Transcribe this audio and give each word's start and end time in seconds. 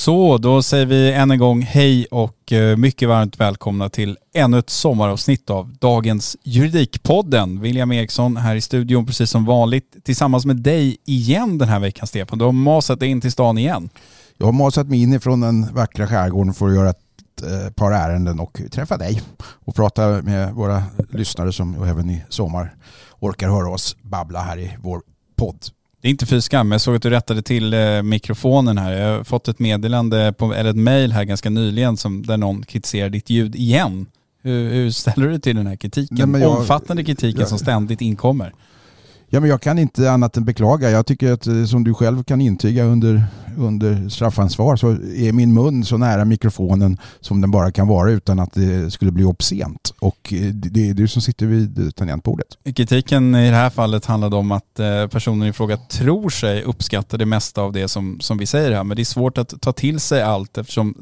Så, 0.00 0.38
då 0.38 0.62
säger 0.62 0.86
vi 0.86 1.12
än 1.12 1.30
en 1.30 1.38
gång 1.38 1.62
hej 1.62 2.06
och 2.10 2.52
eh, 2.52 2.76
mycket 2.76 3.08
varmt 3.08 3.40
välkomna 3.40 3.88
till 3.88 4.18
ännu 4.34 4.58
ett 4.58 4.70
sommaravsnitt 4.70 5.50
av 5.50 5.74
dagens 5.80 6.36
Juridikpodden. 6.42 7.60
William 7.60 7.92
Eriksson 7.92 8.36
här 8.36 8.54
i 8.54 8.60
studion 8.60 9.06
precis 9.06 9.30
som 9.30 9.44
vanligt 9.44 9.96
tillsammans 10.04 10.46
med 10.46 10.56
dig 10.56 10.96
igen 11.04 11.58
den 11.58 11.68
här 11.68 11.80
veckan 11.80 12.06
Stefan. 12.06 12.38
Du 12.38 12.44
har 12.44 12.52
masat 12.52 13.00
dig 13.00 13.08
in 13.08 13.20
till 13.20 13.32
stan 13.32 13.58
igen. 13.58 13.90
Jag 14.36 14.46
har 14.46 14.52
masat 14.52 14.86
mig 14.86 15.02
in 15.02 15.12
ifrån 15.12 15.40
den 15.40 15.74
vackra 15.74 16.06
skärgården 16.06 16.54
för 16.54 16.68
att 16.68 16.74
göra 16.74 16.90
ett 16.90 17.42
eh, 17.42 17.72
par 17.72 17.92
ärenden 17.92 18.40
och 18.40 18.60
träffa 18.72 18.96
dig 18.96 19.22
och 19.64 19.74
prata 19.74 20.22
med 20.22 20.54
våra 20.54 20.82
lyssnare 21.10 21.52
som 21.52 21.84
även 21.84 22.10
i 22.10 22.24
sommar 22.28 22.74
orkar 23.18 23.48
höra 23.48 23.70
oss 23.70 23.96
babbla 24.02 24.40
här 24.42 24.58
i 24.58 24.76
vår 24.82 25.02
podd. 25.36 25.66
Det 26.00 26.08
är 26.08 26.10
inte 26.10 26.26
fy 26.26 26.40
skam. 26.40 26.72
Jag 26.72 26.80
såg 26.80 26.96
att 26.96 27.02
du 27.02 27.10
rättade 27.10 27.42
till 27.42 27.74
eh, 27.74 28.02
mikrofonen 28.02 28.78
här. 28.78 28.92
Jag 28.92 29.16
har 29.16 29.24
fått 29.24 29.48
ett 29.48 29.58
meddelande, 29.58 30.34
på, 30.38 30.54
eller 30.54 30.70
ett 30.70 30.76
mail 30.76 31.12
här 31.12 31.24
ganska 31.24 31.50
nyligen 31.50 31.96
som, 31.96 32.26
där 32.26 32.36
någon 32.36 32.62
kritiserar 32.62 33.08
ditt 33.08 33.30
ljud 33.30 33.54
igen. 33.54 34.06
Hur, 34.42 34.70
hur 34.70 34.90
ställer 34.90 35.26
du 35.26 35.30
dig 35.30 35.40
till 35.40 35.56
den 35.56 35.66
här 35.66 35.76
kritiken? 35.76 36.32
Nej, 36.32 36.40
jag, 36.40 36.58
Omfattande 36.58 37.04
kritiken 37.04 37.40
jag, 37.40 37.48
som 37.48 37.58
ständigt 37.58 38.00
inkommer. 38.00 38.52
Ja, 39.32 39.40
men 39.40 39.50
jag 39.50 39.62
kan 39.62 39.78
inte 39.78 40.10
annat 40.10 40.36
än 40.36 40.44
beklaga. 40.44 40.90
Jag 40.90 41.06
tycker 41.06 41.32
att 41.32 41.46
eh, 41.46 41.64
som 41.64 41.84
du 41.84 41.94
själv 41.94 42.24
kan 42.24 42.40
intyga 42.40 42.84
under, 42.84 43.24
under 43.58 44.08
straffansvar 44.08 44.76
så 44.76 44.90
är 45.16 45.32
min 45.32 45.54
mun 45.54 45.84
så 45.84 45.96
nära 45.96 46.24
mikrofonen 46.24 46.98
som 47.20 47.40
den 47.40 47.50
bara 47.50 47.72
kan 47.72 47.88
vara 47.88 48.10
utan 48.10 48.40
att 48.40 48.52
det 48.52 48.90
skulle 48.90 49.12
bli 49.12 49.24
obscent. 49.24 49.94
Och 49.98 50.32
eh, 50.32 50.54
det 50.54 50.90
är 50.90 50.94
du 50.94 51.08
som 51.08 51.22
sitter 51.22 51.46
vid 51.46 51.96
tangentbordet. 51.96 52.46
Kritiken 52.76 53.34
i 53.34 53.50
det 53.50 53.56
här 53.56 53.70
fallet 53.70 54.06
handlade 54.06 54.36
om 54.36 54.52
att 54.52 54.78
eh, 54.78 55.06
personen 55.06 55.48
i 55.48 55.52
fråga 55.52 55.76
tror 55.76 56.30
sig 56.30 56.62
uppskatta 56.62 57.16
det 57.16 57.26
mesta 57.26 57.62
av 57.62 57.72
det 57.72 57.88
som, 57.88 58.20
som 58.20 58.38
vi 58.38 58.46
säger 58.46 58.72
här. 58.72 58.84
Men 58.84 58.96
det 58.96 59.02
är 59.02 59.04
svårt 59.04 59.38
att 59.38 59.60
ta 59.60 59.72
till 59.72 60.00
sig 60.00 60.22
allt 60.22 60.58
eftersom 60.58 60.94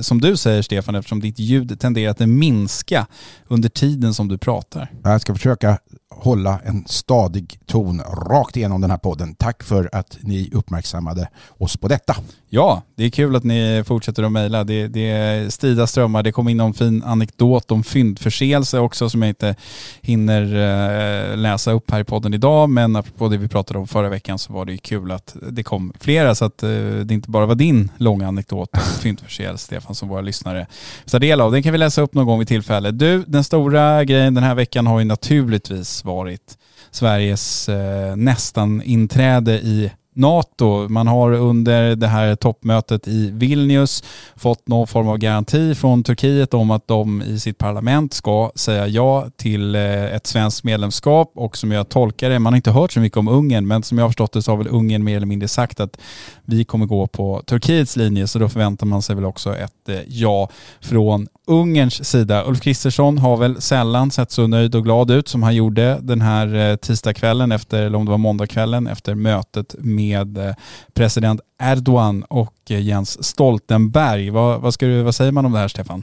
som 0.00 0.20
du 0.20 0.36
säger 0.36 0.62
Stefan, 0.62 0.94
eftersom 0.94 1.20
ditt 1.20 1.38
ljud 1.38 1.80
tenderar 1.80 2.10
att 2.10 2.28
minska 2.28 3.06
under 3.48 3.68
tiden 3.68 4.14
som 4.14 4.28
du 4.28 4.38
pratar. 4.38 4.92
Jag 5.02 5.20
ska 5.20 5.34
försöka 5.34 5.78
hålla 6.16 6.60
en 6.64 6.84
stadig 6.86 7.58
ton 7.66 8.00
rakt 8.00 8.56
igenom 8.56 8.80
den 8.80 8.90
här 8.90 8.98
podden. 8.98 9.34
Tack 9.34 9.62
för 9.62 9.88
att 9.92 10.18
ni 10.20 10.50
uppmärksammade 10.52 11.28
oss 11.58 11.76
på 11.76 11.88
detta. 11.88 12.16
Ja, 12.48 12.82
det 12.94 13.04
är 13.04 13.10
kul 13.10 13.36
att 13.36 13.44
ni 13.44 13.82
fortsätter 13.86 14.22
att 14.22 14.32
mejla. 14.32 14.64
Det, 14.64 14.88
det 14.88 15.10
är 15.10 15.48
strida 15.48 15.86
strömmar. 15.86 16.22
Det 16.22 16.32
kom 16.32 16.48
in 16.48 16.56
någon 16.56 16.74
fin 16.74 17.02
anekdot 17.02 17.70
om 17.70 17.84
fyndförseelse 17.84 18.78
också 18.78 19.10
som 19.10 19.22
jag 19.22 19.28
inte 19.28 19.54
hinner 20.00 20.42
eh, 20.42 21.36
läsa 21.36 21.72
upp 21.72 21.90
här 21.90 22.00
i 22.00 22.04
podden 22.04 22.34
idag. 22.34 22.70
Men 22.70 22.96
apropå 22.96 23.28
det 23.28 23.36
vi 23.36 23.48
pratade 23.48 23.78
om 23.78 23.86
förra 23.86 24.08
veckan 24.08 24.38
så 24.38 24.52
var 24.52 24.64
det 24.64 24.72
ju 24.72 24.78
kul 24.78 25.10
att 25.10 25.36
det 25.50 25.62
kom 25.62 25.92
flera 26.00 26.34
så 26.34 26.44
att 26.44 26.62
eh, 26.62 26.70
det 27.04 27.14
inte 27.14 27.30
bara 27.30 27.46
var 27.46 27.54
din 27.54 27.90
långa 27.96 28.28
anekdot 28.28 28.68
om 28.72 28.80
fyndförseelse 29.00 29.64
Stefan 29.64 29.94
som 29.94 30.08
våra 30.08 30.20
lyssnare 30.20 30.66
tar 31.06 31.18
del 31.18 31.40
av. 31.40 31.52
Den 31.52 31.62
kan 31.62 31.72
vi 31.72 31.78
läsa 31.78 32.02
upp 32.02 32.14
någon 32.14 32.26
gång 32.26 32.38
vid 32.38 32.48
tillfälle. 32.48 32.90
Du, 32.90 33.24
den 33.26 33.44
stora 33.44 34.04
grejen 34.04 34.34
den 34.34 34.44
här 34.44 34.54
veckan 34.54 34.86
har 34.86 34.98
ju 34.98 35.04
naturligtvis 35.04 36.04
varit 36.06 36.58
Sveriges 36.90 37.68
eh, 37.68 38.16
nästan 38.16 38.82
inträde 38.82 39.52
i 39.52 39.90
NATO. 40.16 40.88
Man 40.88 41.06
har 41.06 41.32
under 41.32 41.96
det 41.96 42.06
här 42.06 42.34
toppmötet 42.34 43.08
i 43.08 43.30
Vilnius 43.30 44.04
fått 44.36 44.68
någon 44.68 44.86
form 44.86 45.08
av 45.08 45.18
garanti 45.18 45.74
från 45.74 46.02
Turkiet 46.02 46.54
om 46.54 46.70
att 46.70 46.88
de 46.88 47.22
i 47.22 47.38
sitt 47.38 47.58
parlament 47.58 48.14
ska 48.14 48.52
säga 48.54 48.86
ja 48.86 49.26
till 49.36 49.74
eh, 49.74 50.04
ett 50.04 50.26
svenskt 50.26 50.64
medlemskap 50.64 51.32
och 51.34 51.56
som 51.56 51.72
jag 51.72 51.88
tolkar 51.88 52.30
det, 52.30 52.38
man 52.38 52.52
har 52.52 52.56
inte 52.56 52.70
hört 52.70 52.92
så 52.92 53.00
mycket 53.00 53.18
om 53.18 53.28
Ungern, 53.28 53.66
men 53.66 53.82
som 53.82 53.98
jag 53.98 54.04
har 54.04 54.08
förstått 54.08 54.32
det 54.32 54.42
så 54.42 54.52
har 54.52 54.56
väl 54.56 54.68
Ungern 54.68 55.04
mer 55.04 55.16
eller 55.16 55.26
mindre 55.26 55.48
sagt 55.48 55.80
att 55.80 55.98
vi 56.44 56.64
kommer 56.64 56.86
gå 56.86 57.06
på 57.06 57.42
Turkiets 57.46 57.96
linje, 57.96 58.26
så 58.26 58.38
då 58.38 58.48
förväntar 58.48 58.86
man 58.86 59.02
sig 59.02 59.14
väl 59.14 59.24
också 59.24 59.56
ett 59.56 59.88
eh, 59.88 60.00
ja 60.08 60.48
från 60.80 61.28
Ungerns 61.48 62.08
sida. 62.08 62.44
Ulf 62.46 62.60
Kristersson 62.60 63.18
har 63.18 63.36
väl 63.36 63.60
sällan 63.60 64.10
sett 64.10 64.30
så 64.30 64.46
nöjd 64.46 64.74
och 64.74 64.84
glad 64.84 65.10
ut 65.10 65.28
som 65.28 65.42
han 65.42 65.54
gjorde 65.54 65.98
den 66.02 66.20
här 66.20 66.54
eh, 66.54 66.76
tisdagskvällen 66.76 67.52
efter, 67.52 67.82
eller 67.82 67.98
om 67.98 68.04
det 68.04 68.10
var 68.10 68.18
måndagskvällen 68.18 68.86
efter 68.86 69.14
mötet 69.14 69.74
med 69.78 70.05
med 70.08 70.38
eh, 70.38 70.54
president 70.94 71.40
Erdogan 71.62 72.22
och 72.22 72.70
eh, 72.70 72.80
Jens 72.80 73.24
Stoltenberg. 73.24 74.30
Vad, 74.30 74.60
vad, 74.60 74.74
ska 74.74 74.86
du, 74.86 75.02
vad 75.02 75.14
säger 75.14 75.32
man 75.32 75.46
om 75.46 75.52
det 75.52 75.58
här 75.58 75.68
Stefan? 75.68 76.02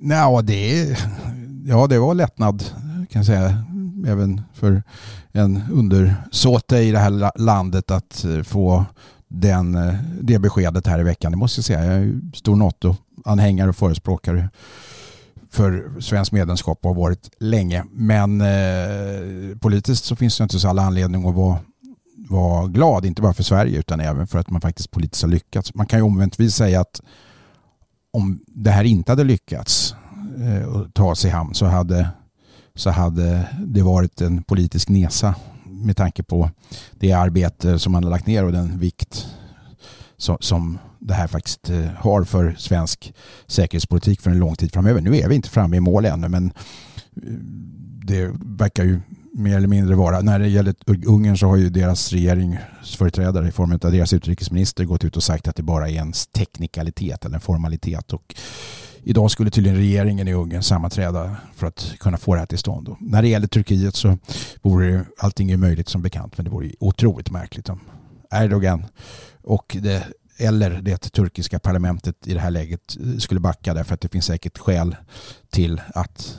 Ja, 0.00 0.42
det, 0.42 0.96
ja, 1.64 1.86
det 1.86 1.98
var 1.98 2.14
lättnad 2.14 2.64
kan 3.10 3.20
jag 3.20 3.26
säga. 3.26 3.64
Även 4.06 4.42
för 4.54 4.82
en 5.32 5.62
undersåte 5.72 6.76
i 6.76 6.90
det 6.90 6.98
här 6.98 7.38
landet 7.38 7.90
att 7.90 8.24
eh, 8.24 8.42
få 8.42 8.84
den, 9.28 9.78
det 10.20 10.38
beskedet 10.38 10.86
här 10.86 11.00
i 11.00 11.02
veckan. 11.02 11.32
Det 11.32 11.38
måste 11.38 11.58
jag 11.58 11.64
säga. 11.64 11.84
Jag 11.84 11.94
är 11.94 12.20
stor 12.34 12.56
NATO 12.56 12.96
anhängare 13.24 13.68
och 13.68 13.76
förespråkare 13.76 14.48
för 15.50 16.00
svenskt 16.00 16.32
medlemskap 16.32 16.78
och 16.82 16.94
har 16.94 17.02
varit 17.02 17.30
länge. 17.38 17.84
Men 17.92 18.40
eh, 18.40 19.58
politiskt 19.60 20.04
så 20.04 20.16
finns 20.16 20.38
det 20.38 20.42
inte 20.42 20.58
så 20.58 20.68
alla 20.68 20.82
anledning 20.82 21.28
att 21.28 21.34
vara, 21.34 21.58
vara 22.28 22.66
glad, 22.66 23.04
inte 23.04 23.22
bara 23.22 23.34
för 23.34 23.42
Sverige 23.42 23.78
utan 23.78 24.00
även 24.00 24.26
för 24.26 24.38
att 24.38 24.50
man 24.50 24.60
faktiskt 24.60 24.90
politiskt 24.90 25.22
har 25.22 25.30
lyckats. 25.30 25.74
Man 25.74 25.86
kan 25.86 25.98
ju 25.98 26.02
omväntvis 26.02 26.54
säga 26.54 26.80
att 26.80 27.00
om 28.10 28.40
det 28.46 28.70
här 28.70 28.84
inte 28.84 29.12
hade 29.12 29.24
lyckats 29.24 29.94
eh, 30.38 30.82
ta 30.92 31.14
sig 31.14 31.30
i 31.30 31.32
hamn 31.32 31.54
så 31.54 31.66
hade, 31.66 32.08
så 32.74 32.90
hade 32.90 33.48
det 33.66 33.82
varit 33.82 34.20
en 34.20 34.42
politisk 34.42 34.88
nesa 34.88 35.34
med 35.64 35.96
tanke 35.96 36.22
på 36.22 36.50
det 36.92 37.12
arbete 37.12 37.78
som 37.78 37.92
man 37.92 38.04
har 38.04 38.10
lagt 38.10 38.26
ner 38.26 38.44
och 38.44 38.52
den 38.52 38.78
vikt 38.78 39.26
som, 40.16 40.36
som 40.40 40.78
det 40.98 41.14
här 41.14 41.26
faktiskt 41.26 41.70
eh, 41.70 41.84
har 41.96 42.24
för 42.24 42.54
svensk 42.58 43.14
säkerhetspolitik 43.46 44.20
för 44.20 44.30
en 44.30 44.38
lång 44.38 44.54
tid 44.54 44.72
framöver. 44.72 45.00
Nu 45.00 45.16
är 45.16 45.28
vi 45.28 45.34
inte 45.34 45.50
framme 45.50 45.76
i 45.76 45.80
mål 45.80 46.04
ännu 46.04 46.28
men 46.28 46.46
eh, 46.46 47.32
det 48.04 48.30
verkar 48.40 48.84
ju 48.84 49.00
mer 49.38 49.56
eller 49.56 49.68
mindre 49.68 49.94
vara. 49.94 50.20
När 50.20 50.38
det 50.38 50.48
gäller 50.48 50.74
Ungern 51.06 51.38
så 51.38 51.46
har 51.46 51.56
ju 51.56 51.70
deras 51.70 52.12
regeringsföreträdare 52.12 53.48
i 53.48 53.52
form 53.52 53.72
av 53.72 53.92
deras 53.92 54.12
utrikesminister 54.12 54.84
gått 54.84 55.04
ut 55.04 55.16
och 55.16 55.22
sagt 55.22 55.48
att 55.48 55.56
det 55.56 55.62
bara 55.62 55.88
är 55.88 56.00
en 56.00 56.12
teknikalitet 56.12 57.24
eller 57.24 57.34
en 57.34 57.40
formalitet. 57.40 58.12
Och 58.12 58.34
idag 59.02 59.30
skulle 59.30 59.50
tydligen 59.50 59.78
regeringen 59.78 60.28
i 60.28 60.32
Ungern 60.32 60.62
sammanträda 60.62 61.36
för 61.54 61.66
att 61.66 61.94
kunna 62.00 62.16
få 62.16 62.34
det 62.34 62.40
här 62.40 62.46
till 62.46 62.58
stånd. 62.58 62.88
Och 62.88 62.96
när 63.00 63.22
det 63.22 63.28
gäller 63.28 63.46
Turkiet 63.46 63.94
så 63.94 64.18
vore 64.62 65.04
allting 65.18 65.50
är 65.50 65.56
möjligt 65.56 65.88
som 65.88 66.02
bekant 66.02 66.38
men 66.38 66.44
det 66.44 66.50
vore 66.50 66.70
otroligt 66.80 67.30
märkligt 67.30 67.68
om 67.68 67.80
Erdogan 68.30 68.86
och 69.42 69.76
det 69.80 70.06
eller 70.38 70.70
det 70.70 70.98
turkiska 70.98 71.58
parlamentet 71.58 72.26
i 72.26 72.34
det 72.34 72.40
här 72.40 72.50
läget 72.50 72.96
skulle 73.18 73.40
backa 73.40 73.74
därför 73.74 73.94
att 73.94 74.00
det 74.00 74.08
finns 74.08 74.24
säkert 74.26 74.58
skäl 74.58 74.96
till 75.50 75.80
att 75.94 76.38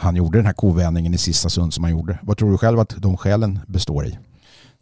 han 0.00 0.16
gjorde 0.16 0.38
den 0.38 0.46
här 0.46 0.52
kovändningen 0.52 1.14
i 1.14 1.18
sista 1.18 1.48
stund 1.48 1.74
som 1.74 1.84
han 1.84 1.92
gjorde. 1.92 2.18
Vad 2.22 2.38
tror 2.38 2.50
du 2.50 2.58
själv 2.58 2.80
att 2.80 2.94
de 2.98 3.16
skälen 3.16 3.58
består 3.66 4.06
i? 4.06 4.18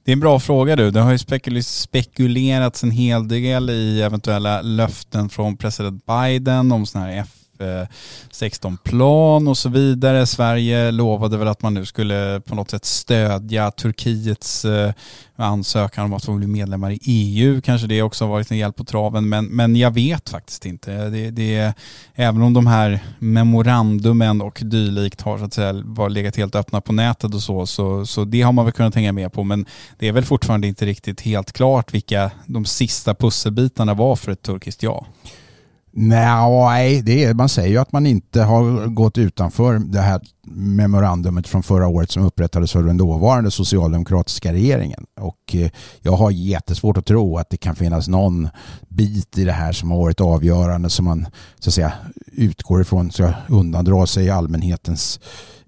Det 0.05 0.11
är 0.11 0.13
en 0.13 0.21
bra 0.21 0.41
fråga 0.41 0.77
du. 0.77 0.91
Det 0.91 1.01
har 1.01 1.13
ju 1.13 1.63
spekulerats 1.63 2.83
en 2.83 2.91
hel 2.91 3.29
del 3.29 3.71
i 3.71 4.03
eventuella 4.03 4.63
löften 4.63 5.29
från 5.29 5.57
president 5.57 6.07
Biden 6.07 6.73
om 6.73 6.87
sådana 6.87 7.07
här 7.07 7.17
Eh, 7.61 7.87
16-plan 8.31 9.49
och 9.49 9.59
så 9.59 9.69
vidare. 9.69 10.27
Sverige 10.27 10.91
lovade 10.91 11.37
väl 11.37 11.49
att 11.49 11.63
man 11.63 11.75
nu 11.75 11.85
skulle 11.85 12.41
på 12.47 12.55
något 12.55 12.71
sätt 12.71 12.85
stödja 12.85 13.71
Turkiets 13.71 14.65
eh, 14.65 14.93
ansökan 15.37 16.05
om 16.05 16.13
att 16.13 16.25
få 16.25 16.33
bli 16.33 16.47
medlemmar 16.47 16.91
i 16.91 16.99
EU. 17.05 17.61
Kanske 17.61 17.87
det 17.87 18.03
också 18.03 18.25
har 18.25 18.31
varit 18.31 18.51
en 18.51 18.59
hjälp 18.59 18.77
på 18.77 18.85
traven, 18.85 19.29
men, 19.29 19.47
men 19.47 19.77
jag 19.77 19.91
vet 19.91 20.29
faktiskt 20.29 20.67
inte. 20.67 21.09
Det, 21.09 21.31
det, 21.31 21.75
även 22.15 22.43
om 22.43 22.53
de 22.53 22.67
här 22.67 23.01
memorandumen 23.19 24.43
och 24.43 24.61
dylikt 24.65 25.21
har 25.21 25.39
så 25.39 25.45
att 25.45 25.55
säga 25.55 25.83
var 25.85 26.11
legat 26.11 26.37
helt 26.37 26.55
öppna 26.55 26.81
på 26.81 26.93
nätet 26.93 27.35
och 27.35 27.43
så, 27.43 27.67
så, 27.67 28.07
så 28.07 28.25
det 28.25 28.43
har 28.43 28.53
man 28.53 28.65
väl 28.65 28.73
kunnat 28.73 28.95
hänga 28.95 29.13
med 29.13 29.33
på, 29.33 29.45
men 29.45 29.67
det 29.99 30.09
är 30.09 30.13
väl 30.13 30.25
fortfarande 30.25 30.67
inte 30.67 30.87
riktigt 30.87 31.21
helt 31.21 31.53
klart 31.53 31.95
vilka 31.95 32.31
de 32.47 32.65
sista 32.65 33.15
pusselbitarna 33.15 33.95
var 33.95 34.17
för 34.17 34.33
ett 34.33 34.43
turkiskt 34.43 34.83
ja. 34.83 35.07
Nej, 36.01 37.03
det 37.03 37.25
är, 37.25 37.35
man 37.35 37.49
säger 37.49 37.69
ju 37.69 37.79
att 37.79 37.93
man 37.93 38.07
inte 38.07 38.43
har 38.43 38.87
gått 38.87 39.19
utanför 39.19 39.79
det 39.79 40.01
här 40.01 40.21
memorandumet 40.55 41.49
från 41.49 41.63
förra 41.63 41.89
året 41.89 42.11
som 42.11 42.25
upprättades 42.25 42.77
av 42.77 42.85
den 42.85 42.97
dåvarande 42.97 43.51
socialdemokratiska 43.51 44.53
regeringen. 44.53 45.07
Och 45.21 45.55
eh, 45.55 45.71
jag 46.01 46.13
har 46.13 46.31
jättesvårt 46.31 46.97
att 46.97 47.07
tro 47.07 47.39
att 47.39 47.51
det 47.51 47.57
kan 47.57 47.77
finnas 47.77 48.09
någon 48.09 48.49
bit 48.89 49.39
i 49.39 49.45
det 49.45 49.53
här 49.53 49.73
som 49.73 49.91
har 49.91 49.99
varit 49.99 50.21
avgörande 50.21 50.91
som 50.91 51.05
man 51.05 51.27
så 51.59 51.71
att 51.71 51.75
säga 51.75 51.93
utgår 52.33 52.81
ifrån 52.81 53.11
så 53.11 53.33
undandra 53.49 54.07
sig 54.07 54.31
allmänhetens 54.31 55.21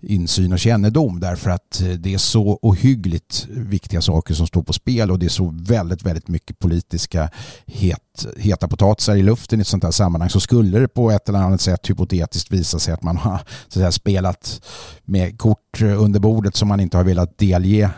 insyn 0.02 0.52
och 0.52 0.58
kännedom 0.58 1.20
därför 1.20 1.50
att 1.50 1.80
eh, 1.80 1.88
det 1.88 2.14
är 2.14 2.18
så 2.18 2.58
ohyggligt 2.62 3.46
viktiga 3.48 4.00
saker 4.00 4.34
som 4.34 4.46
står 4.46 4.62
på 4.62 4.72
spel 4.72 5.10
och 5.10 5.18
det 5.18 5.26
är 5.26 5.30
så 5.30 5.54
väldigt, 5.56 6.02
väldigt 6.02 6.28
mycket 6.28 6.58
politiska 6.58 7.30
het, 7.66 8.26
heta 8.36 8.68
potatisar 8.68 9.16
i 9.16 9.22
luften 9.22 9.58
i 9.58 9.62
ett 9.62 9.66
sånt 9.66 9.84
här 9.84 9.90
sammanhang 9.90 10.30
så 10.30 10.40
skulle 10.40 10.78
det 10.78 10.88
på 10.88 11.10
ett 11.10 11.28
eller 11.28 11.38
annat 11.38 11.60
sätt 11.60 11.90
hypotetiskt 11.90 12.52
visa 12.52 12.78
sig 12.78 12.94
att 12.94 13.02
man 13.02 13.16
har 13.16 13.38
så 13.38 13.44
att 13.44 13.72
säga, 13.72 13.92
spelat 13.92 14.62
med 15.04 15.38
kort 15.38 15.82
eh, 15.82 16.02
under 16.02 16.20
bordet 16.20 16.56
som 16.56 16.68
man 16.68 16.80
inte 16.80 16.96
har 16.96 17.04
velat 17.04 17.38
delge 17.38 17.90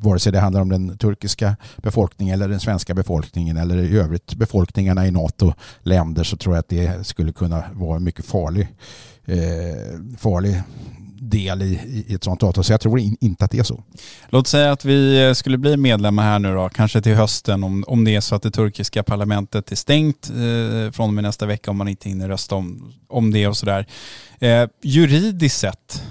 vare 0.00 0.18
sig 0.18 0.32
det 0.32 0.40
handlar 0.40 0.60
om 0.60 0.68
den 0.68 0.98
turkiska 0.98 1.56
befolkningen 1.76 2.34
eller 2.34 2.48
den 2.48 2.60
svenska 2.60 2.94
befolkningen 2.94 3.56
eller 3.56 3.76
i 3.76 3.98
övrigt 3.98 4.34
befolkningarna 4.34 5.06
i 5.06 5.10
NATO-länder 5.10 6.24
så 6.24 6.36
tror 6.36 6.54
jag 6.54 6.60
att 6.60 6.68
det 6.68 7.06
skulle 7.06 7.32
kunna 7.32 7.64
vara 7.72 7.96
en 7.96 8.04
mycket 8.04 8.24
farlig, 8.24 8.68
eh, 9.24 10.16
farlig 10.18 10.62
del 11.20 11.62
i, 11.62 12.04
i 12.06 12.14
ett 12.14 12.24
sånt 12.24 12.42
avtal. 12.42 12.64
Så 12.64 12.72
jag 12.72 12.80
tror 12.80 12.98
in, 12.98 13.16
inte 13.20 13.44
att 13.44 13.50
det 13.50 13.58
är 13.58 13.62
så. 13.62 13.82
Låt 14.28 14.46
säga 14.46 14.72
att 14.72 14.84
vi 14.84 15.26
eh, 15.26 15.32
skulle 15.32 15.58
bli 15.58 15.76
medlemmar 15.76 16.22
här 16.22 16.38
nu 16.38 16.54
då, 16.54 16.68
kanske 16.68 17.00
till 17.00 17.14
hösten 17.14 17.64
om, 17.64 17.84
om 17.86 18.04
det 18.04 18.14
är 18.14 18.20
så 18.20 18.34
att 18.34 18.42
det 18.42 18.50
turkiska 18.50 19.02
parlamentet 19.02 19.72
är 19.72 19.76
stängt 19.76 20.30
eh, 20.30 20.92
från 20.92 21.08
och 21.08 21.14
med 21.14 21.24
nästa 21.24 21.46
vecka 21.46 21.70
om 21.70 21.76
man 21.76 21.88
inte 21.88 22.08
hinner 22.08 22.28
rösta 22.28 22.54
om, 22.54 22.92
om 23.08 23.30
det 23.30 23.48
och 23.48 23.56
sådär. 23.56 23.86
Eh, 24.40 24.68
juridiskt 24.82 25.58
sett 25.58 26.02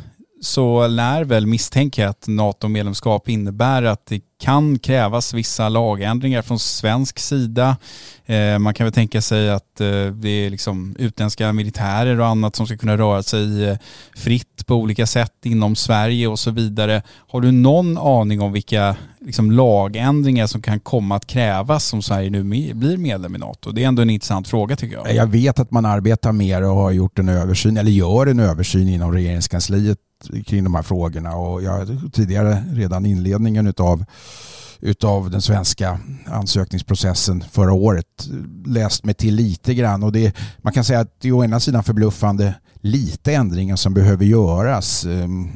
så 0.41 0.87
lär 0.87 1.23
väl 1.23 1.47
misstänka 1.47 2.09
att 2.09 2.27
NATO-medlemskap 2.27 3.29
innebär 3.29 3.83
att 3.83 4.05
det 4.05 4.21
kan 4.39 4.79
krävas 4.79 5.33
vissa 5.33 5.69
lagändringar 5.69 6.41
från 6.41 6.59
svensk 6.59 7.19
sida. 7.19 7.77
Eh, 8.25 8.59
man 8.59 8.73
kan 8.73 8.85
väl 8.85 8.93
tänka 8.93 9.21
sig 9.21 9.49
att 9.49 9.81
eh, 9.81 10.05
det 10.05 10.29
är 10.29 10.49
liksom 10.49 10.95
utländska 10.99 11.53
militärer 11.53 12.19
och 12.19 12.27
annat 12.27 12.55
som 12.55 12.67
ska 12.67 12.77
kunna 12.77 12.97
röra 12.97 13.23
sig 13.23 13.69
eh, 13.69 13.77
fritt 14.15 14.65
på 14.65 14.75
olika 14.75 15.05
sätt 15.05 15.33
inom 15.43 15.75
Sverige 15.75 16.27
och 16.27 16.39
så 16.39 16.51
vidare. 16.51 17.01
Har 17.27 17.41
du 17.41 17.51
någon 17.51 17.97
aning 17.97 18.41
om 18.41 18.51
vilka 18.51 18.95
liksom, 19.21 19.51
lagändringar 19.51 20.47
som 20.47 20.61
kan 20.61 20.79
komma 20.79 21.15
att 21.15 21.27
krävas 21.27 21.93
om 21.93 22.01
Sverige 22.01 22.29
nu 22.29 22.43
blir 22.73 22.97
medlem 22.97 23.35
i 23.35 23.37
NATO? 23.37 23.71
Det 23.71 23.83
är 23.83 23.87
ändå 23.87 24.01
en 24.01 24.09
intressant 24.09 24.47
fråga 24.47 24.75
tycker 24.75 24.95
jag. 24.95 25.15
Jag 25.15 25.27
vet 25.27 25.59
att 25.59 25.71
man 25.71 25.85
arbetar 25.85 26.31
mer 26.31 26.63
och 26.63 26.75
har 26.75 26.91
gjort 26.91 27.19
en 27.19 27.29
översyn, 27.29 27.77
eller 27.77 27.91
gör 27.91 28.27
en 28.27 28.39
översyn 28.39 28.89
inom 28.89 29.13
regeringskansliet 29.13 29.99
kring 30.45 30.63
de 30.63 30.75
här 30.75 30.81
frågorna 30.81 31.35
och 31.35 31.63
jag 31.63 31.71
har 31.71 32.09
tidigare 32.09 32.63
redan 32.71 33.05
inledningen 33.05 33.67
utav 33.67 34.05
utav 34.79 35.29
den 35.29 35.41
svenska 35.41 35.99
ansökningsprocessen 36.25 37.43
förra 37.51 37.73
året 37.73 38.29
läst 38.65 39.05
mig 39.05 39.15
till 39.15 39.35
lite 39.35 39.73
grann 39.73 40.03
och 40.03 40.11
det, 40.11 40.35
man 40.57 40.73
kan 40.73 40.83
säga 40.83 40.99
att 40.99 41.21
det 41.21 41.27
är 41.27 41.31
å 41.31 41.43
ena 41.43 41.59
sidan 41.59 41.83
förbluffande 41.83 42.53
lite 42.75 43.33
ändringar 43.33 43.75
som 43.75 43.93
behöver 43.93 44.25
göras 44.25 45.05
ehm, 45.05 45.51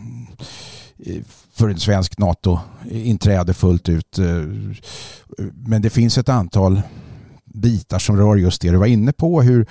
för 1.54 1.70
ett 1.70 1.82
svenskt 1.82 2.20
NATO-inträde 2.20 3.54
fullt 3.54 3.90
ut. 3.90 4.20
Eh, 4.20 4.26
men 5.54 5.82
det 5.82 5.90
finns 5.90 6.18
ett 6.18 6.30
antal 6.30 6.82
bitar 7.54 8.00
som 8.00 8.18
rör 8.18 8.36
just 8.36 8.62
det 8.62 8.72
du 8.72 8.78
var 8.78 8.86
inne 8.86 9.12
på. 9.12 9.42
Hur 9.42 9.66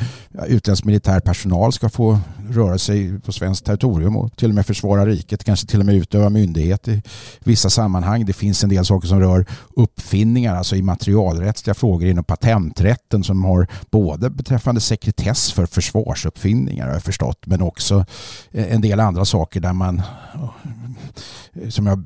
utländsk 0.46 0.84
militär 0.84 1.20
personal 1.20 1.72
ska 1.72 1.88
få 1.88 2.20
röra 2.50 2.78
sig 2.78 3.20
på 3.20 3.32
svenskt 3.32 3.64
territorium 3.64 4.16
och 4.16 4.36
till 4.36 4.48
och 4.48 4.54
med 4.54 4.66
försvara 4.66 5.06
riket. 5.06 5.44
Kanske 5.44 5.66
till 5.66 5.80
och 5.80 5.86
med 5.86 5.94
utöva 5.94 6.30
myndighet 6.30 6.88
i 6.88 7.02
vissa 7.44 7.70
sammanhang. 7.70 8.26
Det 8.26 8.32
finns 8.32 8.64
en 8.64 8.70
del 8.70 8.84
saker 8.84 9.08
som 9.08 9.20
rör 9.20 9.46
uppfinningar, 9.76 10.54
alltså 10.54 10.76
immaterialrättsliga 10.76 11.74
frågor 11.74 12.08
inom 12.08 12.24
patenträtten 12.24 13.24
som 13.24 13.44
har 13.44 13.66
både 13.90 14.30
beträffande 14.30 14.80
sekretess 14.80 15.52
för 15.52 15.66
försvarsuppfinningar 15.66 16.86
har 16.86 16.92
jag 16.92 17.02
förstått 17.02 17.46
men 17.46 17.62
också 17.62 18.04
en 18.50 18.80
del 18.80 19.00
andra 19.00 19.24
saker 19.24 19.60
där 19.60 19.72
man 19.72 20.02
som 21.68 21.86
jag 21.86 22.04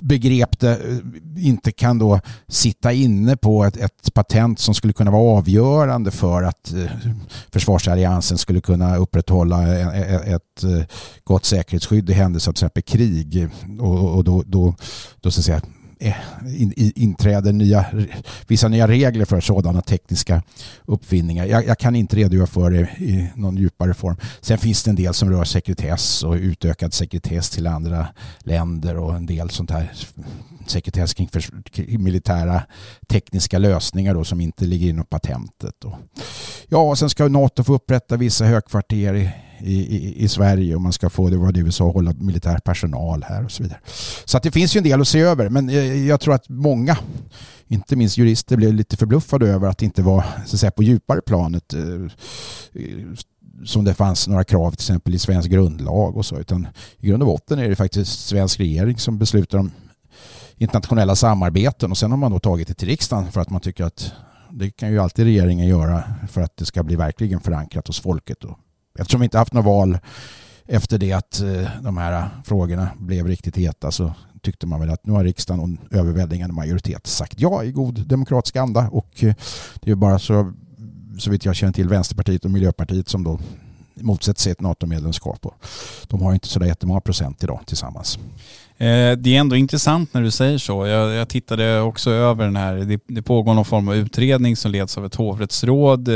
begrep 0.00 0.60
det 0.60 0.70
eh, 0.70 1.46
inte 1.46 1.72
kan 1.72 1.98
då 1.98 2.20
sitta 2.48 2.92
inne 2.92 3.36
på 3.36 3.64
ett, 3.64 3.76
ett, 3.76 4.14
patent 4.14 4.58
som 4.58 4.74
skulle 4.74 4.92
kunna 4.92 5.10
vara 5.10 5.38
avgörande 5.38 6.10
för 6.10 6.42
att 6.42 6.72
eh, 6.72 6.90
försvarsalliansen 7.52 8.38
skulle 8.38 8.60
kunna 8.60 8.96
upprätthålla 8.96 9.68
e, 9.68 9.80
e, 9.80 10.20
e, 10.24 10.34
ett, 10.34 10.64
ett 10.64 10.90
gott 11.24 11.44
säkerhetsskydd 11.44 12.10
i 12.10 12.12
händelse 12.12 12.50
av 12.50 12.54
till 12.54 12.60
exempel 12.60 12.82
krig. 12.82 13.48
Och, 13.80 14.14
och 14.14 14.24
då, 14.24 14.42
då, 14.46 14.74
då 15.20 15.30
så 15.30 15.40
att 15.40 15.44
säga, 15.44 15.60
Eh, 16.00 16.14
inträder 16.94 17.52
nya, 17.52 17.86
vissa 18.46 18.68
nya 18.68 18.88
regler 18.88 19.24
för 19.24 19.40
sådana 19.40 19.82
tekniska 19.82 20.42
uppfinningar. 20.86 21.46
Jag, 21.46 21.66
jag, 21.66 21.78
kan 21.78 21.96
inte 21.96 22.16
redogöra 22.16 22.46
för 22.46 22.70
det 22.70 22.80
i 22.80 23.30
någon 23.34 23.56
djupare 23.56 23.94
form. 23.94 24.16
Sen 24.40 24.58
finns 24.58 24.82
det 24.82 24.90
en 24.90 24.96
del 24.96 25.14
som 25.14 25.30
rör 25.30 25.44
sekretess 25.44 26.22
och 26.22 26.34
utökad 26.34 26.92
sekretess 26.92 27.50
till 27.50 27.66
andra 27.66 28.08
länder 28.38 28.96
och 28.96 29.16
en 29.16 29.26
del 29.26 29.50
sånt 29.50 29.70
här 29.70 29.92
sekretess 30.66 31.14
kring 31.14 32.02
militära 32.02 32.62
tekniska 33.08 33.58
lösningar 33.58 34.14
då, 34.14 34.24
som 34.24 34.40
inte 34.40 34.64
ligger 34.64 34.88
inom 34.88 35.04
patentet. 35.04 35.74
Då. 35.78 35.98
ja, 36.68 36.78
och 36.78 36.98
sen 36.98 37.10
ska 37.10 37.28
NATO 37.28 37.64
få 37.64 37.74
upprätta 37.74 38.16
vissa 38.16 38.44
högkvarter 38.44 39.14
i 39.14 39.30
i, 39.60 39.96
i, 39.96 40.24
i 40.24 40.28
Sverige 40.28 40.74
och 40.74 40.82
man 40.82 40.92
ska 40.92 41.10
få 41.10 41.30
det 41.30 41.36
vad 41.36 41.54
det 41.54 41.60
USA 41.60 41.90
hålla 41.90 42.12
militär 42.12 42.58
personal 42.58 43.24
här 43.28 43.44
och 43.44 43.52
så 43.52 43.62
vidare. 43.62 43.80
Så 44.24 44.36
att 44.36 44.42
det 44.42 44.50
finns 44.50 44.76
ju 44.76 44.78
en 44.78 44.84
del 44.84 45.00
att 45.00 45.08
se 45.08 45.20
över 45.20 45.48
men 45.48 45.68
jag 46.06 46.20
tror 46.20 46.34
att 46.34 46.48
många 46.48 46.98
inte 47.68 47.96
minst 47.96 48.18
jurister 48.18 48.56
blev 48.56 48.74
lite 48.74 48.96
förbluffade 48.96 49.48
över 49.48 49.68
att 49.68 49.78
det 49.78 49.84
inte 49.84 50.02
var 50.02 50.24
så 50.46 50.56
att 50.56 50.60
säga, 50.60 50.70
på 50.70 50.82
djupare 50.82 51.20
planet 51.20 51.74
eh, 51.74 51.80
som 53.64 53.84
det 53.84 53.94
fanns 53.94 54.28
några 54.28 54.44
krav 54.44 54.70
till 54.70 54.76
exempel 54.76 55.14
i 55.14 55.18
svensk 55.18 55.50
grundlag 55.50 56.16
och 56.16 56.26
så 56.26 56.38
utan 56.38 56.68
i 56.98 57.06
grund 57.08 57.22
och 57.22 57.26
botten 57.26 57.58
är 57.58 57.68
det 57.68 57.76
faktiskt 57.76 58.26
svensk 58.26 58.60
regering 58.60 58.98
som 58.98 59.18
beslutar 59.18 59.58
om 59.58 59.70
internationella 60.56 61.16
samarbeten 61.16 61.90
och 61.90 61.98
sen 61.98 62.10
har 62.10 62.18
man 62.18 62.32
då 62.32 62.38
tagit 62.38 62.68
det 62.68 62.74
till 62.74 62.88
riksdagen 62.88 63.32
för 63.32 63.40
att 63.40 63.50
man 63.50 63.60
tycker 63.60 63.84
att 63.84 64.12
det 64.50 64.70
kan 64.70 64.90
ju 64.90 64.98
alltid 64.98 65.24
regeringen 65.24 65.66
göra 65.66 66.04
för 66.30 66.40
att 66.40 66.56
det 66.56 66.64
ska 66.64 66.82
bli 66.82 66.96
verkligen 66.96 67.40
förankrat 67.40 67.86
hos 67.86 68.00
folket 68.00 68.44
och 68.44 68.58
Eftersom 68.98 69.20
vi 69.20 69.24
inte 69.24 69.38
haft 69.38 69.52
något 69.52 69.64
val 69.64 69.98
efter 70.66 70.98
det 70.98 71.12
att 71.12 71.40
eh, 71.40 71.68
de 71.82 71.96
här 71.96 72.28
frågorna 72.44 72.88
blev 72.98 73.26
riktigt 73.26 73.56
heta 73.56 73.90
så 73.90 74.12
tyckte 74.42 74.66
man 74.66 74.80
väl 74.80 74.90
att 74.90 75.06
nu 75.06 75.12
har 75.12 75.24
riksdagen 75.24 75.60
och 75.60 75.68
en 75.68 75.78
överväldigande 75.90 76.54
majoritet 76.54 77.06
sagt 77.06 77.40
ja 77.40 77.64
i 77.64 77.72
god 77.72 78.06
demokratisk 78.06 78.56
anda 78.56 78.88
och 78.92 79.24
eh, 79.24 79.34
det 79.82 79.90
är 79.90 79.94
bara 79.94 80.18
så 80.18 80.52
så 81.18 81.30
vitt 81.30 81.44
jag 81.44 81.56
känner 81.56 81.72
till 81.72 81.88
Vänsterpartiet 81.88 82.44
och 82.44 82.50
Miljöpartiet 82.50 83.08
som 83.08 83.24
då 83.24 83.38
motsätter 83.94 84.40
sig 84.40 84.52
ett 84.52 84.60
NATO-medlemskap. 84.60 85.46
De 86.02 86.22
har 86.22 86.34
inte 86.34 86.48
sådär 86.48 86.66
jättemånga 86.66 87.00
procent 87.00 87.44
idag 87.44 87.60
tillsammans. 87.66 88.18
Eh, 88.76 89.12
det 89.12 89.36
är 89.36 89.40
ändå 89.40 89.56
intressant 89.56 90.14
när 90.14 90.22
du 90.22 90.30
säger 90.30 90.58
så. 90.58 90.86
Jag, 90.86 91.10
jag 91.10 91.28
tittade 91.28 91.80
också 91.80 92.10
över 92.10 92.44
den 92.44 92.56
här, 92.56 92.76
det, 92.76 93.00
det, 93.06 93.22
pågår 93.22 93.54
någon 93.54 93.64
form 93.64 93.88
av 93.88 93.96
utredning 93.96 94.56
som 94.56 94.70
leds 94.70 94.98
av 94.98 95.06
ett 95.06 95.14
hovrättsråd 95.14 96.08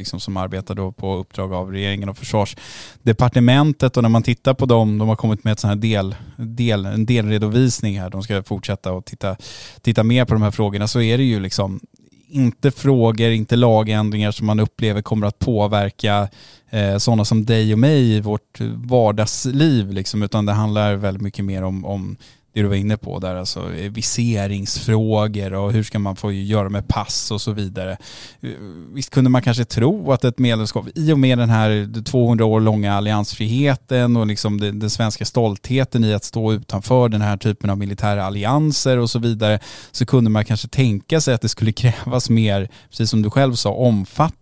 liksom 0.00 0.20
som 0.20 0.36
arbetar 0.36 0.74
då 0.74 0.92
på 0.92 1.16
uppdrag 1.16 1.52
av 1.52 1.72
regeringen 1.72 2.08
och 2.08 2.18
försvarsdepartementet. 2.18 3.96
Och 3.96 4.02
när 4.02 4.10
man 4.10 4.22
tittar 4.22 4.54
på 4.54 4.66
dem, 4.66 4.98
de 4.98 5.08
har 5.08 5.16
kommit 5.16 5.44
med 5.44 5.52
ett 5.52 5.60
sån 5.60 5.70
här 5.70 5.76
del, 5.76 6.14
del, 6.36 6.86
en 6.86 7.06
delredovisning 7.06 8.00
här, 8.00 8.10
de 8.10 8.22
ska 8.22 8.42
fortsätta 8.42 8.92
och 8.92 9.04
titta, 9.04 9.36
titta 9.82 10.02
mer 10.02 10.24
på 10.24 10.34
de 10.34 10.42
här 10.42 10.50
frågorna, 10.50 10.88
så 10.88 11.00
är 11.00 11.18
det 11.18 11.24
ju 11.24 11.40
liksom 11.40 11.80
inte 12.28 12.70
frågor, 12.70 13.30
inte 13.30 13.56
lagändringar 13.56 14.30
som 14.30 14.46
man 14.46 14.60
upplever 14.60 15.02
kommer 15.02 15.26
att 15.26 15.38
påverka 15.38 16.28
eh, 16.70 16.96
sådana 16.96 17.24
som 17.24 17.44
dig 17.44 17.72
och 17.72 17.78
mig 17.78 18.16
i 18.16 18.20
vårt 18.20 18.60
vardagsliv, 18.74 19.92
liksom, 19.92 20.22
utan 20.22 20.46
det 20.46 20.52
handlar 20.52 20.94
väldigt 20.94 21.22
mycket 21.22 21.44
mer 21.44 21.62
om, 21.62 21.84
om 21.84 22.16
det 22.52 22.62
du 22.62 22.68
var 22.68 22.76
inne 22.76 22.96
på 22.96 23.18
där, 23.18 23.36
alltså 23.36 23.74
eh, 23.74 23.90
viseringsfrågor 23.90 25.54
och 25.54 25.72
hur 25.72 25.82
ska 25.82 25.98
man 25.98 26.16
få 26.16 26.32
göra 26.32 26.68
med 26.68 26.88
pass 26.88 27.30
och 27.30 27.40
så 27.40 27.52
vidare. 27.52 27.96
Eh, 28.40 28.50
visst 28.92 29.10
kunde 29.10 29.30
man 29.30 29.42
kanske 29.42 29.64
tro 29.64 30.12
att 30.12 30.24
ett 30.24 30.38
medlemskap, 30.38 30.86
i 30.94 31.12
och 31.12 31.18
med 31.18 31.38
den 31.38 31.50
här 31.50 32.02
200 32.04 32.44
år 32.44 32.60
långa 32.60 32.94
alliansfriheten 32.94 34.16
och 34.16 34.26
liksom 34.26 34.60
den, 34.60 34.78
den 34.78 34.90
svenska 34.90 35.24
stoltheten 35.24 36.04
i 36.04 36.14
att 36.14 36.24
stå 36.24 36.52
utanför 36.52 37.08
den 37.08 37.22
här 37.22 37.36
typen 37.36 37.70
av 37.70 37.78
militära 37.78 38.24
allianser 38.24 38.98
och 38.98 39.10
så 39.10 39.18
vidare, 39.18 39.58
så 39.92 40.06
kunde 40.06 40.30
man 40.30 40.44
kanske 40.44 40.68
tänka 40.68 41.20
sig 41.20 41.34
att 41.34 41.42
det 41.42 41.48
skulle 41.48 41.72
krävas 41.80 42.30
mer, 42.30 42.68
precis 42.90 43.10
som 43.10 43.22
du 43.22 43.30
själv 43.30 43.54
sa, 43.54 43.70
omfattande 43.70 44.39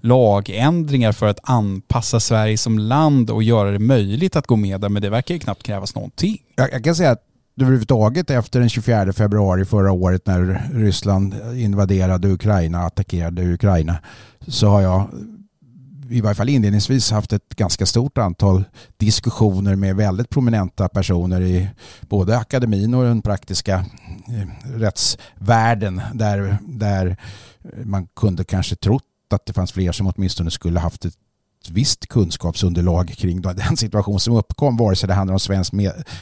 lagändringar 0.00 1.12
för 1.12 1.26
att 1.26 1.38
anpassa 1.42 2.20
Sverige 2.20 2.58
som 2.58 2.78
land 2.78 3.30
och 3.30 3.42
göra 3.42 3.70
det 3.70 3.78
möjligt 3.78 4.36
att 4.36 4.46
gå 4.46 4.56
med 4.56 4.80
där, 4.80 4.88
men 4.88 5.02
det 5.02 5.10
verkar 5.10 5.34
ju 5.34 5.40
knappt 5.40 5.62
krävas 5.62 5.94
någonting. 5.94 6.38
Jag, 6.54 6.72
jag 6.72 6.84
kan 6.84 6.94
säga 6.94 7.10
att 7.10 7.24
överhuvudtaget 7.60 8.30
efter 8.30 8.60
den 8.60 8.68
24 8.68 9.12
februari 9.12 9.64
förra 9.64 9.92
året 9.92 10.26
när 10.26 10.70
Ryssland 10.72 11.34
invaderade 11.54 12.28
Ukraina, 12.28 12.86
attackerade 12.86 13.52
Ukraina, 13.52 13.96
så 14.46 14.68
har 14.68 14.80
jag 14.80 15.08
i 16.10 16.20
varje 16.20 16.34
fall 16.34 16.48
inledningsvis 16.48 17.10
haft 17.10 17.32
ett 17.32 17.48
ganska 17.56 17.86
stort 17.86 18.18
antal 18.18 18.64
diskussioner 18.96 19.76
med 19.76 19.96
väldigt 19.96 20.30
prominenta 20.30 20.88
personer 20.88 21.40
i 21.40 21.68
både 22.00 22.38
akademin 22.38 22.94
och 22.94 23.04
den 23.04 23.22
praktiska 23.22 23.74
eh, 24.28 24.78
rättsvärlden 24.78 26.02
där, 26.14 26.58
där 26.62 27.16
man 27.84 28.06
kunde 28.06 28.44
kanske 28.44 28.76
trott 28.76 29.02
att 29.32 29.46
det 29.46 29.52
fanns 29.52 29.72
fler 29.72 29.92
som 29.92 30.06
åtminstone 30.06 30.50
skulle 30.50 30.80
haft 30.80 31.04
ett 31.04 31.14
visst 31.70 32.06
kunskapsunderlag 32.06 33.08
kring 33.08 33.40
den 33.40 33.76
situation 33.76 34.20
som 34.20 34.34
uppkom, 34.36 34.76
vare 34.76 34.96
sig 34.96 35.06
det 35.08 35.14
handlar 35.14 35.32
om 35.32 35.40
svensk 35.40 35.72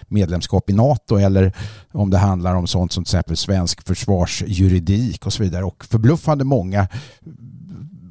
medlemskap 0.09 0.71
i 0.71 0.73
NATO 0.73 1.17
eller 1.17 1.53
om 1.93 2.11
det 2.11 2.19
handlar 2.19 2.55
om 2.55 2.67
sånt 2.67 2.93
som 2.93 3.05
till 3.05 3.09
exempel 3.09 3.37
svensk 3.37 3.87
försvarsjuridik 3.87 5.27
och 5.27 5.33
så 5.33 5.43
vidare. 5.43 5.65
Och 5.65 5.85
förbluffande 5.85 6.45
många 6.45 6.89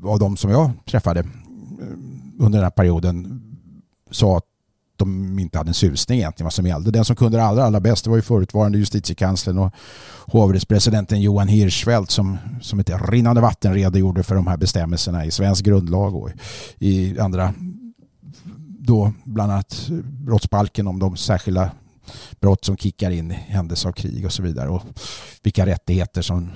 av 0.03 0.19
de 0.19 0.37
som 0.37 0.51
jag 0.51 0.71
träffade 0.85 1.19
eh, 1.19 1.25
under 2.39 2.59
den 2.59 2.63
här 2.63 2.69
perioden 2.69 3.41
sa 4.11 4.37
att 4.37 4.45
de 4.97 5.39
inte 5.39 5.57
hade 5.57 5.69
en 5.69 5.73
susning 5.73 6.19
egentligen 6.19 6.45
vad 6.45 6.53
som 6.53 6.67
gällde. 6.67 6.91
Den 6.91 7.05
som 7.05 7.15
kunde 7.15 7.37
det 7.37 7.43
allra, 7.43 7.63
allra 7.63 7.79
bäst 7.79 8.07
var 8.07 8.15
ju 8.15 8.21
förutvarande 8.21 8.77
justitiekanslern 8.77 9.57
och 9.57 9.73
hovrättspresidenten 10.25 11.21
Johan 11.21 11.47
Hirschfeldt 11.47 12.11
som, 12.11 12.37
som 12.61 12.79
ett 12.79 13.09
rinnande 13.09 13.41
vatten 13.41 13.73
redogjorde 13.73 14.23
för 14.23 14.35
de 14.35 14.47
här 14.47 14.57
bestämmelserna 14.57 15.25
i 15.25 15.31
svensk 15.31 15.65
grundlag 15.65 16.15
och 16.15 16.29
i 16.79 17.19
andra 17.19 17.53
då 18.79 19.13
bland 19.23 19.51
annat 19.51 19.89
brottsbalken 20.03 20.87
om 20.87 20.99
de 20.99 21.17
särskilda 21.17 21.71
brott 22.39 22.65
som 22.65 22.77
kickar 22.77 23.11
in 23.11 23.31
i 23.31 23.33
händelse 23.33 23.87
av 23.87 23.91
krig 23.91 24.25
och 24.25 24.33
så 24.33 24.43
vidare 24.43 24.69
och 24.69 24.81
vilka 25.43 25.65
rättigheter 25.65 26.21
som 26.21 26.51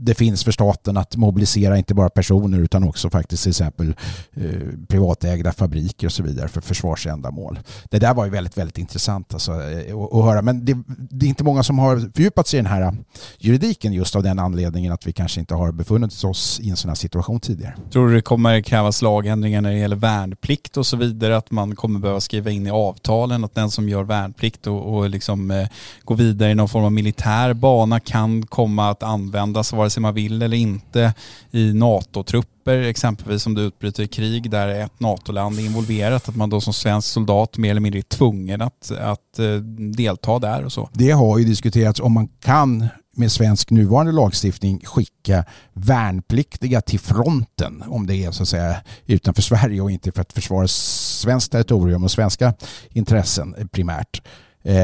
det 0.00 0.14
finns 0.14 0.44
för 0.44 0.52
staten 0.52 0.96
att 0.96 1.16
mobilisera 1.16 1.78
inte 1.78 1.94
bara 1.94 2.08
personer 2.08 2.58
utan 2.58 2.84
också 2.84 3.10
faktiskt 3.10 3.42
till 3.42 3.50
exempel 3.50 3.94
eh, 4.34 4.42
privatägda 4.88 5.52
fabriker 5.52 6.06
och 6.06 6.12
så 6.12 6.22
vidare 6.22 6.48
för 6.48 6.60
försvarsändamål. 6.60 7.58
Det 7.90 7.98
där 7.98 8.14
var 8.14 8.24
ju 8.24 8.30
väldigt, 8.30 8.58
väldigt 8.58 8.78
intressant 8.78 9.34
alltså, 9.34 9.52
eh, 9.52 9.98
att, 9.98 10.14
att 10.14 10.24
höra. 10.24 10.42
Men 10.42 10.64
det, 10.64 10.76
det, 11.10 11.26
är 11.26 11.28
inte 11.28 11.44
många 11.44 11.62
som 11.62 11.78
har 11.78 12.12
fördjupat 12.14 12.46
sig 12.46 12.58
i 12.58 12.62
den 12.62 12.72
här 12.72 12.82
eh, 12.82 12.92
juridiken 13.38 13.92
just 13.92 14.16
av 14.16 14.22
den 14.22 14.38
anledningen 14.38 14.92
att 14.92 15.06
vi 15.06 15.12
kanske 15.12 15.40
inte 15.40 15.54
har 15.54 15.72
befunnit 15.72 16.24
oss 16.24 16.60
i 16.60 16.70
en 16.70 16.76
sån 16.76 16.88
här 16.88 16.96
situation 16.96 17.40
tidigare. 17.40 17.74
Tror 17.92 18.08
du 18.08 18.14
det 18.14 18.22
kommer 18.22 18.60
krävas 18.60 19.02
lagändringar 19.02 19.60
när 19.60 19.70
det 19.70 19.78
gäller 19.78 19.96
värnplikt 19.96 20.76
och 20.76 20.86
så 20.86 20.96
vidare? 20.96 21.36
Att 21.36 21.50
man 21.50 21.76
kommer 21.76 22.00
behöva 22.00 22.20
skriva 22.20 22.50
in 22.50 22.66
i 22.66 22.70
avtalen 22.70 23.44
att 23.44 23.54
den 23.54 23.70
som 23.70 23.88
gör 23.88 24.02
värnplikt 24.02 24.66
och, 24.66 24.94
och 24.94 25.10
liksom, 25.10 25.50
eh, 25.50 25.68
går 26.04 26.16
vidare 26.16 26.50
i 26.50 26.54
någon 26.54 26.68
form 26.68 26.84
av 26.84 26.92
militär 26.92 27.54
bana 27.54 28.00
kan 28.00 28.46
komma 28.46 28.90
att 28.90 29.02
användas 29.02 29.72
vare 29.72 29.87
vare 29.88 29.92
sig 29.92 30.00
man 30.00 30.14
vill 30.14 30.42
eller 30.42 30.56
inte 30.56 31.14
i 31.50 31.72
NATO-trupper, 31.72 32.78
exempelvis 32.78 33.46
om 33.46 33.54
det 33.54 33.62
utbryter 33.62 34.06
krig 34.06 34.50
där 34.50 34.68
ett 34.68 35.00
NATO-land 35.00 35.58
är 35.58 35.64
involverat, 35.64 36.28
att 36.28 36.36
man 36.36 36.50
då 36.50 36.60
som 36.60 36.72
svensk 36.72 37.08
soldat 37.08 37.58
mer 37.58 37.70
eller 37.70 37.80
mindre 37.80 38.00
är 38.00 38.02
tvungen 38.02 38.62
att, 38.62 38.90
att 38.90 39.38
eh, 39.38 39.54
delta 39.96 40.38
där 40.38 40.64
och 40.64 40.72
så. 40.72 40.88
Det 40.92 41.10
har 41.10 41.38
ju 41.38 41.44
diskuterats 41.44 42.00
om 42.00 42.12
man 42.12 42.28
kan 42.40 42.88
med 43.16 43.32
svensk 43.32 43.70
nuvarande 43.70 44.12
lagstiftning 44.12 44.80
skicka 44.84 45.44
värnpliktiga 45.72 46.80
till 46.80 47.00
fronten 47.00 47.82
om 47.86 48.06
det 48.06 48.16
är 48.16 48.30
så 48.30 48.42
att 48.42 48.48
säga 48.48 48.76
utanför 49.06 49.42
Sverige 49.42 49.80
och 49.80 49.90
inte 49.90 50.12
för 50.12 50.20
att 50.20 50.32
försvara 50.32 50.68
svenskt 50.68 51.52
territorium 51.52 52.04
och 52.04 52.10
svenska 52.10 52.54
intressen 52.90 53.68
primärt. 53.72 54.22
Eh, 54.62 54.74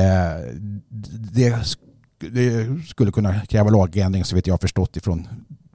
det 1.33 1.67
det 2.18 2.68
skulle 2.87 3.12
kunna 3.12 3.40
kräva 3.40 3.71
lagändring 3.71 4.25
så 4.25 4.37
vet 4.37 4.47
jag 4.47 4.61
förstått 4.61 4.97
ifrån 4.97 5.28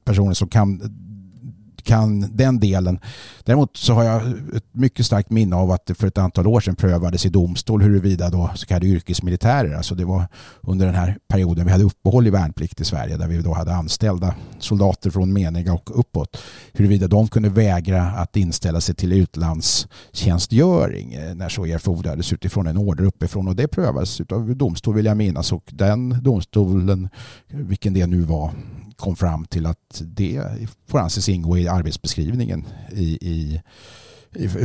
personer 0.04 0.34
som 0.34 0.48
kan 0.48 0.82
kan 1.90 2.38
den 2.38 2.60
delen. 2.60 3.00
Däremot 3.44 3.78
så 3.78 3.94
har 3.94 4.04
jag 4.04 4.22
ett 4.56 4.66
mycket 4.72 5.06
starkt 5.06 5.30
minne 5.30 5.56
av 5.56 5.72
att 5.72 5.86
det 5.86 5.96
för 5.96 6.08
ett 6.08 6.18
antal 6.18 6.48
år 6.48 6.60
sedan 6.60 6.76
prövades 6.76 7.26
i 7.26 7.30
domstol 7.30 7.82
huruvida 7.82 8.30
då 8.30 8.50
så 8.56 8.66
kallade 8.66 8.86
yrkesmilitärer, 8.86 9.76
alltså 9.76 9.96
det 9.96 10.06
var 10.06 10.28
under 10.62 10.86
den 10.86 10.96
här 10.96 11.18
perioden 11.28 11.66
vi 11.66 11.72
hade 11.72 11.84
uppehåll 11.84 12.28
i 12.28 12.30
värnplikt 12.30 12.82
i 12.82 12.86
Sverige 12.86 13.18
där 13.18 13.28
vi 13.28 13.38
då 13.38 13.54
hade 13.54 13.76
anställda 13.76 14.36
soldater 14.60 15.10
från 15.10 15.34
meniga 15.34 15.74
och 15.74 16.00
uppåt, 16.00 16.38
huruvida 16.74 17.08
de 17.08 17.28
kunde 17.28 17.50
vägra 17.50 18.04
att 18.04 18.38
inställa 18.38 18.82
sig 18.82 18.96
till 18.96 19.14
utlandstjänstgöring 19.14 21.14
eh, 21.14 21.36
när 21.36 21.50
så 21.50 21.66
erfordrades 21.66 22.34
utifrån 22.34 22.68
en 22.68 22.78
order 22.78 23.04
uppifrån 23.04 23.48
och 23.48 23.56
det 23.56 23.68
prövades 23.68 24.22
av 24.22 24.56
domstol 24.56 24.96
vill 24.96 25.06
jag 25.06 25.18
minnas 25.18 25.52
och 25.52 25.70
den 25.72 26.24
domstolen, 26.24 27.10
vilken 27.48 27.94
det 27.94 28.08
nu 28.08 28.22
var, 28.22 28.52
kom 29.00 29.16
fram 29.16 29.46
till 29.46 29.66
att 29.66 30.02
det 30.02 30.44
får 30.88 31.00
anses 31.00 31.30
ingå 31.30 31.58
i 31.58 31.68
arbetsbeskrivningen 31.68 32.66
i, 32.92 33.18
i 33.22 33.62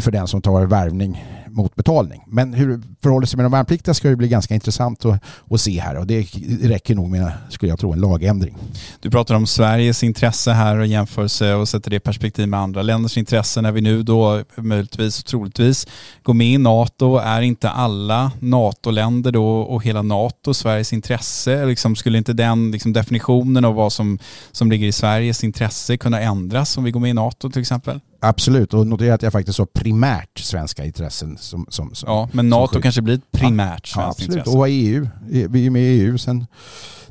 för 0.00 0.10
den 0.10 0.28
som 0.28 0.42
tar 0.42 0.66
värvning 0.66 1.24
mot 1.48 1.74
betalning. 1.74 2.22
Men 2.26 2.54
hur 2.54 2.76
det 2.76 2.82
förhåller 3.02 3.26
sig 3.26 3.36
med 3.36 3.44
de 3.44 3.52
värnpliktiga 3.52 3.94
ska 3.94 4.08
ju 4.08 4.16
bli 4.16 4.28
ganska 4.28 4.54
intressant 4.54 5.04
att, 5.04 5.20
att 5.50 5.60
se 5.60 5.80
här 5.80 5.96
och 5.96 6.06
det 6.06 6.20
räcker 6.62 6.94
nog 6.94 7.10
med, 7.10 7.32
skulle 7.48 7.72
jag 7.72 7.78
tro, 7.78 7.92
en 7.92 8.00
lagändring. 8.00 8.56
Du 9.00 9.10
pratar 9.10 9.34
om 9.34 9.46
Sveriges 9.46 10.02
intresse 10.02 10.52
här 10.52 10.76
och 10.76 10.86
jämförelse 10.86 11.54
och 11.54 11.68
sätter 11.68 11.90
det 11.90 11.96
i 11.96 12.00
perspektiv 12.00 12.48
med 12.48 12.60
andra 12.60 12.82
länders 12.82 13.18
intresse 13.18 13.60
när 13.60 13.72
vi 13.72 13.80
nu 13.80 14.02
då 14.02 14.42
möjligtvis 14.56 15.20
och 15.20 15.26
troligtvis 15.26 15.86
går 16.22 16.34
med 16.34 16.46
i 16.46 16.58
NATO. 16.58 17.16
Är 17.16 17.42
inte 17.42 17.70
alla 17.70 18.32
NATO-länder 18.40 19.32
då 19.32 19.46
och 19.46 19.84
hela 19.84 20.02
NATO 20.02 20.54
Sveriges 20.54 20.92
intresse? 20.92 21.66
Liksom, 21.66 21.96
skulle 21.96 22.18
inte 22.18 22.32
den 22.32 22.70
liksom, 22.70 22.92
definitionen 22.92 23.64
av 23.64 23.74
vad 23.74 23.92
som, 23.92 24.18
som 24.52 24.70
ligger 24.70 24.86
i 24.86 24.92
Sveriges 24.92 25.44
intresse 25.44 25.96
kunna 25.96 26.20
ändras 26.20 26.78
om 26.78 26.84
vi 26.84 26.90
går 26.90 27.00
med 27.00 27.10
i 27.10 27.14
NATO 27.14 27.50
till 27.50 27.60
exempel? 27.60 28.00
Absolut, 28.28 28.74
och 28.74 28.86
notera 28.86 29.14
att 29.14 29.22
jag 29.22 29.32
faktiskt 29.32 29.56
sa 29.56 29.66
primärt 29.74 30.38
svenska 30.38 30.84
intressen. 30.84 31.38
Som, 31.38 31.66
som, 31.68 31.94
som 31.94 32.08
ja, 32.08 32.28
men 32.32 32.48
NATO 32.48 32.80
kanske 32.80 33.02
blir 33.02 33.14
ett 33.14 33.32
primärt 33.32 33.92
ja, 33.96 34.02
svenskt 34.02 34.20
ja, 34.20 34.26
intresse. 34.26 34.50
Och 34.50 34.66
EU, 34.68 35.08
vi 35.28 35.66
är 35.66 35.70
med 35.70 35.82
i 35.82 36.00
EU 36.00 36.18
sedan 36.18 36.46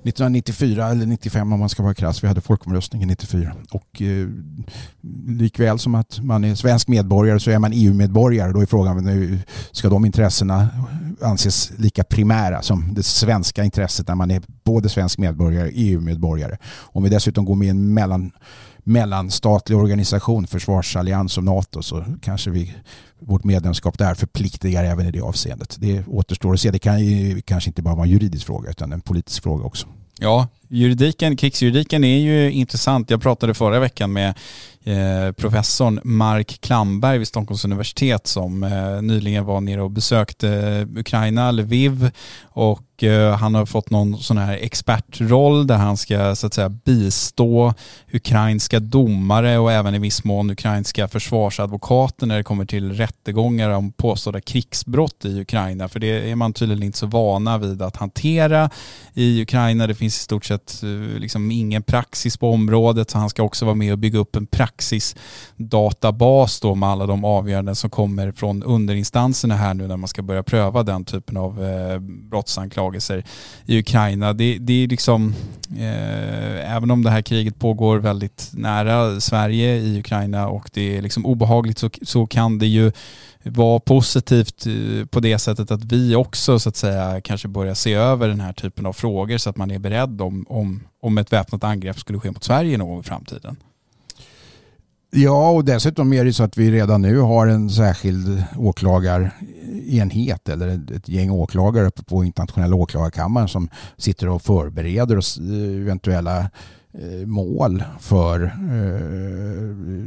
1994 0.05 0.89
eller 0.89 1.05
95 1.05 1.53
om 1.53 1.60
man 1.60 1.70
ska 1.70 1.84
vara 1.84 1.93
krass. 1.93 2.24
Vi 2.24 2.27
hade 2.27 2.41
folkomröstningen 2.41 3.08
94. 3.10 3.55
Och 3.72 4.01
eh, 4.01 4.27
likväl 5.27 5.79
som 5.79 5.96
att 5.96 6.20
man 6.20 6.43
är 6.43 6.55
svensk 6.55 6.88
medborgare 6.88 7.39
så 7.39 7.51
är 7.51 7.60
man 7.60 7.72
EU-medborgare. 7.74 8.51
Då 8.51 8.62
är 8.62 8.65
frågan 8.65 9.03
nu, 9.03 9.39
ska 9.72 9.89
de 9.89 10.05
intressena 10.05 10.67
anses 11.22 11.72
lika 11.77 12.03
primära 12.03 12.62
som 12.62 12.93
det 12.93 13.03
svenska 13.03 13.63
intresset 13.63 14.08
när 14.08 14.15
man 14.15 14.32
är 14.32 14.41
både 14.63 14.89
svensk 14.89 15.17
medborgare 15.17 15.67
och 15.67 15.74
EU-medborgare. 15.75 16.58
Om 16.79 17.03
vi 17.03 17.10
dessutom 17.10 17.46
går 17.46 17.55
med 17.55 17.65
i 17.65 17.70
en 17.70 17.93
mellan 17.93 18.32
mellanstatlig 18.84 19.77
organisation, 19.77 20.48
försvarsallians 20.48 21.38
och 21.38 21.43
NATO 21.43 21.84
så 21.84 22.05
kanske 22.22 22.50
vi, 22.50 22.74
vårt 23.20 23.43
medlemskap 23.43 23.98
där 23.98 24.13
förpliktigar 24.13 24.84
även 24.84 25.08
i 25.08 25.12
det 25.12 25.22
avseendet. 25.22 25.75
Det 25.79 26.08
återstår 26.08 26.53
att 26.53 26.60
se. 26.60 26.72
Det 26.72 26.79
kan 26.79 27.05
ju 27.05 27.41
kanske 27.41 27.70
inte 27.70 27.82
bara 27.82 27.96
vara 27.96 28.05
en 28.05 28.12
juridisk 28.12 28.46
fråga 28.46 28.70
utan 28.70 28.93
en 28.93 29.01
politisk 29.01 29.43
fråga 29.43 29.65
också. 29.65 29.88
Ja, 30.20 30.48
juridiken, 30.74 31.36
krigsjuridiken 31.36 32.03
är 32.03 32.18
ju 32.18 32.51
intressant. 32.51 33.10
Jag 33.10 33.22
pratade 33.22 33.53
förra 33.53 33.80
veckan 33.80 34.13
med 34.13 34.34
eh, 34.84 35.32
professorn 35.32 36.00
Mark 36.03 36.58
Klamberg 36.62 37.18
vid 37.18 37.27
Stockholms 37.27 37.65
universitet 37.65 38.27
som 38.27 38.63
eh, 38.63 39.01
nyligen 39.01 39.46
var 39.46 39.62
nere 39.62 39.82
och 39.82 39.92
besökte 39.92 40.50
eh, 40.50 41.00
Ukraina, 41.00 41.51
Lviv 41.51 42.12
och 42.44 42.84
han 43.39 43.56
har 43.56 43.65
fått 43.65 43.89
någon 43.89 44.18
sån 44.18 44.38
här 44.38 44.58
expertroll 44.62 45.68
där 45.68 45.77
han 45.77 45.98
ska 45.98 46.36
så 46.36 46.48
att 46.48 46.53
säga 46.53 46.70
bistå 46.70 47.74
ukrainska 48.13 48.80
domare 48.80 49.58
och 49.58 49.72
även 49.72 49.96
i 49.96 50.00
viss 50.00 50.24
mån 50.24 50.50
ukrainska 50.50 51.08
försvarsadvokater 51.08 52.25
när 52.27 52.38
det 52.38 52.44
kommer 52.44 52.65
till 52.65 52.94
rättegångar 52.94 53.70
om 53.70 53.92
påstådda 53.92 54.42
krigsbrott 54.42 55.25
i 55.25 55.42
Ukraina. 55.42 55.88
För 55.89 56.00
det 56.00 56.32
är 56.32 56.36
man 56.36 56.53
tydligen 56.53 56.84
inte 56.84 56.98
så 56.98 57.06
vana 57.06 57.58
vid 57.58 57.82
att 57.82 57.98
hantera 57.98 58.70
i 59.13 59.42
Ukraina. 59.42 59.88
Det 59.88 59.96
finns 59.96 60.18
i 60.18 60.20
stort 60.20 60.46
sett 60.46 60.62
eh, 60.84 61.20
liksom 61.20 61.51
ingen 61.51 61.84
praxis 61.84 62.38
på 62.38 62.51
området 62.51 63.10
så 63.10 63.17
han 63.17 63.29
ska 63.29 63.43
också 63.43 63.65
vara 63.65 63.75
med 63.75 63.91
och 63.91 63.98
bygga 63.98 64.20
upp 64.20 64.36
en 64.36 64.46
praxisdatabas 64.46 66.60
då 66.60 66.75
med 66.75 66.89
alla 66.89 67.05
de 67.05 67.25
avgöranden 67.25 67.75
som 67.75 67.89
kommer 67.89 68.32
från 68.32 68.63
underinstanserna 68.63 69.55
här 69.55 69.74
nu 69.74 69.88
när 69.88 69.98
man 69.98 70.08
ska 70.08 70.22
börja 70.22 70.43
pröva 70.43 70.84
den 70.84 71.05
typen 71.05 71.38
av 71.38 71.63
eh, 71.63 72.00
brottsanklagelser 72.00 73.24
i 73.65 73.79
Ukraina. 73.79 74.34
Det, 74.34 74.58
det 74.58 74.84
är 74.84 74.88
liksom, 74.88 75.34
eh, 75.77 76.75
även 76.75 76.91
om 76.91 77.03
det 77.03 77.10
här 77.10 77.22
kriget 77.22 77.60
pågår 77.60 77.98
väldigt 77.98 78.50
nära 78.53 79.20
Sverige 79.20 79.75
i 79.75 80.00
Ukraina 80.00 80.48
och 80.48 80.70
det 80.74 80.98
är 80.98 81.01
liksom 81.01 81.25
obehagligt 81.25 81.77
så, 81.77 81.89
så 82.01 82.27
kan 82.27 82.60
det 82.60 82.67
ju 82.67 82.91
vara 83.44 83.80
positivt 83.80 84.66
eh, 84.66 85.06
på 85.06 85.20
det 85.20 85.40
sättet 85.40 85.72
att 85.72 85.84
vi 85.84 86.16
också 86.16 86.60
så 86.60 86.70
att 86.70 86.76
säga 86.76 87.22
kanske 87.22 87.48
börjar 87.48 87.74
se 87.74 87.94
över 87.94 88.28
den 88.28 88.40
här 88.40 88.54
typen 88.54 88.86
av 88.86 88.94
frågor 88.94 89.38
så 89.38 89.50
att 89.50 89.58
man 89.58 89.72
är 89.72 89.80
beredd 89.80 90.22
om, 90.22 90.46
om, 90.50 90.84
om 91.02 91.18
ett 91.18 91.34
väpnat 91.34 91.64
angrepp 91.64 92.00
skulle 92.00 92.20
ske 92.20 92.32
mot 92.32 92.44
Sverige 92.44 92.78
någon 92.78 92.90
gång 92.90 93.00
i 93.00 93.04
framtiden. 93.04 93.58
Ja, 95.16 95.50
och 95.50 95.66
dessutom 95.66 96.14
är 96.14 96.26
det 96.26 96.34
så 96.34 96.44
att 96.44 96.58
vi 96.58 96.72
redan 96.72 97.02
nu 97.02 97.18
har 97.18 97.48
en 97.48 97.70
särskild 97.70 98.44
åklagarenhet 98.58 100.50
eller 100.50 100.96
ett 100.96 101.10
gäng 101.10 101.32
åklagare 101.32 101.92
på 101.92 102.24
internationella 102.24 102.76
åklagarkammaren 102.76 103.48
som 103.48 103.70
sitter 103.98 104.30
och 104.30 104.42
förbereder 104.42 105.16
eh, 105.16 105.82
eventuella 105.82 106.40
eh, 106.94 107.28
mål 107.28 107.84
för 108.00 108.54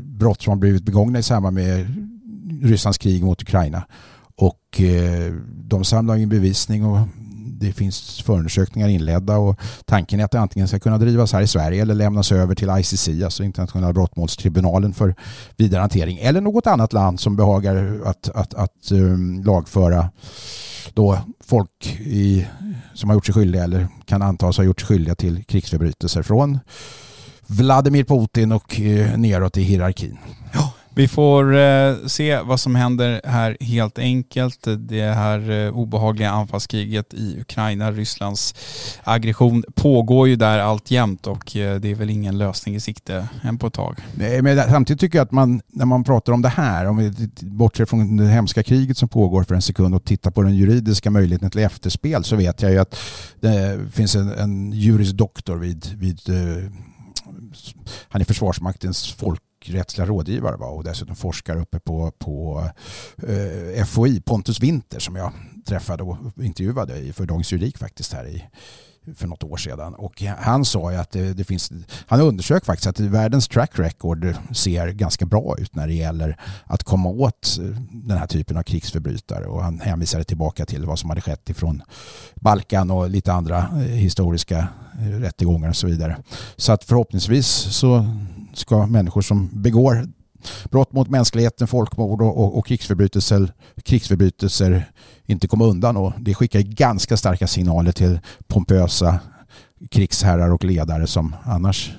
brott 0.01 0.43
som 0.43 0.51
har 0.51 0.59
blivit 0.59 0.83
begångna 0.83 1.19
i 1.19 1.23
samband 1.23 1.55
med 1.55 1.87
Rysslands 2.63 2.99
krig 2.99 3.25
mot 3.25 3.43
Ukraina. 3.43 3.87
Och 4.37 4.81
eh, 4.81 5.33
de 5.49 5.85
samlar 5.85 6.17
in 6.17 6.29
bevisning 6.29 6.85
och 6.85 7.09
det 7.61 7.73
finns 7.73 8.23
förundersökningar 8.23 8.89
inledda 8.89 9.37
och 9.37 9.61
tanken 9.85 10.21
är 10.21 10.25
att 10.25 10.31
det 10.31 10.41
antingen 10.41 10.69
ska 10.69 10.79
kunna 10.79 10.99
drivas 10.99 11.33
här 11.33 11.43
i 11.43 11.47
Sverige 11.47 11.83
eller 11.83 11.95
lämnas 11.95 12.33
över 12.33 12.55
till 12.55 12.71
ICC, 12.79 13.09
alltså 13.25 13.45
internationella 13.45 13.93
brottmålstribunalen 13.93 14.95
för 14.95 15.15
vidare 15.57 15.81
hantering 15.81 16.19
eller 16.19 16.41
något 16.41 16.67
annat 16.67 16.93
land 16.93 17.21
som 17.21 17.37
behagar 17.37 18.01
att, 18.05 18.29
att, 18.29 18.55
att 18.55 18.93
um, 18.93 19.43
lagföra 19.43 20.11
då 20.95 21.19
folk 21.45 22.01
i, 22.01 22.47
som 22.95 23.11
har 23.11 23.15
gjort 23.15 23.27
sig 23.27 23.35
skyldiga 23.35 23.65
eller 23.65 23.89
kan 24.05 24.23
antas 24.23 24.57
ha 24.57 24.65
gjort 24.65 24.81
sig 24.81 24.87
skyldiga 24.87 25.15
till 25.15 25.45
krigsförbrytelser 25.45 26.23
från 26.23 26.59
Vladimir 27.47 28.05
Putin 28.05 28.53
och 28.53 28.81
eh, 28.81 29.19
neråt 29.19 29.57
i 29.57 29.63
hierarkin. 29.63 30.19
Ja. 30.53 30.73
Vi 30.97 31.09
får 31.09 31.57
eh, 31.57 31.97
se 32.07 32.41
vad 32.41 32.61
som 32.61 32.75
händer 32.75 33.21
här 33.25 33.57
helt 33.61 33.99
enkelt. 33.99 34.67
Det 34.79 35.03
här 35.03 35.51
eh, 35.51 35.77
obehagliga 35.77 36.31
anfallskriget 36.31 37.15
i 37.15 37.41
Ukraina, 37.41 37.93
Rysslands 37.93 38.55
aggression 39.05 39.65
pågår 39.75 40.29
ju 40.29 40.37
där 40.37 40.59
alltjämt 40.59 41.27
och 41.27 41.57
eh, 41.57 41.81
det 41.81 41.91
är 41.91 41.95
väl 41.95 42.11
ingen 42.11 42.39
lösning 42.39 42.75
i 42.75 42.81
sikte 42.81 43.29
än 43.43 43.59
på 43.59 43.67
ett 43.67 43.73
tag. 43.73 43.99
Nej, 44.15 44.43
men 44.43 44.57
samtidigt 44.71 45.01
tycker 45.01 45.19
jag 45.19 45.25
att 45.25 45.33
man, 45.33 45.61
när 45.67 45.87
man 45.87 46.05
pratar 46.05 46.33
om 46.33 46.43
det 46.43 46.49
här, 46.49 46.87
om 46.87 46.97
vi 46.97 47.31
bortser 47.41 47.85
från 47.85 48.17
det 48.17 48.29
hemska 48.29 48.63
kriget 48.63 48.99
som 48.99 49.09
pågår 49.09 49.43
för 49.45 49.55
en 49.55 49.63
sekund 49.63 49.95
och 49.95 50.05
tittar 50.05 50.31
på 50.31 50.43
den 50.43 50.57
juridiska 50.57 51.11
möjligheten 51.11 51.51
till 51.51 51.61
efterspel 51.61 52.25
så 52.25 52.37
vet 52.37 52.63
jag 52.63 52.73
ju 52.73 52.79
att 52.79 52.99
det 53.41 53.79
finns 53.93 54.17
en, 54.17 54.33
en 54.33 54.73
juris 54.73 55.11
doktor 55.11 55.57
vid, 55.57 55.87
vid 55.99 56.29
eh, 56.29 56.71
han 58.09 58.21
är 58.21 58.25
Försvarsmaktens 58.25 59.13
folk 59.13 59.41
rättsliga 59.71 60.07
rådgivare 60.07 60.57
va? 60.57 60.67
och 60.67 60.85
dessutom 60.85 61.17
forskare 61.17 61.61
uppe 61.61 61.81
på, 61.81 62.11
på 62.19 62.65
eh, 63.29 63.85
FOI, 63.85 64.21
Pontus 64.21 64.61
Winter 64.61 64.99
som 64.99 65.17
jag 65.17 65.33
träffade 65.67 66.03
och 66.03 66.19
intervjuade 66.43 67.13
för 67.13 67.27
Dagens 67.27 67.53
Juridik 67.53 67.79
faktiskt 67.79 68.13
här 68.13 68.27
i 68.27 68.45
för 69.15 69.27
något 69.27 69.43
år 69.43 69.57
sedan. 69.57 69.95
Och 69.95 70.23
han 70.23 70.65
sa 70.65 70.93
ju 70.93 70.99
att 70.99 71.11
det, 71.11 71.33
det 71.33 71.45
finns, 71.45 71.73
han 72.07 72.21
undersök 72.21 72.65
faktiskt 72.65 72.87
att 72.87 73.01
världens 73.01 73.49
track 73.49 73.79
record 73.79 74.35
ser 74.53 74.89
ganska 74.89 75.27
bra 75.27 75.57
ut 75.59 75.75
när 75.75 75.87
det 75.87 75.95
gäller 75.95 76.41
att 76.65 76.83
komma 76.83 77.09
åt 77.09 77.59
eh, 77.61 77.81
den 77.91 78.19
här 78.19 78.27
typen 78.27 78.57
av 78.57 78.63
krigsförbrytare. 78.63 79.47
Och 79.47 79.63
han 79.63 79.81
hänvisade 79.81 80.25
tillbaka 80.25 80.67
till 80.67 80.85
vad 80.85 80.99
som 80.99 81.11
hade 81.11 81.21
skett 81.21 81.51
ifrån 81.51 81.83
Balkan 82.35 82.91
och 82.91 83.11
lite 83.11 83.33
andra 83.33 83.59
eh, 83.59 83.79
historiska 83.79 84.69
eh, 85.01 85.21
rättegångar 85.21 85.69
och 85.69 85.77
så 85.77 85.87
vidare. 85.87 86.17
Så 86.57 86.73
att 86.73 86.85
förhoppningsvis 86.85 87.47
så 87.71 88.07
ska 88.57 88.87
människor 88.87 89.23
som 89.23 89.51
begår 89.53 90.09
brott 90.71 90.93
mot 90.93 91.09
mänskligheten, 91.09 91.67
folkmord 91.67 92.23
och, 92.23 92.39
och, 92.39 92.59
och 92.59 92.67
krigsförbrytelser, 92.67 93.53
krigsförbrytelser 93.83 94.91
inte 95.27 95.49
komma 95.49 95.65
undan. 95.65 95.97
Och 95.97 96.13
det 96.19 96.35
skickar 96.35 96.61
ganska 96.61 97.17
starka 97.17 97.47
signaler 97.47 97.93
till 97.93 98.21
pompösa 98.47 99.21
krigsherrar 99.91 100.51
och 100.53 100.65
ledare 100.65 101.07
som 101.07 101.37
annars 101.45 101.93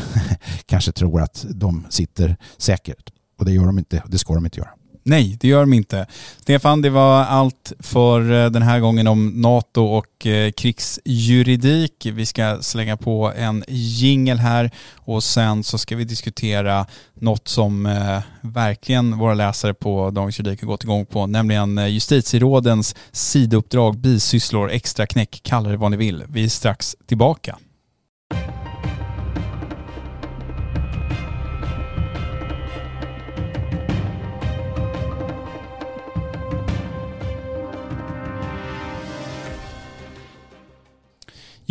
kanske 0.66 0.92
tror 0.92 1.22
att 1.22 1.46
de 1.50 1.86
sitter 1.90 2.36
säkert. 2.56 3.12
Och 3.38 3.44
det 3.44 3.52
gör 3.52 3.66
de 3.66 3.78
inte, 3.78 4.02
det 4.06 4.18
ska 4.18 4.34
de 4.34 4.44
inte 4.44 4.58
göra. 4.58 4.70
Nej, 5.02 5.36
det 5.40 5.48
gör 5.48 5.60
de 5.60 5.72
inte. 5.72 6.06
Stefan, 6.38 6.82
det 6.82 6.90
var 6.90 7.24
allt 7.24 7.72
för 7.78 8.32
eh, 8.32 8.50
den 8.50 8.62
här 8.62 8.80
gången 8.80 9.06
om 9.06 9.28
NATO 9.28 9.82
och 9.84 10.26
eh, 10.26 10.50
krigsjuridik. 10.52 12.06
Vi 12.06 12.26
ska 12.26 12.58
slänga 12.60 12.96
på 12.96 13.32
en 13.36 13.64
jingel 13.68 14.38
här 14.38 14.70
och 14.96 15.22
sen 15.24 15.64
så 15.64 15.78
ska 15.78 15.96
vi 15.96 16.04
diskutera 16.04 16.86
något 17.14 17.48
som 17.48 17.86
eh, 17.86 18.20
verkligen 18.40 19.18
våra 19.18 19.34
läsare 19.34 19.74
på 19.74 20.10
Dagens 20.10 20.38
Juridik 20.38 20.60
har 20.60 20.68
gått 20.68 20.84
igång 20.84 21.06
på, 21.06 21.26
nämligen 21.26 21.92
justitierådens 21.92 22.94
sidouppdrag, 23.12 23.98
bisysslor, 23.98 24.70
extra 24.70 25.06
knäck, 25.06 25.40
kalla 25.42 25.68
det 25.68 25.76
vad 25.76 25.90
ni 25.90 25.96
vill. 25.96 26.24
Vi 26.28 26.44
är 26.44 26.48
strax 26.48 26.96
tillbaka. 27.06 27.56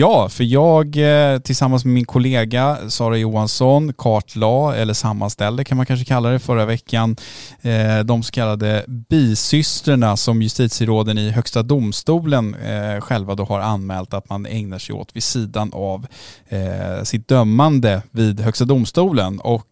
Ja, 0.02 0.30
för 0.30 0.44
jag 0.44 0.98
eh, 0.98 1.40
tillsammans 1.40 1.86
med 1.86 1.94
min 1.94 2.06
kollega 2.06 2.78
Sara 2.90 3.18
Johansson 3.18 3.94
kartlade, 3.94 4.78
eller 4.78 4.94
sammanställde 4.94 5.64
kan 5.64 5.78
man 5.78 5.86
kanske 5.86 6.06
kalla 6.06 6.30
det, 6.30 6.40
förra 6.40 6.66
veckan 6.66 7.16
eh, 7.62 8.00
de 8.00 8.24
så 8.24 8.32
kallade 8.32 8.86
bisystrarna 8.88 10.18
som 10.18 10.42
justitieråden 10.42 11.18
i 11.18 11.32
Högsta 11.32 11.64
domstolen 11.64 12.56
eh, 12.56 13.02
själva 13.02 13.36
då 13.36 13.44
har 13.44 13.60
anmält 13.60 14.14
att 14.14 14.30
man 14.30 14.46
ägnar 14.46 14.80
sig 14.80 14.96
åt 14.96 15.16
vid 15.16 15.24
sidan 15.24 15.72
av 15.74 16.08
sitt 17.04 17.28
dömande 17.28 18.02
vid 18.12 18.40
Högsta 18.40 18.66
domstolen. 18.66 19.40
Och 19.40 19.66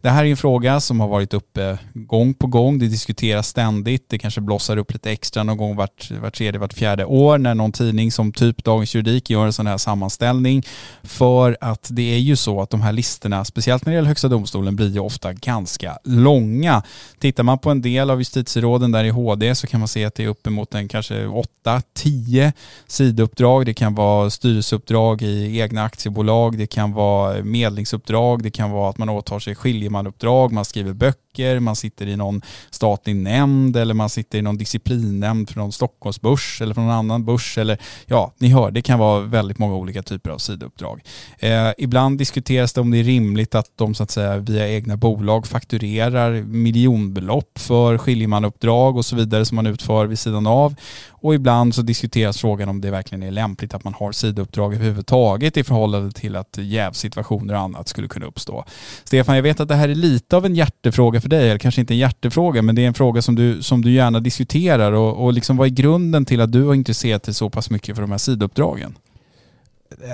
det 0.00 0.10
här 0.10 0.24
är 0.24 0.30
en 0.30 0.36
fråga 0.36 0.80
som 0.80 1.00
har 1.00 1.08
varit 1.08 1.34
uppe 1.34 1.78
gång 1.94 2.34
på 2.34 2.46
gång. 2.46 2.78
Det 2.78 2.86
diskuteras 2.86 3.48
ständigt. 3.48 4.04
Det 4.08 4.18
kanske 4.18 4.40
blossar 4.40 4.76
upp 4.76 4.92
lite 4.92 5.10
extra 5.10 5.42
någon 5.42 5.56
gång 5.56 5.76
vart, 5.76 6.10
vart 6.10 6.34
tredje, 6.34 6.60
vart 6.60 6.72
fjärde 6.72 7.04
år 7.04 7.38
när 7.38 7.54
någon 7.54 7.72
tidning 7.72 8.12
som 8.12 8.32
typ 8.32 8.64
Dagens 8.64 8.94
Juridik 8.94 9.29
gör 9.30 9.46
en 9.46 9.52
sån 9.52 9.66
här 9.66 9.78
sammanställning. 9.78 10.62
För 11.02 11.56
att 11.60 11.88
det 11.90 12.14
är 12.14 12.18
ju 12.18 12.36
så 12.36 12.62
att 12.62 12.70
de 12.70 12.80
här 12.80 12.92
listorna, 12.92 13.44
speciellt 13.44 13.86
när 13.86 13.92
det 13.92 13.94
gäller 13.94 14.08
Högsta 14.08 14.28
domstolen, 14.28 14.76
blir 14.76 14.88
ju 14.88 15.00
ofta 15.00 15.32
ganska 15.32 15.98
långa. 16.04 16.82
Tittar 17.18 17.42
man 17.42 17.58
på 17.58 17.70
en 17.70 17.82
del 17.82 18.10
av 18.10 18.18
justitieråden 18.18 18.92
där 18.92 19.04
i 19.04 19.10
HD 19.10 19.54
så 19.54 19.66
kan 19.66 19.80
man 19.80 19.88
se 19.88 20.04
att 20.04 20.14
det 20.14 20.24
är 20.24 20.28
uppemot 20.28 20.74
en 20.74 20.88
kanske 20.88 21.26
8-10 21.64 22.52
sidouppdrag. 22.86 23.66
Det 23.66 23.74
kan 23.74 23.94
vara 23.94 24.30
styrelseuppdrag 24.30 25.22
i 25.22 25.60
egna 25.60 25.84
aktiebolag, 25.84 26.58
det 26.58 26.66
kan 26.66 26.92
vara 26.92 27.44
medlingsuppdrag, 27.44 28.42
det 28.42 28.50
kan 28.50 28.70
vara 28.70 28.90
att 28.90 28.98
man 28.98 29.08
åtar 29.08 29.38
sig 29.38 29.54
skiljemanuppdrag, 29.54 30.52
man 30.52 30.64
skriver 30.64 30.92
böcker, 30.92 31.20
man 31.60 31.76
sitter 31.76 32.06
i 32.06 32.16
någon 32.16 32.42
statlig 32.70 33.16
nämnd 33.16 33.76
eller 33.76 33.94
man 33.94 34.10
sitter 34.10 34.38
i 34.38 34.42
någon 34.42 34.58
disciplinnämnd 34.58 35.50
för 35.50 35.58
någon 35.58 35.72
Stockholmsbörs 35.72 36.60
eller 36.62 36.74
från 36.74 36.86
någon 36.86 36.94
annan 36.94 37.24
börs 37.24 37.58
eller 37.58 37.78
ja, 38.06 38.32
ni 38.38 38.48
hör, 38.48 38.70
det 38.70 38.82
kan 38.82 38.98
vara 38.98 39.20
väldigt 39.20 39.58
många 39.58 39.74
olika 39.74 40.02
typer 40.02 40.30
av 40.30 40.38
sidouppdrag. 40.38 41.02
Eh, 41.38 41.70
ibland 41.78 42.18
diskuteras 42.18 42.72
det 42.72 42.80
om 42.80 42.90
det 42.90 42.98
är 42.98 43.04
rimligt 43.04 43.54
att 43.54 43.72
de 43.76 43.94
så 43.94 44.02
att 44.02 44.10
säga 44.10 44.36
via 44.36 44.68
egna 44.68 44.96
bolag 44.96 45.46
fakturerar 45.46 46.32
miljonbelopp 46.42 47.58
för 47.58 47.98
skiljemanuppdrag 47.98 48.96
och 48.96 49.04
så 49.04 49.16
vidare 49.16 49.44
som 49.44 49.56
man 49.56 49.66
utför 49.66 50.06
vid 50.06 50.18
sidan 50.18 50.46
av. 50.46 50.74
Och 51.22 51.34
ibland 51.34 51.74
så 51.74 51.82
diskuteras 51.82 52.38
frågan 52.38 52.68
om 52.68 52.80
det 52.80 52.90
verkligen 52.90 53.22
är 53.22 53.30
lämpligt 53.30 53.74
att 53.74 53.84
man 53.84 53.94
har 53.94 54.12
sidouppdrag 54.12 54.74
överhuvudtaget 54.74 55.56
i 55.56 55.64
förhållande 55.64 56.12
till 56.12 56.36
att 56.36 56.58
jävsituationer 56.58 57.54
och 57.54 57.60
annat 57.60 57.88
skulle 57.88 58.08
kunna 58.08 58.26
uppstå. 58.26 58.64
Stefan, 59.04 59.36
jag 59.36 59.42
vet 59.42 59.60
att 59.60 59.68
det 59.68 59.74
här 59.74 59.88
är 59.88 59.94
lite 59.94 60.36
av 60.36 60.46
en 60.46 60.54
hjärtefråga 60.54 61.20
för 61.20 61.28
dig, 61.28 61.48
eller 61.48 61.58
kanske 61.58 61.80
inte 61.80 61.94
en 61.94 61.98
hjärtefråga, 61.98 62.62
men 62.62 62.74
det 62.74 62.82
är 62.82 62.86
en 62.86 62.94
fråga 62.94 63.22
som 63.22 63.34
du, 63.34 63.62
som 63.62 63.82
du 63.82 63.92
gärna 63.92 64.20
diskuterar 64.20 64.92
och, 64.92 65.24
och 65.24 65.32
liksom 65.32 65.56
vad 65.56 65.66
är 65.66 65.70
grunden 65.70 66.24
till 66.24 66.40
att 66.40 66.52
du 66.52 66.64
har 66.64 66.74
intresserat 66.74 67.22
dig 67.22 67.34
så 67.34 67.50
pass 67.50 67.70
mycket 67.70 67.96
för 67.96 68.02
de 68.02 68.10
här 68.10 68.18
sidouppdragen? 68.18 68.94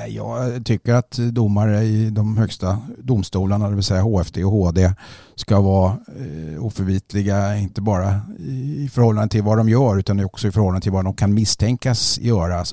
Jag 0.09 0.65
tycker 0.67 0.95
att 0.95 1.11
domare 1.11 1.83
i 1.83 2.11
de 2.11 2.37
högsta 2.37 2.79
domstolarna, 2.99 3.69
det 3.69 3.75
vill 3.75 3.85
säga 3.85 4.03
HFD 4.03 4.45
och 4.45 4.53
HD, 4.53 4.95
ska 5.35 5.61
vara 5.61 5.99
eh, 6.19 6.65
oförvitliga, 6.65 7.57
inte 7.57 7.81
bara 7.81 8.21
i 8.39 8.91
förhållande 8.93 9.29
till 9.29 9.43
vad 9.43 9.59
de 9.59 9.69
gör 9.69 9.99
utan 9.99 10.25
också 10.25 10.49
i 10.49 10.53
förhållande 10.53 10.81
till 10.81 10.93
vad 10.93 11.05
de 11.05 11.15
kan 11.15 11.35
misstänkas 11.35 12.19
göra 12.19 12.65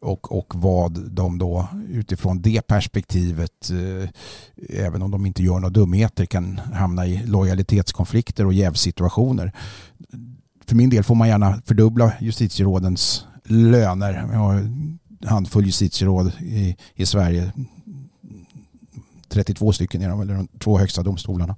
och, 0.00 0.32
och 0.38 0.54
vad 0.56 1.10
de 1.10 1.38
då 1.38 1.68
utifrån 1.88 2.42
det 2.42 2.66
perspektivet, 2.66 3.70
eh, 3.70 4.08
även 4.84 5.02
om 5.02 5.10
de 5.10 5.26
inte 5.26 5.42
gör 5.42 5.54
några 5.54 5.70
dumheter, 5.70 6.26
kan 6.26 6.60
hamna 6.74 7.06
i 7.06 7.26
lojalitetskonflikter 7.26 8.46
och 8.46 8.54
jävsituationer. 8.54 9.52
För 10.66 10.76
min 10.76 10.90
del 10.90 11.04
får 11.04 11.14
man 11.14 11.28
gärna 11.28 11.62
fördubbla 11.66 12.12
justitierådens 12.20 13.26
löner. 13.44 14.28
Jag 14.32 14.38
har 14.38 14.68
handfull 15.24 15.66
justitieråd 15.66 16.32
i, 16.40 16.76
i 16.94 17.06
Sverige. 17.06 17.52
32 19.28 19.72
stycken 19.72 20.02
är 20.02 20.08
de, 20.08 20.20
eller 20.20 20.34
de 20.34 20.48
två 20.58 20.78
högsta 20.78 21.02
domstolarna. 21.02 21.56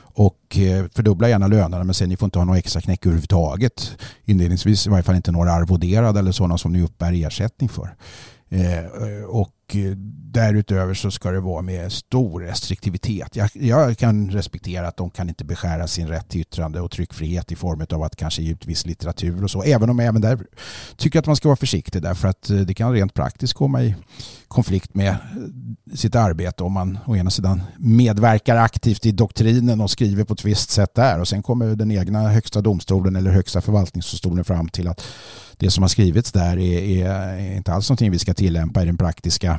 Och 0.00 0.58
eh, 0.58 0.86
fördubbla 0.94 1.28
gärna 1.28 1.46
lönerna 1.46 1.84
men 1.84 1.94
sen 1.94 2.08
ni 2.08 2.16
får 2.16 2.26
inte 2.26 2.38
ha 2.38 2.44
några 2.44 2.58
extra 2.58 2.80
knäck 2.80 3.06
överhuvudtaget. 3.06 3.90
Inledningsvis 4.24 4.86
i 4.86 4.90
varje 4.90 5.02
fall 5.02 5.16
inte 5.16 5.32
några 5.32 5.52
arvoderade 5.52 6.18
eller 6.18 6.32
sådana 6.32 6.58
som 6.58 6.72
ni 6.72 6.82
uppbär 6.82 7.26
ersättning 7.26 7.68
för. 7.68 7.96
Eh, 8.48 9.24
och 9.28 9.52
Eh, 9.74 9.96
därutöver 10.30 10.94
så 10.94 11.10
ska 11.10 11.30
det 11.30 11.40
vara 11.40 11.62
med 11.62 11.92
stor 11.92 12.40
restriktivitet. 12.40 13.36
Jag, 13.36 13.50
jag, 13.52 13.98
kan 13.98 14.30
respektera 14.30 14.88
att 14.88 14.96
de 14.96 15.10
kan 15.10 15.28
inte 15.28 15.44
beskära 15.44 15.86
sin 15.86 16.08
rätt 16.08 16.28
till 16.28 16.40
yttrande 16.40 16.80
och 16.80 16.90
tryckfrihet 16.90 17.52
i 17.52 17.56
form 17.56 17.86
av 17.90 18.02
att 18.02 18.16
kanske 18.16 18.42
ge 18.42 18.52
ut 18.52 18.66
viss 18.66 18.86
litteratur 18.86 19.44
och 19.44 19.50
så. 19.50 19.62
Även 19.62 19.90
om 19.90 19.98
jag 19.98 20.08
även 20.08 20.20
där 20.20 20.38
tycker 20.96 21.18
att 21.18 21.26
man 21.26 21.36
ska 21.36 21.48
vara 21.48 21.56
försiktig 21.56 22.02
därför 22.02 22.28
att 22.28 22.50
eh, 22.50 22.56
det 22.56 22.74
kan 22.74 22.92
rent 22.92 23.14
praktiskt 23.14 23.54
komma 23.54 23.82
i 23.82 23.94
konflikt 24.48 24.94
med 24.94 25.08
eh, 25.08 25.16
sitt 25.94 26.14
arbete 26.14 26.64
om 26.64 26.72
man 26.72 26.98
å 27.06 27.16
ena 27.16 27.30
sidan 27.30 27.62
medverkar 27.78 28.56
aktivt 28.56 29.06
i 29.06 29.12
doktrinen 29.12 29.80
och 29.80 29.90
skriver 29.90 30.24
på 30.24 30.34
ett 30.34 30.44
visst 30.44 30.70
sätt 30.70 30.94
där 30.94 31.20
och 31.20 31.28
sen 31.28 31.42
kommer 31.42 31.66
den 31.66 31.90
egna 31.90 32.28
högsta 32.28 32.60
domstolen 32.60 33.16
eller 33.16 33.30
högsta 33.30 33.60
förvaltningsdomstolen 33.60 34.44
fram 34.44 34.68
till 34.68 34.88
att 34.88 35.04
det 35.58 35.70
som 35.70 35.82
har 35.82 35.88
skrivits 35.88 36.32
där 36.32 36.58
är, 36.58 37.06
är, 37.06 37.56
inte 37.56 37.72
alls 37.72 37.90
någonting 37.90 38.10
vi 38.10 38.18
ska 38.18 38.34
tillämpa 38.34 38.82
i 38.82 38.86
den 38.86 38.96
praktiska 38.96 39.57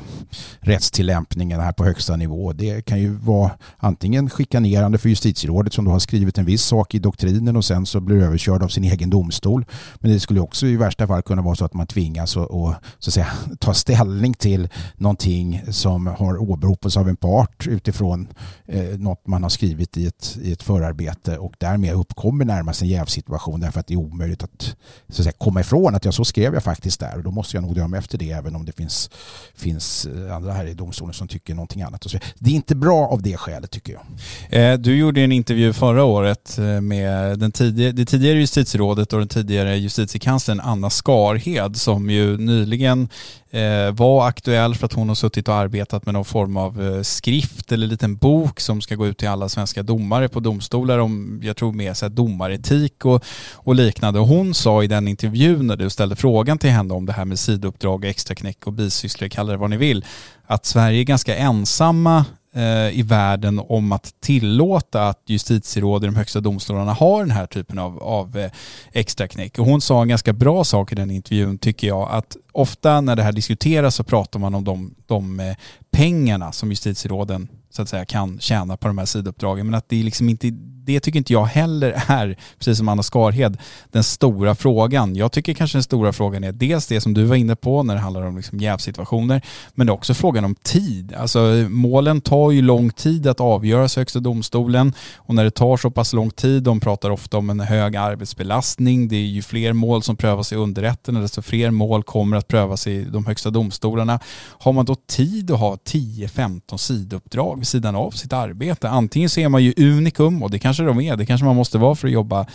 rättstillämpningen 0.60 1.60
här 1.60 1.72
på 1.72 1.86
högsta 1.86 2.16
nivå. 2.16 2.54
Det 2.54 2.86
kan 2.86 3.00
ju 3.00 3.10
vara 3.10 3.52
antingen 3.78 4.30
chikanerande 4.30 4.98
för 4.98 5.10
justitierådet 5.10 5.74
som 5.74 5.86
då 5.86 5.92
har 5.92 6.00
skrivit 6.00 6.38
en 6.38 6.46
viss 6.46 6.64
sak 6.64 6.96
i 6.96 7.00
doktrinen 7.00 7.56
och 7.56 7.66
sen 7.66 7.86
så 7.86 8.00
blir 8.00 8.22
överkörd 8.22 8.64
av 8.64 8.68
sin 8.68 8.84
egen 8.84 9.10
domstol. 9.10 9.66
Men 10.00 10.12
det 10.12 10.20
skulle 10.20 10.40
också 10.40 10.68
i 10.68 10.76
värsta 10.76 11.08
fall 11.08 11.22
kunna 11.22 11.42
vara 11.42 11.56
så 11.56 11.66
att 11.66 11.74
man 11.74 11.88
tvingas 11.88 12.38
att, 12.38 12.48
och, 12.48 12.74
så 13.00 13.10
att 13.10 13.14
säga, 13.14 13.28
ta 13.60 13.74
ställning 13.74 14.34
till 14.34 14.70
någonting 14.96 15.62
som 15.70 16.08
har 16.08 16.38
åberopats 16.38 16.98
av 16.98 17.10
en 17.10 17.16
part 17.16 17.68
utifrån 17.68 18.28
eh, 18.66 19.00
något 19.00 19.28
man 19.28 19.44
har 19.44 19.50
skrivit 19.50 19.98
i 19.98 20.08
ett, 20.08 20.38
i 20.42 20.52
ett 20.52 20.64
förarbete 20.64 21.38
och 21.38 21.54
därmed 21.58 21.94
uppkommer 21.94 22.46
närmast 22.46 22.82
en 22.82 22.88
jävsituation 22.88 23.60
därför 23.60 23.80
att 23.80 23.88
det 23.88 23.94
är 23.94 23.98
omöjligt 23.98 24.44
att, 24.44 24.76
så 25.10 25.22
att 25.22 25.24
säga, 25.24 25.32
komma 25.38 25.60
ifrån 25.60 25.96
att 25.96 26.06
jag 26.06 26.14
så 26.14 26.26
skrev 26.26 26.54
jag 26.54 26.64
faktiskt 26.64 27.00
där 27.00 27.18
och 27.18 27.24
då 27.24 27.32
måste 27.32 27.58
jag 27.58 27.64
nog 27.64 27.76
döma 27.76 27.98
efter 27.98 28.18
det 28.18 28.32
även 28.32 28.56
om 28.56 28.66
det 28.66 28.72
finns, 28.72 29.10
finns 29.56 29.89
finns 29.90 30.06
eh, 30.06 30.36
andra 30.36 30.54
här 30.54 30.66
i 30.66 30.74
domstolen 30.74 31.14
som 31.14 31.28
tycker 31.28 31.54
någonting 31.54 31.82
annat. 31.82 32.06
Det 32.40 32.50
är 32.50 32.56
inte 32.56 32.76
bra 32.76 33.08
av 33.08 33.22
det 33.22 33.38
skälet 33.38 33.72
tycker 33.72 33.94
jag. 33.94 34.74
Eh, 34.74 34.80
du 34.80 34.98
gjorde 34.98 35.22
en 35.22 35.32
intervju 35.32 35.74
förra 35.74 36.04
året 36.04 36.58
eh, 36.58 36.82
med 36.82 37.40
den 37.40 37.52
tidigare, 37.52 37.92
det 37.92 38.06
tidigare 38.06 38.38
justitierådet 38.38 39.14
och 39.14 39.20
den 39.20 39.28
tidigare 39.28 39.78
justitiekanslern 39.78 40.60
Anna 40.60 40.90
Skarhed 40.90 41.78
som 41.78 42.10
ju 42.10 42.38
nyligen 42.38 43.10
Eh, 43.52 43.92
var 43.92 44.28
aktuell 44.28 44.76
för 44.76 44.86
att 44.86 44.94
hon 44.94 45.08
har 45.08 45.16
suttit 45.16 45.48
och 45.48 45.54
arbetat 45.56 46.06
med 46.06 46.14
någon 46.14 46.26
form 46.26 46.58
av 46.58 46.82
eh, 46.82 47.02
skrift 47.02 47.72
eller 47.72 47.88
liten 47.88 48.16
bok 48.16 48.60
som 48.60 48.82
ska 48.82 48.96
gå 48.96 49.08
ut 49.08 49.18
till 49.18 49.28
alla 49.28 49.50
svenska 49.50 49.84
domare 49.84 50.30
på 50.30 50.40
domstolar 50.40 51.00
om, 51.00 51.42
jag 51.44 51.58
tror 51.58 51.74
med 51.74 51.98
sig 51.98 52.10
domaretik 52.10 53.06
och, 53.06 53.26
och 53.56 53.76
liknande. 53.76 54.20
Och 54.20 54.28
hon 54.28 54.54
sa 54.54 54.84
i 54.84 54.88
den 54.88 55.08
intervjun 55.08 55.68
när 55.68 55.76
du 55.76 55.90
ställde 55.90 56.16
frågan 56.16 56.58
till 56.58 56.70
henne 56.70 56.94
om 56.94 57.06
det 57.06 57.14
här 57.14 57.26
med 57.26 57.40
sidouppdrag, 57.40 58.06
extraknäck 58.06 58.68
och 58.68 58.74
bisysslor, 58.74 59.28
kalla 59.28 59.52
det 59.52 59.58
vad 59.58 59.70
ni 59.70 59.78
vill, 59.78 60.06
att 60.46 60.66
Sverige 60.66 61.00
är 61.00 61.04
ganska 61.04 61.36
ensamma 61.36 62.26
Eh, 62.54 63.00
i 63.00 63.02
världen 63.02 63.62
om 63.70 63.92
att 63.92 64.14
tillåta 64.20 65.08
att 65.08 65.22
justitieråd 65.26 66.04
i 66.04 66.08
de 66.08 66.16
högsta 66.16 66.40
domstolarna 66.40 66.94
har 66.94 67.20
den 67.20 67.32
här 67.32 67.46
typen 67.46 67.80
av, 67.80 68.04
av 68.04 68.38
eh, 68.38 68.52
extraknäck. 68.92 69.60
Och 69.60 69.66
hon 69.66 69.82
sa 69.82 70.02
en 70.02 70.08
ganska 70.08 70.34
bra 70.34 70.64
sak 70.64 70.92
i 70.92 70.96
den 70.96 71.12
intervjun 71.12 71.58
tycker 71.58 71.88
jag, 71.88 72.10
att 72.12 72.38
ofta 72.52 73.02
när 73.02 73.16
det 73.16 73.24
här 73.24 73.32
diskuteras 73.32 73.96
så 73.96 74.04
pratar 74.04 74.40
man 74.40 74.56
om 74.56 74.64
de, 74.64 74.96
de 75.06 75.40
eh, 75.40 75.56
pengarna 75.92 76.52
som 76.52 76.70
justitieråden 76.70 77.48
så 77.70 77.82
att 77.82 77.90
säga 77.90 78.06
kan 78.06 78.40
tjäna 78.40 78.78
på 78.78 78.88
de 78.88 78.98
här 78.98 79.06
sidouppdragen. 79.06 79.66
Men 79.66 79.76
att 79.76 79.90
det 79.90 80.00
är 80.00 80.04
liksom 80.04 80.30
inte 80.30 80.48
det 80.90 81.00
tycker 81.00 81.18
inte 81.18 81.34
jag 81.34 81.46
heller 81.46 82.04
är, 82.08 82.38
precis 82.58 82.78
som 82.78 82.90
Anna 82.90 83.04
Skarhed, 83.04 83.58
den 83.92 84.04
stora 84.04 84.56
frågan. 84.56 85.16
Jag 85.16 85.32
tycker 85.32 85.54
kanske 85.54 85.78
den 85.78 85.84
stora 85.84 86.14
frågan 86.14 86.44
är 86.44 86.52
dels 86.52 86.88
det 86.88 87.02
som 87.02 87.14
du 87.14 87.24
var 87.24 87.36
inne 87.36 87.56
på 87.56 87.84
när 87.84 87.94
det 87.94 88.00
handlar 88.00 88.26
om 88.26 88.38
liksom 88.38 88.60
jävsituationer, 88.60 89.42
men 89.76 89.90
också 89.90 90.14
frågan 90.14 90.46
om 90.46 90.56
tid. 90.56 91.14
Alltså 91.14 91.40
målen 91.70 92.22
tar 92.22 92.52
ju 92.52 92.62
lång 92.62 92.90
tid 92.90 93.28
att 93.28 93.40
avgöras 93.40 93.98
i 93.98 94.00
Högsta 94.00 94.20
domstolen 94.20 94.94
och 95.16 95.36
när 95.36 95.44
det 95.44 95.52
tar 95.52 95.78
så 95.78 95.92
pass 95.92 96.14
lång 96.14 96.32
tid, 96.32 96.64
de 96.64 96.80
pratar 96.80 97.10
ofta 97.10 97.38
om 97.38 97.50
en 97.50 97.60
hög 97.60 97.96
arbetsbelastning, 97.96 99.08
det 99.08 99.16
är 99.16 99.20
ju 99.20 99.42
fler 99.42 99.74
mål 99.74 100.04
som 100.04 100.16
prövas 100.16 100.54
i 100.54 100.56
underrätten, 100.56 101.22
desto 101.22 101.42
fler 101.42 101.72
mål 101.72 102.04
kommer 102.04 102.38
att 102.38 102.48
prövas 102.48 102.88
i 102.88 103.04
de 103.04 103.26
högsta 103.26 103.50
domstolarna. 103.50 104.20
Har 104.60 104.74
man 104.74 104.86
då 104.86 104.96
tid 104.96 105.52
att 105.52 105.60
ha 105.60 105.76
10-15 105.76 106.78
sidouppdrag 106.78 107.58
vid 107.58 107.68
sidan 107.68 107.96
av 107.96 108.12
sitt 108.12 108.34
arbete? 108.34 108.90
Antingen 108.90 109.30
så 109.30 109.40
är 109.40 109.50
man 109.50 109.64
ju 109.64 109.74
unikum 109.78 110.44
och 110.44 110.52
det 110.52 110.60
kanske 110.60 110.79
kanske 110.80 111.02
de 111.02 111.08
är. 111.08 111.18
Det 111.18 111.26
kanske 111.26 111.46
man 111.46 111.56
måste 111.56 111.78
vara 111.78 111.96
för 111.96 112.08
att 112.08 112.14
jobba 112.14 112.46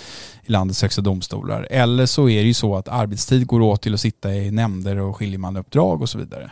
i 0.47 0.53
landets 0.53 0.83
högsta 0.83 1.03
domstolar. 1.03 1.67
Eller 1.71 2.07
så 2.07 2.29
är 2.29 2.41
det 2.41 2.47
ju 2.47 2.55
så 2.55 2.77
att 2.77 2.89
arbetstid 2.89 3.47
går 3.47 3.61
åt 3.61 3.83
till 3.83 3.95
att 3.95 4.01
sitta 4.01 4.35
i 4.35 4.51
nämnder 4.51 4.97
och 4.97 5.17
skiljemannauppdrag 5.17 6.03
och 6.03 6.09
så 6.09 6.19
vidare. 6.19 6.51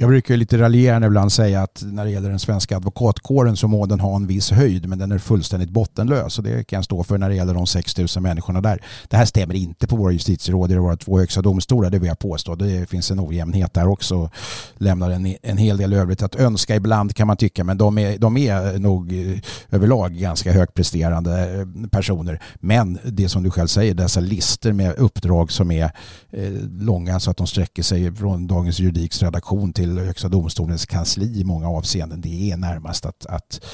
Jag 0.00 0.08
brukar 0.08 0.36
lite 0.36 0.58
raljerande 0.58 1.06
ibland 1.06 1.32
säga 1.32 1.62
att 1.62 1.82
när 1.86 2.04
det 2.04 2.10
gäller 2.10 2.30
den 2.30 2.38
svenska 2.38 2.76
advokatkåren 2.76 3.56
så 3.56 3.68
må 3.68 3.86
den 3.86 4.00
ha 4.00 4.16
en 4.16 4.26
viss 4.26 4.50
höjd 4.50 4.88
men 4.88 4.98
den 4.98 5.12
är 5.12 5.18
fullständigt 5.18 5.70
bottenlös 5.70 6.38
och 6.38 6.44
det 6.44 6.64
kan 6.64 6.76
jag 6.76 6.84
stå 6.84 7.04
för 7.04 7.18
när 7.18 7.28
det 7.28 7.34
gäller 7.34 7.54
de 7.54 7.66
6 7.66 7.98
000 7.98 8.08
människorna 8.20 8.60
där. 8.60 8.82
Det 9.08 9.16
här 9.16 9.24
stämmer 9.24 9.54
inte 9.54 9.86
på 9.86 9.96
våra 9.96 10.12
justitieråd 10.12 10.72
i 10.72 10.76
våra 10.76 10.96
två 10.96 11.18
högsta 11.18 11.42
domstolar, 11.42 11.90
det 11.90 11.98
vill 11.98 12.08
jag 12.08 12.18
påstå. 12.18 12.54
Det 12.54 12.90
finns 12.90 13.10
en 13.10 13.20
ojämnhet 13.20 13.74
där 13.74 13.88
också. 13.88 14.30
Lämnar 14.74 15.10
en, 15.10 15.36
en 15.42 15.58
hel 15.58 15.76
del 15.76 15.92
övrigt 15.92 16.22
att 16.22 16.36
önska 16.36 16.76
ibland 16.76 17.14
kan 17.14 17.26
man 17.26 17.36
tycka 17.36 17.64
men 17.64 17.78
de 17.78 17.98
är, 17.98 18.18
de 18.18 18.36
är 18.36 18.78
nog 18.78 19.12
eh, 19.12 19.38
överlag 19.70 20.12
ganska 20.12 20.52
högpresterande 20.52 21.60
eh, 21.60 21.88
personer. 21.88 22.42
Men 22.54 22.98
det 23.04 23.28
som 23.28 23.42
du 23.42 23.50
själv 23.50 23.66
säger, 23.66 23.94
dessa 23.94 24.20
lister 24.20 24.72
med 24.72 24.98
uppdrag 24.98 25.52
som 25.52 25.70
är 25.70 25.84
eh, 26.30 26.52
långa 26.80 27.20
så 27.20 27.30
att 27.30 27.36
de 27.36 27.46
sträcker 27.46 27.82
sig 27.82 28.14
från 28.14 28.46
Dagens 28.46 28.80
Juridiks 28.80 29.22
redaktion 29.22 29.72
till 29.72 29.89
Högsta 29.98 30.28
domstolens 30.28 30.86
kansli 30.86 31.40
i 31.40 31.44
många 31.44 31.68
avseenden. 31.68 32.20
Det 32.20 32.50
är 32.50 32.56
närmast 32.56 33.06
att, 33.06 33.26
att 33.26 33.64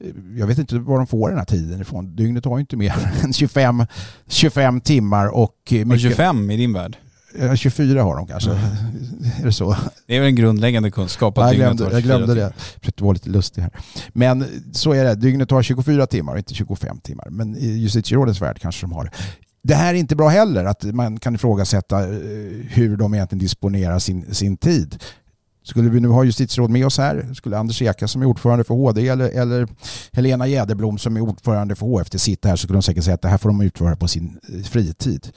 eh, 0.00 0.06
jag 0.38 0.46
vet 0.46 0.58
inte 0.58 0.78
var 0.78 0.96
de 0.96 1.06
får 1.06 1.28
den 1.28 1.38
här 1.38 1.44
tiden 1.44 1.80
ifrån. 1.80 2.16
Dygnet 2.16 2.44
har 2.44 2.56
ju 2.56 2.60
inte 2.60 2.76
mer 2.76 2.94
än 3.24 3.32
25, 3.32 3.86
25 4.26 4.80
timmar 4.80 5.26
och... 5.26 5.56
Mycket, 5.70 6.00
25 6.00 6.50
i 6.50 6.56
din 6.56 6.72
värld? 6.72 6.96
24 7.54 8.02
har 8.02 8.16
de 8.16 8.26
kanske. 8.26 8.50
Mm. 8.50 8.62
Är 9.40 9.44
det 9.44 9.52
så? 9.52 9.76
Det 10.06 10.16
är 10.16 10.20
väl 10.20 10.28
en 10.28 10.34
grundläggande 10.34 10.90
kunskap 10.90 11.38
att 11.38 11.46
jag 11.46 11.56
glömde, 11.56 11.88
jag 11.92 12.02
glömde 12.02 12.34
det. 12.34 12.52
försökte 12.80 13.04
vara 13.04 13.12
lite 13.12 13.30
lustig 13.30 13.62
här. 13.62 13.70
Men 14.12 14.46
så 14.72 14.92
är 14.92 15.04
det. 15.04 15.14
Dygnet 15.14 15.50
har 15.50 15.62
24 15.62 16.06
timmar, 16.06 16.38
inte 16.38 16.54
25 16.54 17.00
timmar. 17.00 17.28
Men 17.30 17.56
i 17.56 17.66
justitierådets 17.66 18.42
värld 18.42 18.58
kanske 18.60 18.86
de 18.86 18.92
har 18.92 19.04
det. 19.04 19.10
Det 19.62 19.74
här 19.74 19.94
är 19.94 19.98
inte 19.98 20.16
bra 20.16 20.28
heller, 20.28 20.64
att 20.64 20.82
man 20.82 21.20
kan 21.20 21.34
ifrågasätta 21.34 22.00
eh, 22.00 22.08
hur 22.70 22.96
de 22.96 23.14
egentligen 23.14 23.40
disponerar 23.40 23.98
sin, 23.98 24.34
sin 24.34 24.56
tid. 24.56 25.02
Skulle 25.64 25.90
vi 25.90 26.00
nu 26.00 26.08
ha 26.08 26.24
justitieråd 26.24 26.70
med 26.70 26.86
oss 26.86 26.98
här, 26.98 27.34
skulle 27.34 27.58
Anders 27.58 27.82
Eka 27.82 28.08
som 28.08 28.22
är 28.22 28.26
ordförande 28.26 28.64
för 28.64 28.74
HD 28.74 29.08
eller, 29.08 29.30
eller 29.30 29.68
Helena 30.12 30.46
Jäderblom 30.46 30.98
som 30.98 31.16
är 31.16 31.20
ordförande 31.20 31.74
för 31.74 31.86
HFT 31.86 32.20
sitta 32.20 32.48
här 32.48 32.56
så 32.56 32.62
skulle 32.62 32.76
de 32.76 32.82
säkert 32.82 33.04
säga 33.04 33.14
att 33.14 33.22
det 33.22 33.28
här 33.28 33.38
får 33.38 33.48
de 33.48 33.60
utföra 33.60 33.96
på 33.96 34.08
sin 34.08 34.40
eh, 34.48 34.62
fritid. 34.62 35.28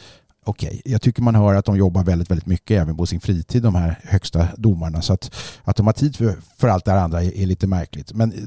Okej, 0.45 0.67
okay. 0.67 0.91
jag 0.91 1.01
tycker 1.01 1.21
man 1.21 1.35
hör 1.35 1.53
att 1.53 1.65
de 1.65 1.77
jobbar 1.77 2.03
väldigt, 2.03 2.31
väldigt 2.31 2.45
mycket 2.45 2.81
även 2.81 2.97
på 2.97 3.05
sin 3.05 3.19
fritid, 3.19 3.63
de 3.63 3.75
här 3.75 3.99
högsta 4.03 4.47
domarna. 4.57 5.01
Så 5.01 5.13
att, 5.13 5.35
att 5.63 5.75
de 5.75 5.85
har 5.85 5.93
tid 5.93 6.15
för, 6.15 6.37
för 6.57 6.67
allt 6.67 6.85
det 6.85 6.91
här 6.91 6.99
andra 6.99 7.23
är, 7.23 7.37
är 7.37 7.45
lite 7.45 7.67
märkligt. 7.67 8.13
Men 8.13 8.31
eh, 8.31 8.39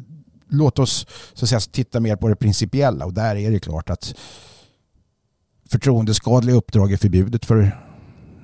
låt 0.49 0.79
oss 0.79 1.07
så 1.35 1.45
att 1.45 1.49
säga, 1.49 1.61
titta 1.61 2.01
mer 2.01 2.16
på 2.16 2.29
det 2.29 2.37
principiella 2.37 3.05
och 3.05 3.14
där 3.14 3.37
är 3.37 3.51
det 3.51 3.61
klart 3.61 3.90
att 3.90 4.14
förtroendeskadliga 5.71 6.57
uppdrag 6.57 6.93
är 6.93 6.97
förbjudet 6.97 7.45
för 7.45 7.79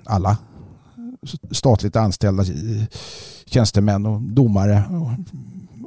alla 0.05 0.38
statligt 1.50 1.96
anställda 1.96 2.42
eh, 2.42 2.84
tjänstemän 3.46 4.06
och 4.06 4.22
domare 4.22 4.84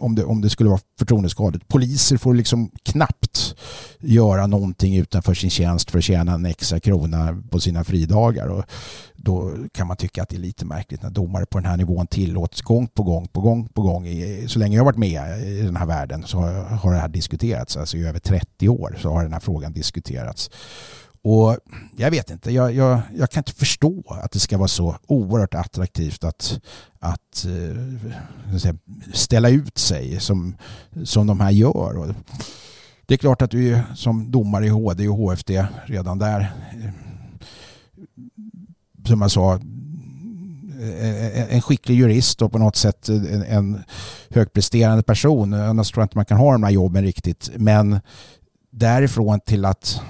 om 0.02 0.16
det, 0.16 0.24
om 0.24 0.42
det 0.42 0.50
skulle 0.50 0.70
vara 0.70 0.80
förtroendeskadligt. 1.00 1.68
Poliser 1.68 2.18
får 2.18 2.34
liksom 2.34 2.72
knappt 2.84 3.56
göra 4.00 4.48
någonting 4.48 4.98
utanför 4.98 5.34
sin 5.34 5.50
tjänst 5.50 5.92
för 5.92 5.98
att 5.98 6.04
tjäna 6.04 6.34
en 6.34 6.46
extra 6.46 6.80
krona 6.80 7.44
på 7.50 7.60
sina 7.60 7.84
fridagar. 7.84 8.48
Och 8.48 8.64
då 9.16 9.54
kan 9.72 9.88
man 9.88 9.98
tycka 9.98 10.24
att 10.24 10.30
det 10.30 10.36
är 10.36 10.40
lite 10.40 10.66
märkligt 10.66 11.04
när 11.04 11.10
domare 11.10 11.46
på 11.46 11.58
den 11.58 11.66
här 11.66 11.78
nivån 11.78 12.08
tillåts 12.08 12.62
gång 12.62 12.88
på 12.88 13.04
gång 13.04 13.28
på 13.28 13.42
gång 13.42 13.68
på 13.68 13.82
gång. 13.82 14.08
Så 14.48 14.60
länge 14.60 14.76
jag 14.76 14.82
har 14.84 14.86
varit 14.86 14.98
med 14.98 15.48
i 15.48 15.62
den 15.62 15.76
här 15.76 15.86
världen 15.86 16.24
så 16.28 16.38
har 16.42 16.92
det 16.92 17.00
här 17.00 17.10
diskuterats. 17.10 17.78
Alltså 17.78 17.98
i 17.98 18.08
över 18.08 18.20
30 18.20 18.70
år 18.70 18.98
så 19.02 19.10
har 19.10 19.24
den 19.24 19.34
här 19.34 19.40
frågan 19.40 19.74
diskuterats. 19.74 20.50
Och 21.22 21.58
jag 21.98 22.12
vet 22.12 22.30
inte, 22.30 22.52
jag, 22.52 22.76
jag, 22.76 23.02
jag, 23.16 23.30
kan 23.30 23.42
inte 23.42 23.54
förstå 23.54 24.04
att 24.08 24.32
det 24.32 24.40
ska 24.40 24.58
vara 24.58 24.68
så 24.68 24.98
oerhört 25.08 25.54
attraktivt 25.54 26.24
att, 26.24 26.60
att 27.00 27.46
äh, 28.66 28.74
ställa 29.14 29.50
ut 29.50 29.78
sig 29.78 30.20
som, 30.20 30.56
som 31.04 31.28
de 31.28 31.40
här 31.40 31.52
gör. 31.52 31.98
Och 31.98 32.16
det 33.10 33.16
är 33.16 33.18
klart 33.18 33.42
att 33.42 33.52
du 33.52 33.80
som 33.96 34.32
domare 34.32 34.66
i 34.66 34.70
HD 34.70 35.08
och 35.08 35.16
HFD 35.16 35.66
redan 35.86 36.20
där, 36.20 36.40
eh, 36.72 36.92
som 39.08 39.22
jag 39.22 39.32
sa, 39.32 39.54
eh, 40.80 41.26
eh, 41.26 41.54
en 41.54 41.62
skicklig 41.62 41.96
jurist 41.96 42.42
och 42.42 42.52
på 42.52 42.58
något 42.58 42.76
sätt 42.76 43.10
en 43.48 43.84
högpresterande 44.30 45.04
person. 45.04 45.54
Annars 45.54 45.92
tror 45.92 46.02
jag 46.02 46.06
inte 46.06 46.18
man 46.18 46.26
kan 46.26 46.38
ha 46.38 46.52
de 46.52 46.64
här 46.64 46.72
jobben 46.72 47.04
riktigt. 47.04 47.52
Men 47.56 48.00
därifrån 48.72 49.40
till 49.40 49.66
att 49.66 50.02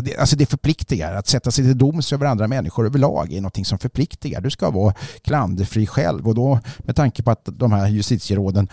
det, 0.00 0.16
alltså 0.16 0.36
det 0.36 0.46
förpliktigar. 0.46 1.14
Att 1.14 1.26
sätta 1.26 1.50
sig 1.50 1.64
till 1.64 1.78
doms 1.78 2.12
över 2.12 2.26
andra 2.26 2.48
människor 2.48 2.86
överlag 2.86 3.32
är 3.32 3.40
något 3.40 3.66
som 3.66 3.78
förpliktigar. 3.78 4.40
Du 4.40 4.50
ska 4.50 4.70
vara 4.70 4.94
klanderfri 5.22 5.86
själv 5.86 6.28
och 6.28 6.34
då 6.34 6.60
med 6.78 6.96
tanke 6.96 7.22
på 7.22 7.30
att 7.30 7.44
de 7.44 7.72
här 7.72 7.88
justitieråden 7.88 8.68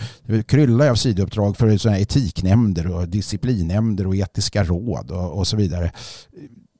kryllar 0.47 0.89
av 0.89 0.95
sidouppdrag 0.95 1.57
för 1.57 1.77
sådana 1.77 1.99
etiknämnder 1.99 2.91
och 2.91 3.09
disciplinnämnder 3.09 4.07
och 4.07 4.15
etiska 4.15 4.63
råd 4.63 5.11
och, 5.11 5.37
och 5.37 5.47
så 5.47 5.57
vidare 5.57 5.91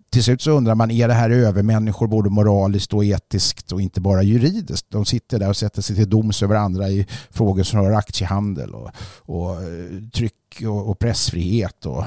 till 0.09 0.23
slut 0.23 0.41
så 0.41 0.51
undrar 0.51 0.75
man, 0.75 0.91
är 0.91 1.07
det 1.07 1.13
här 1.13 1.29
övermänniskor 1.29 2.07
både 2.07 2.29
moraliskt 2.29 2.93
och 2.93 3.05
etiskt 3.05 3.71
och 3.71 3.81
inte 3.81 4.01
bara 4.01 4.23
juridiskt? 4.23 4.85
De 4.89 5.05
sitter 5.05 5.39
där 5.39 5.49
och 5.49 5.57
sätter 5.57 5.81
sig 5.81 5.95
till 5.95 6.09
doms 6.09 6.43
över 6.43 6.55
andra 6.55 6.89
i 6.89 7.07
frågor 7.31 7.63
som 7.63 7.81
rör 7.81 7.91
aktiehandel 7.91 8.75
och, 8.75 8.91
och 9.17 9.63
eh, 9.63 10.09
tryck 10.13 10.33
och, 10.65 10.89
och, 10.89 10.99
pressfrihet 10.99 11.85
och 11.85 12.03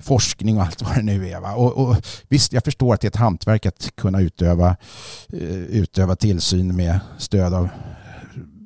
forskning 0.00 0.56
och 0.56 0.62
allt 0.62 0.82
vad 0.82 0.94
det 0.94 1.02
nu 1.02 1.28
är. 1.28 1.40
Va? 1.40 1.54
Och, 1.54 1.72
och, 1.72 1.96
visst, 2.28 2.52
jag 2.52 2.64
förstår 2.64 2.94
att 2.94 3.00
det 3.00 3.06
är 3.06 3.10
ett 3.10 3.16
hantverk 3.16 3.66
att 3.66 3.96
kunna 3.96 4.20
utöva, 4.20 4.76
eh, 5.32 5.40
utöva 5.52 6.16
tillsyn 6.16 6.76
med 6.76 7.00
stöd 7.18 7.54
av 7.54 7.68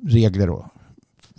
regler 0.03 0.49
och 0.49 0.65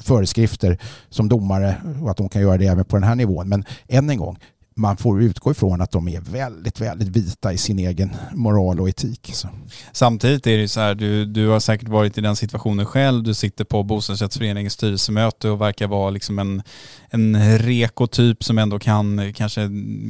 föreskrifter 0.00 0.78
som 1.08 1.28
domare 1.28 1.76
och 2.02 2.11
att 2.11 2.16
de 2.16 2.28
kan 2.28 2.42
göra 2.42 2.58
det 2.58 2.66
även 2.66 2.84
på 2.84 2.96
den 2.96 3.04
här 3.04 3.14
nivån. 3.14 3.48
Men 3.48 3.64
än 3.88 4.11
en 4.11 4.18
gång, 4.18 4.38
man 4.79 4.97
får 4.97 5.23
utgå 5.23 5.51
ifrån 5.51 5.81
att 5.81 5.91
de 5.91 6.09
är 6.09 6.21
väldigt, 6.21 6.81
väldigt 6.81 7.09
vita 7.09 7.53
i 7.53 7.59
sin 7.59 7.79
egen 7.79 8.17
moral 8.35 8.81
och 8.81 8.88
etik. 8.88 9.31
Så. 9.33 9.49
Samtidigt 9.93 10.47
är 10.47 10.59
det 10.59 10.69
så 10.69 10.81
här, 10.81 10.95
du, 10.95 11.25
du 11.25 11.49
har 11.49 11.61
säkert 11.61 11.88
varit 11.88 12.19
i 12.19 12.21
den 12.21 12.37
situationen 12.37 12.87
själv, 12.87 13.23
du 13.23 13.35
sitter 13.35 13.64
på 13.64 13.83
bostadsrättsföreningens 13.83 14.73
styrelsemöte 14.73 15.51
och 15.51 15.61
verkar 15.61 15.87
vara 15.87 16.11
liksom 16.11 16.38
en, 16.38 16.62
en 17.11 17.59
reko-typ 17.59 18.45
som 18.45 18.59
ändå 18.59 18.79
kan 18.79 19.33
kanske 19.33 19.69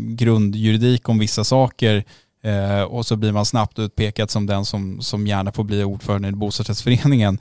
grundjuridik 0.08 1.08
om 1.08 1.18
vissa 1.18 1.44
saker 1.44 2.04
eh, 2.42 2.82
och 2.82 3.06
så 3.06 3.16
blir 3.16 3.32
man 3.32 3.44
snabbt 3.44 3.78
utpekad 3.78 4.30
som 4.30 4.46
den 4.46 4.64
som, 4.64 5.00
som 5.00 5.26
gärna 5.26 5.52
får 5.52 5.64
bli 5.64 5.84
ordförande 5.84 6.28
i 6.28 6.32
bostadsrättsföreningen. 6.32 7.38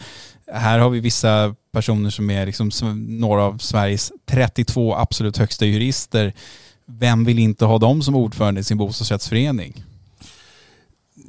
Här 0.53 0.79
har 0.79 0.89
vi 0.89 0.99
vissa 0.99 1.55
personer 1.73 2.09
som 2.09 2.29
är 2.29 2.45
liksom 2.45 2.71
några 3.19 3.43
av 3.43 3.57
Sveriges 3.57 4.11
32 4.29 4.95
absolut 4.95 5.37
högsta 5.37 5.65
jurister 5.65 6.33
vem 6.87 7.25
vill 7.25 7.39
inte 7.39 7.65
ha 7.65 7.77
dem 7.77 8.01
som 8.01 8.15
ordförande 8.15 8.61
i 8.61 8.63
sin 8.63 8.77
bostadsrättsförening? 8.77 9.83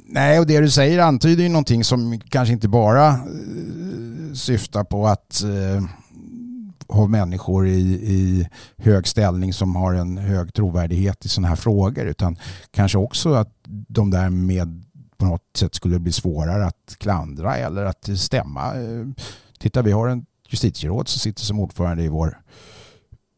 Nej, 0.05 0.39
och 0.39 0.47
det 0.47 0.59
du 0.59 0.69
säger 0.69 0.99
antyder 0.99 1.43
ju 1.43 1.49
någonting 1.49 1.83
som 1.83 2.19
kanske 2.19 2.53
inte 2.53 2.67
bara 2.67 3.07
eh, 3.07 4.33
syftar 4.33 4.83
på 4.83 5.07
att 5.07 5.43
eh, 5.43 5.83
ha 6.87 7.07
människor 7.07 7.67
i, 7.67 7.79
i 7.91 8.47
hög 8.77 9.07
ställning 9.07 9.53
som 9.53 9.75
har 9.75 9.93
en 9.93 10.17
hög 10.17 10.53
trovärdighet 10.53 11.25
i 11.25 11.29
sådana 11.29 11.47
här 11.47 11.55
frågor 11.55 12.05
utan 12.05 12.37
kanske 12.71 12.97
också 12.97 13.33
att 13.33 13.53
de 13.67 14.11
där 14.11 14.29
med 14.29 14.83
på 15.17 15.25
något 15.25 15.57
sätt 15.57 15.75
skulle 15.75 15.99
bli 15.99 16.11
svårare 16.11 16.65
att 16.65 16.95
klandra 16.97 17.57
eller 17.57 17.85
att 17.85 18.09
stämma. 18.19 18.75
Eh, 18.75 19.07
titta, 19.59 19.81
vi 19.81 19.91
har 19.91 20.07
en 20.07 20.25
justitieråd 20.49 21.07
som 21.07 21.19
sitter 21.19 21.41
som 21.41 21.59
ordförande 21.59 22.03
i 22.03 22.07
vår 22.07 22.41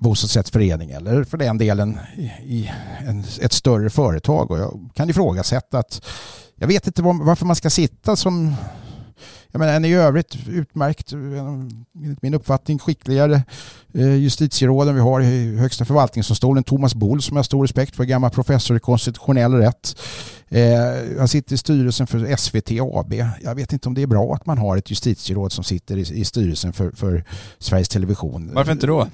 bostadsrättsförening 0.01 0.91
eller 0.91 1.23
för 1.23 1.37
den 1.37 1.57
delen 1.57 1.99
i 2.43 2.71
en, 3.07 3.23
ett 3.41 3.53
större 3.53 3.89
företag. 3.89 4.51
Och 4.51 4.59
jag 4.59 4.89
kan 4.93 5.09
ifrågasätta 5.09 5.79
att 5.79 6.05
jag 6.55 6.67
vet 6.67 6.87
inte 6.87 7.01
varför 7.01 7.45
man 7.45 7.55
ska 7.55 7.69
sitta 7.69 8.15
som 8.15 8.55
jag 9.51 9.59
menar, 9.59 9.73
en 9.73 9.85
i 9.85 9.93
övrigt 9.93 10.37
utmärkt, 10.47 11.11
enligt 11.13 12.21
min 12.21 12.33
uppfattning, 12.33 12.79
skickligare 12.79 13.43
eh, 13.93 14.15
justitieråden 14.15 14.95
vi 14.95 15.01
har 15.01 15.21
i 15.21 15.57
Högsta 15.57 15.85
förvaltningsdomstolen, 15.85 16.63
Thomas 16.63 16.95
Boll 16.95 17.21
som 17.21 17.35
jag 17.35 17.39
har 17.39 17.43
stor 17.43 17.61
respekt 17.61 17.95
för, 17.95 18.03
gammal 18.03 18.31
professor 18.31 18.77
i 18.77 18.79
konstitutionell 18.79 19.53
rätt. 19.53 19.95
Eh, 20.49 21.17
han 21.17 21.27
sitter 21.27 21.53
i 21.53 21.57
styrelsen 21.57 22.07
för 22.07 22.35
SVT 22.35 22.71
AB. 22.81 23.13
Jag 23.41 23.55
vet 23.55 23.73
inte 23.73 23.87
om 23.89 23.93
det 23.93 24.01
är 24.01 24.07
bra 24.07 24.33
att 24.33 24.45
man 24.45 24.57
har 24.57 24.77
ett 24.77 24.89
justitieråd 24.89 25.51
som 25.51 25.63
sitter 25.63 25.97
i, 25.97 26.25
styrelsen 26.25 26.73
för, 26.73 26.91
för 26.91 27.23
Sveriges 27.59 27.89
Television. 27.89 28.51
Varför 28.53 28.71
inte 28.71 28.87
då? 28.87 29.07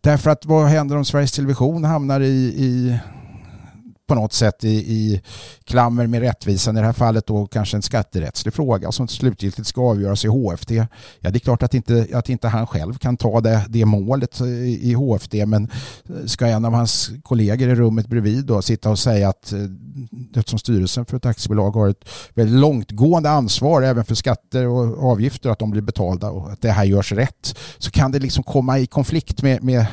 Därför 0.00 0.30
att 0.30 0.44
vad 0.44 0.66
händer 0.66 0.96
om 0.96 1.04
Sveriges 1.04 1.32
Television 1.32 1.84
hamnar 1.84 2.20
i, 2.20 2.54
i 2.56 2.98
på 4.06 4.14
något 4.14 4.32
sätt 4.32 4.64
i, 4.64 4.68
i 4.68 5.22
klammer 5.64 6.06
med 6.06 6.20
rättvisan, 6.20 6.76
i 6.76 6.80
det 6.80 6.86
här 6.86 6.92
fallet 6.92 7.26
då 7.26 7.46
kanske 7.46 7.76
en 7.76 7.82
skatterättslig 7.82 8.54
fråga 8.54 8.92
som 8.92 9.08
slutgiltigt 9.08 9.68
ska 9.68 9.82
avgöras 9.82 10.24
i 10.24 10.28
HFD. 10.28 10.70
Ja, 11.20 11.30
det 11.30 11.36
är 11.36 11.38
klart 11.38 11.62
att 11.62 11.74
inte, 11.74 12.06
att 12.12 12.28
inte 12.28 12.48
han 12.48 12.66
själv 12.66 12.98
kan 12.98 13.16
ta 13.16 13.40
det, 13.40 13.64
det 13.68 13.84
målet 13.84 14.40
i, 14.40 14.92
i 14.92 15.46
men 15.46 15.70
eh, 16.08 16.26
ska 16.26 16.46
en 16.46 16.64
av 16.64 16.72
hans 16.72 17.10
kollegor 17.22 17.68
i 17.68 17.74
rummet 17.74 18.06
bredvid 18.06 18.44
då 18.44 18.62
sitta 18.62 18.90
och 18.90 18.98
säga 18.98 19.28
att 19.28 19.52
eh, 19.52 19.58
eftersom 20.36 20.58
styrelsen 20.58 21.04
för 21.04 21.16
ett 21.16 21.26
aktiebolag 21.26 21.70
har 21.70 21.88
ett 21.88 22.08
väldigt 22.34 22.60
långtgående 22.60 23.30
ansvar 23.30 23.82
även 23.82 24.04
för 24.04 24.14
skatter 24.14 24.66
och 24.66 25.10
avgifter, 25.10 25.50
att 25.50 25.58
de 25.58 25.70
blir 25.70 25.82
betalda 25.82 26.30
och 26.30 26.52
att 26.52 26.60
det 26.60 26.70
här 26.70 26.84
görs 26.84 27.12
rätt, 27.12 27.58
så 27.78 27.90
kan 27.90 28.12
det 28.12 28.18
liksom 28.18 28.44
komma 28.44 28.78
i 28.78 28.86
konflikt 28.86 29.42
med, 29.42 29.62
med 29.62 29.86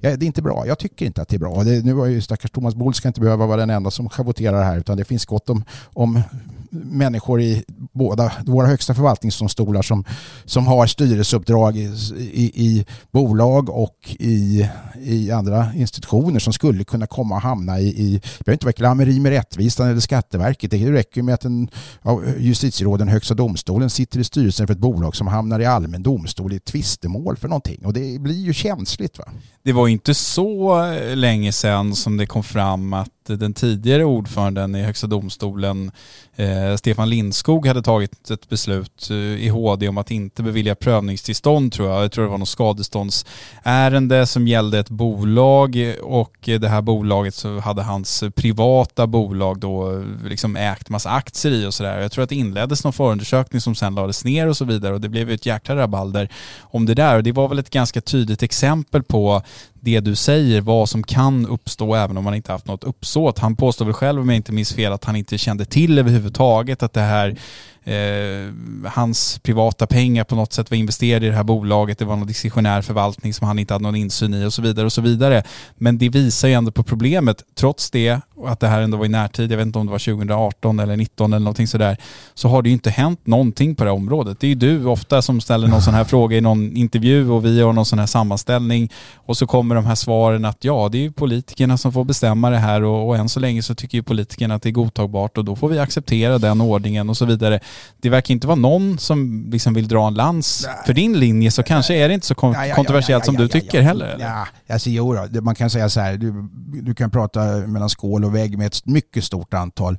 ja, 0.00 0.16
det 0.16 0.24
är 0.24 0.26
inte 0.26 0.42
bra. 0.42 0.66
Jag 0.66 0.78
tycker 0.78 1.06
inte 1.06 1.22
att 1.22 1.28
det 1.28 1.36
är 1.36 1.38
bra. 1.38 1.64
Det, 1.64 1.84
nu 1.84 1.92
var 1.92 2.06
ju 2.06 2.20
stackars 2.20 2.50
Thomas 2.50 2.74
Boll 2.74 2.94
ska 2.94 3.08
inte 3.08 3.20
behöva 3.20 3.46
vara 3.46 3.60
den 3.60 3.70
enda 3.70 3.90
som 3.90 4.08
schavoterar 4.08 4.64
här 4.64 4.78
utan 4.78 4.96
det 4.96 5.04
finns 5.04 5.26
gott 5.26 5.50
om, 5.50 5.64
om 5.92 6.22
människor 6.70 7.40
i 7.40 7.64
båda 7.92 8.32
våra 8.46 8.66
högsta 8.66 8.94
förvaltningsdomstolar 8.94 9.82
som, 9.82 10.04
som 10.44 10.66
har 10.66 10.86
styrelseuppdrag 10.86 11.76
i, 11.76 11.94
i, 12.16 12.66
i 12.66 12.86
bolag 13.10 13.70
och 13.70 14.16
i, 14.18 14.68
i 15.02 15.30
andra 15.30 15.74
institutioner 15.74 16.38
som 16.38 16.52
skulle 16.52 16.84
kunna 16.84 17.06
komma 17.06 17.34
och 17.34 17.42
hamna 17.42 17.80
i, 17.80 17.88
i 17.88 18.12
det 18.12 18.44
behöver 18.44 18.52
inte 18.52 18.66
vara 18.66 18.72
klammeri 18.72 19.20
med 19.20 19.32
rättvisan 19.32 19.88
eller 19.88 20.00
Skatteverket. 20.00 20.70
Det 20.70 20.92
räcker 20.92 21.22
med 21.22 21.34
att 21.34 21.44
en 21.44 21.68
av 22.02 22.34
justitieråden 22.38 23.08
Högsta 23.08 23.34
domstolen 23.34 23.90
sitter 23.90 24.20
i 24.20 24.24
styrelsen 24.24 24.66
för 24.66 24.74
ett 24.74 24.80
bolag 24.80 25.16
som 25.16 25.26
hamnar 25.26 25.60
i 25.60 25.66
allmän 25.66 26.02
domstol 26.02 26.52
i 26.52 26.56
ett 26.56 26.64
tvistemål 26.64 27.36
för 27.36 27.48
någonting 27.48 27.86
och 27.86 27.92
det 27.92 28.20
blir 28.20 28.44
ju 28.44 28.52
känsligt. 28.52 29.18
Va? 29.18 29.24
Det 29.62 29.72
var 29.72 29.88
inte 29.88 30.14
så 30.14 30.84
länge 31.14 31.52
sedan 31.52 31.94
som 31.94 32.16
det 32.16 32.26
kom 32.26 32.42
fram 32.42 32.92
att 32.92 33.08
den 33.26 33.54
tidigare 33.54 34.04
ordföranden 34.04 34.74
i 34.74 34.82
Högsta 34.82 35.06
domstolen, 35.06 35.90
eh, 36.36 36.76
Stefan 36.76 37.08
Lindskog, 37.08 37.66
hade 37.66 37.82
tagit 37.82 38.30
ett 38.30 38.48
beslut 38.48 39.10
eh, 39.10 39.16
i 39.16 39.48
HD 39.48 39.88
om 39.88 39.98
att 39.98 40.10
inte 40.10 40.42
bevilja 40.42 40.74
prövningstillstånd 40.74 41.72
tror 41.72 41.88
jag. 41.88 42.04
Jag 42.04 42.12
tror 42.12 42.24
det 42.24 42.30
var 42.30 42.38
något 42.38 42.48
skadeståndsärende 42.48 44.26
som 44.26 44.48
gällde 44.48 44.78
ett 44.78 44.90
bolag 44.90 45.94
och 46.02 46.36
det 46.42 46.68
här 46.68 46.82
bolaget 46.82 47.34
så 47.34 47.58
hade 47.58 47.82
hans 47.82 48.24
privata 48.34 49.06
bolag 49.06 49.58
då 49.58 50.04
liksom 50.24 50.56
ägt 50.56 50.88
massa 50.88 51.10
aktier 51.10 51.52
i 51.52 51.66
och 51.66 51.74
sådär. 51.74 52.00
Jag 52.00 52.12
tror 52.12 52.24
att 52.24 52.30
det 52.30 52.36
inleddes 52.36 52.84
någon 52.84 52.92
förundersökning 52.92 53.60
som 53.60 53.74
sen 53.74 53.94
lades 53.94 54.24
ner 54.24 54.46
och 54.46 54.56
så 54.56 54.64
vidare 54.64 54.94
och 54.94 55.00
det 55.00 55.08
blev 55.08 55.30
ett 55.30 55.46
jäkla 55.46 55.76
rabalder 55.76 56.28
om 56.60 56.86
det 56.86 56.94
där 56.94 57.16
och 57.16 57.22
det 57.22 57.32
var 57.32 57.48
väl 57.48 57.58
ett 57.58 57.70
ganska 57.70 58.00
tydligt 58.00 58.42
exempel 58.42 59.02
på 59.02 59.42
det 59.80 60.00
du 60.00 60.14
säger, 60.14 60.60
vad 60.60 60.88
som 60.88 61.02
kan 61.02 61.46
uppstå 61.46 61.94
även 61.94 62.16
om 62.16 62.24
man 62.24 62.34
inte 62.34 62.52
haft 62.52 62.66
något 62.66 62.84
uppsåt. 63.10 63.38
Han 63.38 63.56
påstår 63.56 63.84
väl 63.84 63.94
själv, 63.94 64.20
om 64.20 64.28
jag 64.28 64.36
inte 64.36 64.52
minns 64.52 64.72
fel, 64.72 64.92
att 64.92 65.04
han 65.04 65.16
inte 65.16 65.38
kände 65.38 65.64
till 65.64 65.98
överhuvudtaget 65.98 66.82
att 66.82 66.92
det 66.92 67.00
här 67.00 67.36
eh, 67.84 68.52
hans 68.90 69.38
privata 69.42 69.86
pengar 69.86 70.24
på 70.24 70.34
något 70.34 70.52
sätt 70.52 70.70
var 70.70 70.78
investerade 70.78 71.26
i 71.26 71.28
det 71.28 71.36
här 71.36 71.44
bolaget, 71.44 71.98
det 71.98 72.04
var 72.04 72.16
någon 72.16 72.26
diskretionär 72.26 72.82
förvaltning 72.82 73.34
som 73.34 73.46
han 73.46 73.58
inte 73.58 73.74
hade 73.74 73.82
någon 73.82 73.96
insyn 73.96 74.34
i 74.34 74.44
och 74.44 74.52
så 74.52 74.62
vidare 74.62 74.86
och 74.86 74.92
så 74.92 75.00
vidare. 75.00 75.42
Men 75.74 75.98
det 75.98 76.08
visar 76.08 76.48
ju 76.48 76.54
ändå 76.54 76.70
på 76.70 76.82
problemet. 76.82 77.44
Trots 77.54 77.90
det, 77.90 78.20
att 78.46 78.60
det 78.60 78.68
här 78.68 78.80
ändå 78.80 78.96
var 78.96 79.04
i 79.04 79.08
närtid, 79.08 79.52
jag 79.52 79.56
vet 79.56 79.66
inte 79.66 79.78
om 79.78 79.86
det 79.86 79.92
var 79.92 79.98
2018 79.98 80.78
eller 80.78 81.00
2019 81.10 81.32
eller 81.32 81.44
någonting 81.44 81.66
sådär, 81.66 81.96
så 82.34 82.48
har 82.48 82.62
det 82.62 82.68
ju 82.68 82.72
inte 82.72 82.90
hänt 82.90 83.26
någonting 83.26 83.74
på 83.74 83.84
det 83.84 83.90
här 83.90 83.96
området. 83.96 84.40
Det 84.40 84.46
är 84.46 84.48
ju 84.48 84.54
du 84.54 84.84
ofta 84.84 85.22
som 85.22 85.40
ställer 85.40 85.68
någon 85.68 85.82
sån 85.82 85.94
här 85.94 86.04
fråga 86.10 86.36
i 86.36 86.40
någon 86.40 86.76
intervju 86.76 87.30
och 87.30 87.44
vi 87.44 87.58
gör 87.58 87.72
någon 87.72 87.86
sån 87.86 87.98
här 87.98 88.06
sammanställning 88.06 88.90
och 89.14 89.36
så 89.36 89.46
kommer 89.46 89.74
de 89.74 89.86
här 89.86 89.94
svaren 89.94 90.44
att 90.44 90.64
ja, 90.64 90.88
det 90.92 90.98
är 90.98 91.02
ju 91.02 91.12
politikerna 91.12 91.78
som 91.78 91.92
får 91.92 92.04
bestämma 92.04 92.50
det 92.50 92.58
här 92.58 92.82
och, 92.82 93.08
och 93.08 93.16
än 93.16 93.28
så 93.28 93.40
länge 93.40 93.62
så 93.62 93.74
tycker 93.74 93.98
ju 93.98 94.02
politikerna 94.02 94.54
att 94.54 94.62
det 94.62 94.68
är 94.68 94.72
godtagbart 94.72 95.38
och 95.38 95.44
då 95.44 95.56
får 95.56 95.68
vi 95.68 95.78
acceptera 95.78 96.38
den 96.38 96.60
ordningen 96.60 97.10
och 97.10 97.16
så 97.16 97.24
vidare. 97.24 97.60
Det 98.00 98.10
verkar 98.10 98.32
inte 98.32 98.46
vara 98.46 98.56
någon 98.56 98.98
som 98.98 99.48
liksom 99.50 99.74
vill 99.74 99.88
dra 99.88 100.06
en 100.08 100.14
lans. 100.14 100.68
För 100.86 100.94
din 100.94 101.18
linje 101.20 101.50
så 101.50 101.62
kanske 101.62 101.94
är 101.94 102.08
det 102.08 102.14
inte 102.14 102.26
så 102.26 102.34
kon 102.34 102.52
Ja, 102.52 102.66
ja, 102.66 102.74
kontroversiellt 102.74 103.22
ja, 103.22 103.26
som 103.26 103.36
du 103.36 103.48
tycker 103.48 103.80
heller. 103.80 104.06
eller? 104.06 104.24
Ja, 104.24 104.46
alltså 104.74 104.90
jo 104.90 105.14
då, 105.30 105.40
man 105.40 105.54
kan 105.54 105.70
säga 105.70 105.88
så 105.88 106.00
här, 106.00 106.16
du, 106.16 106.48
du 106.82 106.94
kan 106.94 107.10
prata 107.10 107.44
mellan 107.44 107.88
skål 107.88 108.24
och 108.24 108.34
vägg 108.34 108.58
med 108.58 108.66
ett 108.66 108.86
mycket 108.86 109.24
stort 109.24 109.54
antal, 109.54 109.98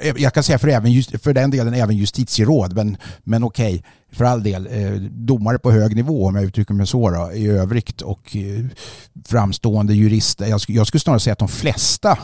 eh, 0.00 0.12
jag 0.16 0.34
kan 0.34 0.42
säga 0.42 0.58
för, 0.58 0.68
även, 0.68 0.92
just, 0.92 1.22
för 1.22 1.32
den 1.32 1.50
delen 1.50 1.74
även 1.74 1.96
justitieråd, 1.96 2.72
men, 2.76 2.96
men 3.24 3.44
okej, 3.44 3.84
för 4.14 4.24
all 4.24 4.42
del, 4.42 4.66
eh, 4.66 4.92
domare 5.10 5.58
på 5.58 5.70
hög 5.70 5.96
nivå 5.96 6.26
om 6.26 6.34
jag 6.34 6.44
uttrycker 6.44 6.74
mig 6.74 6.86
så 6.86 7.10
då, 7.10 7.32
i 7.32 7.46
övrigt 7.46 8.00
och 8.00 8.36
eh, 8.36 8.64
framstående 9.26 9.94
jurister. 9.94 10.46
Jag, 10.46 10.60
jag 10.68 10.86
skulle 10.86 11.00
snarare 11.00 11.20
säga 11.20 11.32
att 11.32 11.38
de 11.38 11.48
flesta, 11.48 12.18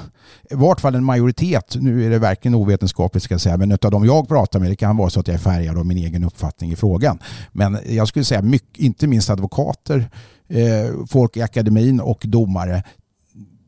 i 0.51 0.55
vart 0.55 0.81
fall 0.81 0.95
en 0.95 1.05
majoritet, 1.05 1.77
nu 1.81 2.07
är 2.07 2.11
det 2.11 2.19
verkligen 2.19 2.55
ovetenskapligt 2.55 3.23
ska 3.25 3.35
jag 3.35 3.41
säga, 3.41 3.57
men 3.57 3.73
utav 3.73 3.91
de 3.91 4.05
jag 4.05 4.29
pratar 4.29 4.61
med, 4.61 4.71
det 4.71 4.77
kan 4.77 4.97
vara 4.97 5.11
så 5.11 5.21
att 5.21 5.29
jag 5.29 5.35
är 5.35 5.39
färgad 5.39 5.79
av 5.79 5.87
min 5.87 5.99
egen 5.99 6.25
uppfattning 6.25 6.73
i 6.73 6.77
frågan. 6.77 7.19
Men 7.53 7.79
jag 7.87 8.09
skulle 8.09 8.25
säga, 8.25 8.43
mycket, 8.43 8.79
inte 8.79 9.07
minst 9.07 9.31
advokater, 9.31 10.11
eh, 10.49 11.07
folk 11.09 11.37
i 11.37 11.43
akademin 11.43 12.01
och 12.01 12.23
domare, 12.25 12.83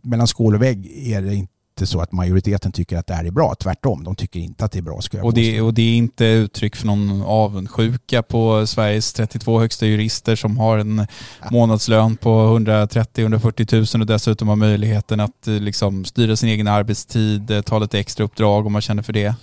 mellan 0.03 0.27
skål 0.27 0.55
och 0.55 0.63
vägg 0.63 0.87
är 1.07 1.23
det 1.23 1.35
inte 1.35 1.53
så 1.87 2.01
att 2.01 2.13
majoriteten 2.13 2.73
tycker 2.73 2.99
att 2.99 3.07
det 3.07 3.15
här 3.15 3.25
är 3.25 3.31
bra. 3.31 3.55
Tvärtom, 3.55 4.05
de 4.05 4.17
tycker 4.17 4.41
inte 4.41 4.65
att 4.65 4.73
det 4.73 4.79
är 4.79 4.83
bra. 4.83 5.01
Skulle 5.01 5.21
jag 5.21 5.27
Och 5.27 5.35
det, 5.35 5.61
och 5.61 5.75
det 5.75 5.83
är 5.83 5.97
inte 5.97 6.25
uttryck 6.25 6.77
för 6.77 6.87
någon 6.87 7.23
avundsjuka 7.23 8.23
på 8.23 8.67
Sveriges 8.67 9.13
32 9.13 9.61
högsta 9.61 9.87
jurister 9.87 10.37
som 10.37 10.59
har 10.59 10.79
en 10.79 11.07
månadslön 11.51 12.17
på 12.17 12.59
130-140 12.59 13.97
000 13.97 14.03
och 14.03 14.07
dessutom 14.07 14.49
har 14.49 14.57
möjligheten 14.57 15.21
att 15.21 15.49
eh, 15.49 15.55
liksom 15.55 16.05
styra 16.05 16.37
sin 16.37 16.49
egen 16.49 16.69
arbetstid, 16.69 17.51
eh, 17.51 17.63
ta 17.63 17.79
lite 17.79 17.99
extra 17.99 18.25
uppdrag 18.25 18.67
om 18.67 18.73
man 18.73 18.83
känner 18.83 19.03
för 19.03 19.13
det. 19.13 19.35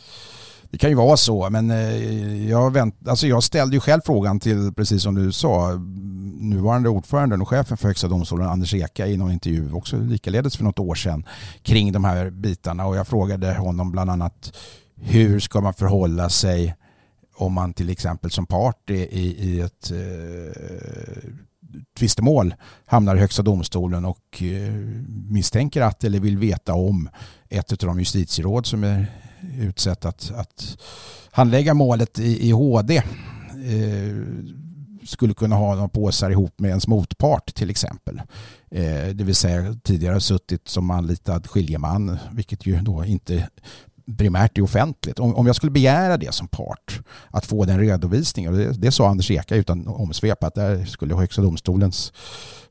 Det 0.71 0.77
kan 0.77 0.89
ju 0.89 0.95
vara 0.95 1.17
så, 1.17 1.49
men 1.49 1.71
eh, 1.71 2.49
jag, 2.49 2.73
vänt, 2.73 2.95
alltså 3.07 3.27
jag 3.27 3.43
ställde 3.43 3.75
ju 3.75 3.79
själv 3.79 4.01
frågan 4.05 4.39
till, 4.39 4.73
precis 4.73 5.03
som 5.03 5.15
du 5.15 5.31
sa, 5.31 5.71
nuvarande 6.39 6.89
ordföranden 6.89 7.41
och 7.41 7.47
chefen 7.47 7.77
för 7.77 7.87
Högsta 7.87 8.07
domstolen, 8.07 8.49
Anders 8.49 8.73
Eka, 8.73 9.07
i 9.07 9.17
någon 9.17 9.31
intervju, 9.31 9.73
också 9.73 9.97
likaledes 9.97 10.57
för 10.57 10.63
något 10.63 10.79
år 10.79 10.95
sedan, 10.95 11.25
kring 11.63 11.91
de 11.91 12.03
här 12.03 12.29
bitarna. 12.29 12.85
Och 12.85 12.95
jag 12.95 13.07
frågade 13.07 13.53
honom 13.53 13.91
bland 13.91 14.09
annat 14.09 14.57
hur 14.95 15.39
ska 15.39 15.61
man 15.61 15.73
förhålla 15.73 16.29
sig 16.29 16.75
om 17.35 17.53
man 17.53 17.73
till 17.73 17.89
exempel 17.89 18.31
som 18.31 18.45
part 18.45 18.89
i, 18.89 18.93
i, 18.93 19.49
i 19.49 19.61
ett 19.61 19.91
eh, 19.91 21.29
tvistemål 21.97 22.55
hamnar 22.85 23.15
i 23.15 23.19
Högsta 23.19 23.41
domstolen 23.41 24.05
och 24.05 24.43
eh, 24.43 24.73
misstänker 25.29 25.81
att 25.81 26.03
eller 26.03 26.19
vill 26.19 26.37
veta 26.37 26.73
om 26.73 27.09
ett 27.49 27.71
av 27.71 27.77
de 27.77 27.99
justitieråd 27.99 28.65
som 28.65 28.83
är 28.83 29.07
utsett 29.57 30.05
att, 30.05 30.31
att 30.35 30.77
handlägga 31.31 31.73
målet 31.73 32.19
i, 32.19 32.47
i 32.47 32.51
HD 32.51 32.97
eh, 32.97 33.03
skulle 35.03 35.33
kunna 35.33 35.55
ha 35.55 35.75
några 35.75 35.87
påsar 35.87 36.29
ihop 36.29 36.59
med 36.59 36.69
ens 36.69 36.87
motpart 36.87 37.55
till 37.55 37.69
exempel. 37.69 38.21
Eh, 38.71 39.07
det 39.13 39.23
vill 39.23 39.35
säga 39.35 39.75
tidigare 39.83 40.21
suttit 40.21 40.67
som 40.67 40.91
anlitad 40.91 41.47
skiljeman, 41.47 42.17
vilket 42.31 42.65
ju 42.65 42.81
då 42.81 43.05
inte 43.05 43.49
primärt 44.17 44.57
är 44.57 44.61
offentligt. 44.61 45.19
Om, 45.19 45.35
om 45.35 45.47
jag 45.47 45.55
skulle 45.55 45.71
begära 45.71 46.17
det 46.17 46.33
som 46.33 46.47
part, 46.47 46.99
att 47.29 47.45
få 47.45 47.65
den 47.65 47.79
redovisningen, 47.79 48.53
och 48.53 48.57
det, 48.57 48.71
det 48.71 48.91
sa 48.91 49.09
Anders 49.09 49.31
Eka 49.31 49.55
utan 49.55 49.87
omsvep, 49.87 50.43
att 50.43 50.55
där 50.55 50.85
skulle 50.85 51.15
Högsta 51.15 51.41
domstolens 51.41 52.13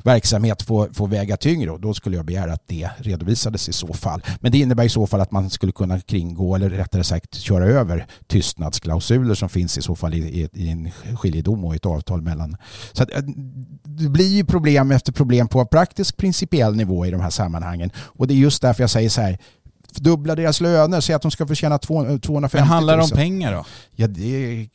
verksamhet 0.05 0.63
få, 0.63 0.89
få 0.93 1.07
väga 1.07 1.37
tyngre 1.37 1.71
och 1.71 1.81
då 1.81 1.95
skulle 1.95 2.17
jag 2.17 2.25
begära 2.25 2.53
att 2.53 2.63
det 2.67 2.91
redovisades 2.99 3.69
i 3.69 3.73
så 3.73 3.93
fall. 3.93 4.23
Men 4.41 4.53
det 4.53 4.59
innebär 4.59 4.85
i 4.85 4.89
så 4.89 5.07
fall 5.07 5.21
att 5.21 5.31
man 5.31 5.51
skulle 5.51 5.73
kunna 5.73 6.01
kringgå 6.01 6.55
eller 6.55 6.71
rättare 6.71 7.05
sagt 7.05 7.35
köra 7.35 7.65
över 7.65 8.07
tystnadsklausuler 8.27 9.35
som 9.35 9.49
finns 9.49 9.79
i 9.79 9.83
så 9.83 9.97
fall 9.97 10.15
i, 10.15 10.19
i, 10.19 10.49
i 10.53 10.69
en 10.71 10.91
skiljedom 11.17 11.65
och 11.65 11.75
ett 11.75 11.87
avtal 11.87 12.23
mellan. 12.23 12.57
Så 12.93 13.03
att, 13.03 13.11
eh, 13.11 13.23
det 13.85 14.09
blir 14.09 14.29
ju 14.37 14.45
problem 14.45 14.91
efter 14.91 15.13
problem 15.13 15.49
på 15.49 15.67
praktisk 15.67 16.17
principiell 16.17 16.77
nivå 16.77 17.07
i 17.07 17.11
de 17.11 17.21
här 17.21 17.31
sammanhangen 17.31 17.91
och 17.97 18.27
det 18.27 18.35
är 18.35 18.37
just 18.37 18.63
därför 18.63 18.83
jag 18.83 18.91
säger 18.91 19.09
så 19.09 19.21
här 19.21 19.39
dubbla 19.95 20.35
deras 20.35 20.61
löner, 20.61 21.01
säg 21.01 21.15
att 21.15 21.23
de 21.23 21.31
ska 21.31 21.47
förtjäna 21.47 21.79
250 21.79 22.29
000. 22.33 22.49
Men 22.53 22.63
handlar 22.63 22.97
det 22.97 23.03
om 23.03 23.11
pengar 23.11 23.53
då? 23.53 23.65
Ja, 23.97 24.07
det 24.07 24.69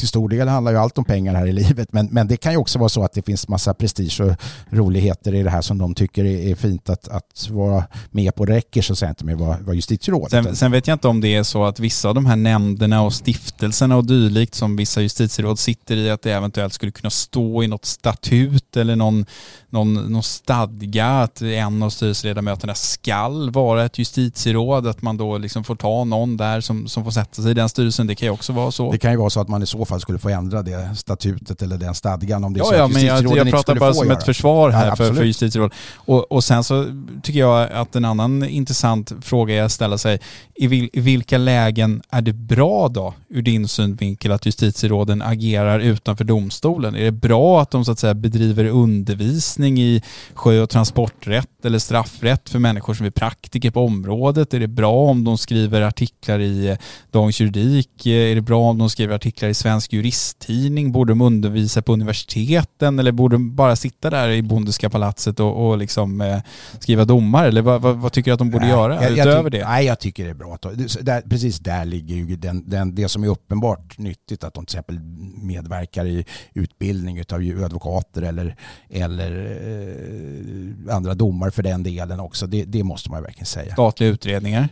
till 0.00 0.08
stor 0.08 0.28
del 0.28 0.48
handlar 0.48 0.72
ju 0.72 0.78
allt 0.78 0.98
om 0.98 1.04
pengar 1.04 1.34
här 1.34 1.46
i 1.46 1.52
livet. 1.52 1.92
Men, 1.92 2.06
men 2.06 2.28
det 2.28 2.36
kan 2.36 2.52
ju 2.52 2.58
också 2.58 2.78
vara 2.78 2.88
så 2.88 3.04
att 3.04 3.12
det 3.12 3.22
finns 3.22 3.48
massa 3.48 3.74
prestige 3.74 4.20
och 4.20 4.36
roligheter 4.70 5.34
i 5.34 5.42
det 5.42 5.50
här 5.50 5.62
som 5.62 5.78
de 5.78 5.94
tycker 5.94 6.24
är, 6.24 6.50
är 6.50 6.54
fint 6.54 6.90
att, 6.90 7.08
att 7.08 7.48
vara 7.50 7.84
med 8.10 8.34
på. 8.34 8.44
Det 8.44 8.52
räcker 8.52 8.82
så 8.82 8.92
att 8.92 8.98
säga 8.98 9.08
inte 9.08 9.24
med 9.24 9.34
att 9.34 9.40
vara, 9.40 9.58
vara 9.60 9.74
justitieråd. 9.74 10.30
Sen, 10.30 10.56
sen 10.56 10.72
vet 10.72 10.86
jag 10.86 10.94
inte 10.94 11.08
om 11.08 11.20
det 11.20 11.34
är 11.34 11.42
så 11.42 11.64
att 11.64 11.80
vissa 11.80 12.08
av 12.08 12.14
de 12.14 12.26
här 12.26 12.36
nämnderna 12.36 13.02
och 13.02 13.12
stiftelserna 13.12 13.96
och 13.96 14.04
dylikt 14.04 14.54
som 14.54 14.76
vissa 14.76 15.00
justitieråd 15.00 15.58
sitter 15.58 15.96
i, 15.96 16.10
att 16.10 16.22
det 16.22 16.32
eventuellt 16.32 16.72
skulle 16.72 16.92
kunna 16.92 17.10
stå 17.10 17.62
i 17.62 17.68
något 17.68 17.84
statut 17.84 18.76
eller 18.76 18.96
någon, 18.96 19.26
någon, 19.70 19.94
någon 19.94 20.22
stadga 20.22 21.06
att 21.06 21.42
en 21.42 21.82
av 21.82 21.90
styrelseledamöterna 21.90 22.74
skall 22.74 23.50
vara 23.50 23.84
ett 23.84 23.98
justitieråd, 23.98 24.86
att 24.86 25.02
man 25.02 25.16
då 25.16 25.38
liksom 25.38 25.64
får 25.64 25.76
ta 25.76 26.04
någon 26.04 26.36
där 26.36 26.60
som, 26.60 26.88
som 26.88 27.04
får 27.04 27.10
sätta 27.10 27.42
sig 27.42 27.50
i 27.50 27.54
den 27.54 27.68
styrelsen. 27.68 28.06
Det 28.06 28.14
kan 28.14 28.26
ju 28.26 28.32
också 28.32 28.52
vara 28.52 28.70
så. 28.70 28.92
Det 28.92 28.98
kan 28.98 29.10
ju 29.10 29.16
vara 29.16 29.30
så 29.30 29.40
att 29.40 29.48
man 29.48 29.62
i 29.62 29.66
så 29.66 29.84
fall 29.84 30.00
skulle 30.00 30.18
få 30.18 30.28
ändra 30.28 30.62
det 30.62 30.96
statutet 30.96 31.62
eller 31.62 31.78
den 31.78 31.94
stadgan 31.94 32.44
om 32.44 32.52
det 32.52 32.58
är 32.60 32.62
Ja, 32.62 32.68
så 32.68 32.74
ja, 32.74 32.84
att 32.84 32.92
men 32.92 33.04
jag, 33.04 33.36
jag 33.36 33.50
pratar 33.50 33.74
bara 33.74 33.94
som 33.94 34.06
göra. 34.08 34.18
ett 34.18 34.24
försvar 34.24 34.70
här 34.70 34.86
Ja, 34.86 34.96
för, 34.96 35.14
för 35.14 35.24
justitieråd. 35.24 35.72
Och, 35.94 36.32
och 36.32 36.44
sen 36.44 36.64
så 36.64 36.86
tycker 37.22 37.40
jag 37.40 37.72
att 37.72 37.96
en 37.96 38.04
annan 38.04 38.44
intressant 38.44 39.12
fråga 39.22 39.54
är 39.54 39.62
att 39.62 39.72
ställa 39.72 39.98
sig, 39.98 40.20
i, 40.54 40.66
vil, 40.66 40.90
i 40.92 41.00
vilka 41.00 41.38
lägen 41.38 42.02
är 42.10 42.22
det 42.22 42.32
bra 42.32 42.88
då 42.88 43.14
ur 43.28 43.42
din 43.42 43.68
synvinkel 43.68 44.32
att 44.32 44.46
justitieråden 44.46 45.22
agerar 45.22 45.78
utanför 45.80 46.24
domstolen? 46.24 46.96
Är 46.96 47.04
det 47.04 47.10
bra 47.12 47.62
att 47.62 47.70
de 47.70 47.84
så 47.84 47.92
att 47.92 47.98
säga 47.98 48.14
bedriver 48.14 48.64
undervisning 48.64 49.59
i 49.68 50.02
sjö 50.34 50.60
och 50.62 50.70
transporträtt 50.70 51.64
eller 51.64 51.78
straffrätt 51.78 52.48
för 52.48 52.58
människor 52.58 52.94
som 52.94 53.06
är 53.06 53.10
praktiker 53.10 53.70
på 53.70 53.84
området? 53.84 54.54
Är 54.54 54.60
det 54.60 54.68
bra 54.68 54.92
om 54.92 55.24
de 55.24 55.38
skriver 55.38 55.82
artiklar 55.82 56.38
i 56.38 56.68
eh, 56.68 56.76
Dagens 57.10 57.40
Juridik? 57.40 58.06
Är 58.06 58.34
det 58.34 58.40
bra 58.40 58.70
om 58.70 58.78
de 58.78 58.90
skriver 58.90 59.14
artiklar 59.14 59.48
i 59.48 59.54
Svensk 59.54 59.92
Juristtidning? 59.92 60.92
Borde 60.92 61.10
de 61.12 61.20
undervisa 61.20 61.82
på 61.82 61.92
universiteten 61.92 62.98
eller 62.98 63.12
borde 63.12 63.34
de 63.34 63.54
bara 63.56 63.76
sitta 63.76 64.10
där 64.10 64.28
i 64.30 64.42
Bondeska 64.42 64.90
palatset 64.90 65.40
och, 65.40 65.68
och 65.68 65.78
liksom 65.78 66.20
eh, 66.20 66.38
skriva 66.78 67.04
domar? 67.04 67.44
Eller 67.46 67.62
vad, 67.62 67.82
vad, 67.82 67.96
vad 67.96 68.12
tycker 68.12 68.30
du 68.30 68.32
att 68.32 68.38
de 68.38 68.50
borde 68.50 68.64
Nej, 68.64 68.74
göra 68.74 68.94
jag- 68.94 69.04
jag 69.04 69.26
utöver 69.28 69.50
tyck- 69.50 69.52
det? 69.60 69.68
Nej, 69.68 69.86
jag 69.86 70.00
tycker 70.00 70.24
det 70.24 70.30
är 70.30 70.34
bra. 70.34 70.58
där, 71.00 71.20
precis 71.30 71.58
där 71.58 71.84
ligger 71.84 72.16
ju 72.16 72.36
den, 72.36 72.70
den, 72.70 72.94
det 72.94 73.08
som 73.08 73.24
är 73.24 73.28
uppenbart 73.28 73.98
nyttigt, 73.98 74.44
att 74.44 74.54
de 74.54 74.66
till 74.66 74.74
exempel 74.76 74.98
medverkar 75.42 76.04
i 76.06 76.24
utbildning 76.54 77.20
av 77.32 77.64
advokater 77.64 78.22
eller, 78.22 78.56
eller 78.90 79.46
eh, 79.49 79.49
Eh, 79.50 80.94
andra 80.96 81.14
domar 81.14 81.50
för 81.50 81.62
den 81.62 81.82
delen 81.82 82.20
också. 82.20 82.46
Det, 82.46 82.64
det 82.64 82.84
måste 82.84 83.10
man 83.10 83.22
verkligen 83.22 83.46
säga. 83.46 83.72
Statliga 83.72 84.10
utredningar? 84.10 84.68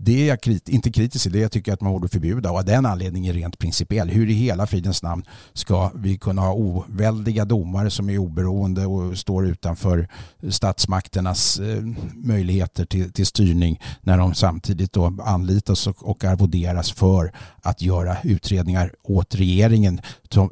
Det 0.00 0.22
är 0.22 0.28
jag 0.28 0.40
krit, 0.40 0.68
inte 0.68 0.92
kritisk 0.92 1.22
till, 1.22 1.32
det 1.32 1.38
jag 1.38 1.52
tycker 1.52 1.72
att 1.72 1.80
man 1.80 1.92
borde 1.92 2.08
förbjuda 2.08 2.50
och 2.50 2.58
av 2.58 2.64
den 2.64 2.86
anledningen 2.86 3.34
rent 3.34 3.58
principiell. 3.58 4.08
Hur 4.08 4.30
i 4.30 4.32
hela 4.32 4.66
fridens 4.66 5.02
namn 5.02 5.22
ska 5.52 5.90
vi 5.94 6.18
kunna 6.18 6.42
ha 6.42 6.52
oväldiga 6.52 7.44
domare 7.44 7.90
som 7.90 8.10
är 8.10 8.18
oberoende 8.18 8.86
och 8.86 9.18
står 9.18 9.46
utanför 9.46 10.08
statsmakternas 10.48 11.58
eh, 11.58 11.82
möjligheter 12.14 12.84
till, 12.84 13.12
till 13.12 13.26
styrning 13.26 13.80
när 14.00 14.18
de 14.18 14.34
samtidigt 14.34 14.92
då 14.92 15.18
anlitas 15.24 15.86
och, 15.86 16.08
och 16.10 16.24
arvoderas 16.24 16.92
för 16.92 17.32
att 17.62 17.82
göra 17.82 18.16
utredningar 18.22 18.92
åt 19.02 19.34
regeringen 19.34 20.00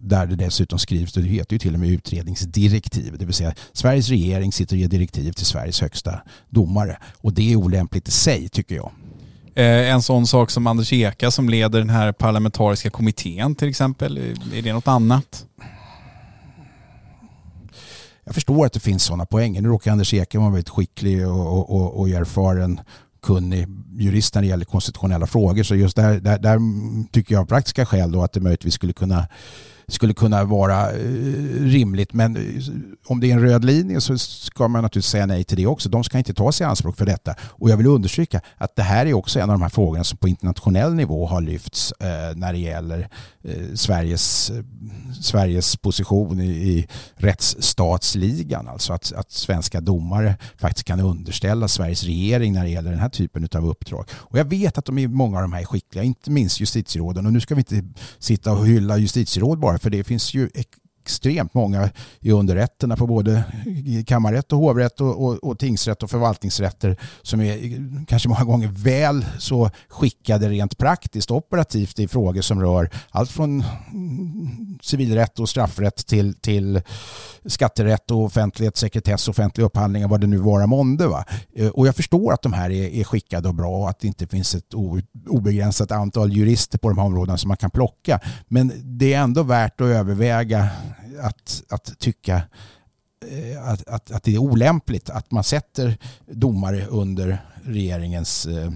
där 0.01 0.27
det 0.27 0.37
dessutom 0.37 0.79
skrivs, 0.79 1.13
det 1.13 1.23
heter 1.23 1.53
ju 1.53 1.59
till 1.59 1.75
och 1.75 1.81
med 1.81 1.89
utredningsdirektiv, 1.89 3.19
det 3.19 3.25
vill 3.25 3.35
säga 3.35 3.55
Sveriges 3.73 4.09
regering 4.09 4.53
sitter 4.53 4.77
och 4.77 4.81
ger 4.81 4.89
direktiv 4.89 5.33
till 5.33 5.47
Sveriges 5.47 5.81
högsta 5.81 6.21
domare 6.51 6.99
och 7.17 7.33
det 7.33 7.53
är 7.53 7.57
olämpligt 7.57 8.09
i 8.09 8.11
sig 8.11 8.49
tycker 8.49 8.77
jag. 8.77 8.91
Eh, 9.57 9.91
en 9.91 10.03
sån 10.03 10.27
sak 10.27 10.51
som 10.51 10.67
Anders 10.67 10.93
Eka 10.93 11.31
som 11.31 11.49
leder 11.49 11.79
den 11.79 11.91
här 11.91 12.13
parlamentariska 12.13 12.91
kommittén 12.91 13.55
till 13.55 13.69
exempel, 13.69 14.19
är 14.55 14.63
det 14.63 14.73
något 14.73 14.89
annat? 14.89 15.47
Jag 18.25 18.35
förstår 18.35 18.67
att 18.67 18.73
det 18.73 18.81
finns 18.81 19.05
sådana 19.05 19.27
poänger. 19.27 19.63
Nu 19.63 19.69
råkar 19.69 19.93
Anders 19.93 20.15
Eka 20.15 20.39
vara 20.39 20.51
väldigt 20.51 20.69
skicklig 20.69 21.29
och, 21.29 21.47
och, 21.47 21.71
och, 21.71 22.01
och 22.01 22.09
erfaren 22.09 22.81
kunnig 23.23 23.69
jurist 23.99 24.35
när 24.35 24.43
det 24.43 24.49
gäller 24.49 24.65
konstitutionella 24.65 25.27
frågor. 25.27 25.63
Så 25.63 25.75
just 25.75 25.97
där, 25.97 26.21
där, 26.21 26.39
där 26.39 26.59
tycker 27.11 27.35
jag 27.35 27.43
av 27.43 27.47
praktiska 27.47 27.87
skäl 27.87 28.13
då 28.13 28.23
att 28.23 28.33
det 28.33 28.41
möjligtvis 28.41 28.75
skulle 28.75 28.93
kunna 28.93 29.29
skulle 29.89 30.14
kunna 30.14 30.45
vara 30.45 30.91
eh, 30.91 30.99
rimligt. 31.61 32.12
Men 32.12 32.37
eh, 32.37 32.43
om 33.07 33.20
det 33.20 33.30
är 33.30 33.32
en 33.32 33.41
röd 33.41 33.64
linje 33.64 34.01
så 34.01 34.18
ska 34.18 34.68
man 34.68 34.82
naturligtvis 34.82 35.11
säga 35.11 35.26
nej 35.26 35.45
till 35.45 35.57
det 35.57 35.66
också. 35.66 35.89
De 35.89 36.05
ska 36.05 36.18
inte 36.18 36.34
ta 36.34 36.53
sig 36.53 36.64
i 36.64 36.68
anspråk 36.68 36.97
för 36.97 37.07
detta. 37.07 37.34
Och 37.41 37.70
jag 37.70 37.76
vill 37.76 37.87
understryka 37.87 38.41
att 38.57 38.76
det 38.76 38.82
här 38.82 39.07
är 39.07 39.14
också 39.14 39.41
en 39.41 39.51
av 39.51 39.55
de 39.55 39.62
här 39.62 39.68
frågorna 39.68 40.05
som 40.05 40.18
på 40.18 40.28
internationell 40.28 40.95
nivå 40.95 41.26
har 41.26 41.41
lyfts 41.41 41.93
eh, 41.93 42.37
när 42.37 42.53
det 42.53 42.59
gäller 42.59 43.09
Sveriges, 43.74 44.53
Sveriges 45.20 45.76
position 45.76 46.41
i, 46.41 46.47
i 46.47 46.89
rättsstatsligan. 47.14 48.68
Alltså 48.68 48.93
att, 48.93 49.12
att 49.12 49.30
svenska 49.30 49.80
domare 49.80 50.37
faktiskt 50.57 50.87
kan 50.87 51.01
underställa 51.01 51.68
Sveriges 51.68 52.05
regering 52.05 52.53
när 52.53 52.64
det 52.64 52.70
gäller 52.70 52.91
den 52.91 53.01
här 53.01 53.09
typen 53.09 53.49
av 53.55 53.68
uppdrag. 53.68 54.09
Och 54.12 54.39
jag 54.39 54.45
vet 54.45 54.78
att 54.78 54.84
de 54.84 54.99
är, 54.99 55.09
många 55.09 55.37
av 55.37 55.43
de 55.43 55.53
här 55.53 55.61
är 55.61 55.64
skickliga, 55.64 56.05
inte 56.05 56.30
minst 56.30 56.61
justitieråden. 56.61 57.26
Och 57.26 57.32
nu 57.32 57.41
ska 57.41 57.55
vi 57.55 57.61
inte 57.61 57.82
sitta 58.18 58.53
och 58.53 58.66
hylla 58.66 58.99
justitieråd 58.99 59.59
bara 59.59 59.76
för 59.79 59.91
det 59.91 60.05
finns 60.05 60.35
ju 60.35 60.51
extremt 61.07 61.55
många 61.55 61.91
i 62.21 62.33
underrätterna 62.33 62.97
på 62.97 63.07
både 63.07 63.45
kammarrätt 64.07 64.53
och 64.53 64.59
hovrätt 64.59 65.01
och, 65.01 65.25
och, 65.25 65.35
och, 65.35 65.59
tingsrätt 65.59 66.03
och 66.03 66.11
förvaltningsrätter 66.11 66.97
som 67.23 67.41
är 67.41 67.59
kanske 68.07 68.29
många 68.29 68.45
gånger 68.45 68.69
väl 68.69 69.27
så 69.39 69.71
skickade 69.89 70.49
rent 70.49 70.79
praktiskt 70.79 71.31
operativt 71.31 71.99
i 71.99 72.09
frågor 72.09 72.43
som 72.43 72.61
rör 72.61 72.91
allt 73.11 73.31
från 73.31 73.65
civilrätt 74.83 75.39
och 75.39 75.49
straffrätt 75.49 76.07
till, 76.07 76.35
till 76.35 76.83
skatterätt 77.45 78.11
och 78.11 78.25
offentlighet, 78.25 78.77
sekretess, 78.77 79.29
offentlig 79.29 79.65
upphandling 79.65 80.05
och 80.05 80.11
vad 80.11 80.21
det 80.21 80.27
nu 80.27 80.37
vara 80.37 80.67
månde. 80.67 81.07
Va? 81.07 81.25
Eh, 81.57 81.69
och 81.69 81.87
jag 81.87 81.97
förstår 81.97 82.33
att 82.33 82.43
de 82.43 82.53
här 82.53 82.71
är, 82.71 82.89
är 82.89 83.05
skickade 83.05 83.49
och 83.49 83.55
bra 83.55 83.77
och 83.77 83.91
att 83.91 84.01
det 84.01 84.07
inte 84.07 84.27
finns 84.27 84.55
ett 84.55 84.75
obegränsat 85.29 85.91
antal 85.91 86.33
jurister 86.33 86.79
på 86.79 86.89
de 86.89 86.99
här 86.99 87.05
områdena 87.05 87.39
som 87.39 87.49
man 87.49 87.57
kan 87.57 87.71
plocka. 87.71 88.21
Men 88.49 88.73
det 88.85 89.15
är 89.15 89.21
ändå 89.21 89.43
värt 89.43 89.81
att 89.81 89.87
överväga 89.87 90.69
att, 91.21 91.62
att 91.69 91.99
tycka 91.99 92.43
eh, 93.31 93.69
att, 93.69 93.89
att, 93.89 94.11
att 94.11 94.23
det 94.23 94.35
är 94.35 94.39
olämpligt 94.39 95.11
att 95.11 95.31
man 95.31 95.45
sätter 95.45 95.99
domare 96.27 96.87
under 96.87 97.39
regeringens 97.64 98.47
eh, 98.47 98.71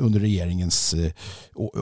under 0.00 0.20
regeringens 0.20 0.94
eh, 0.94 1.12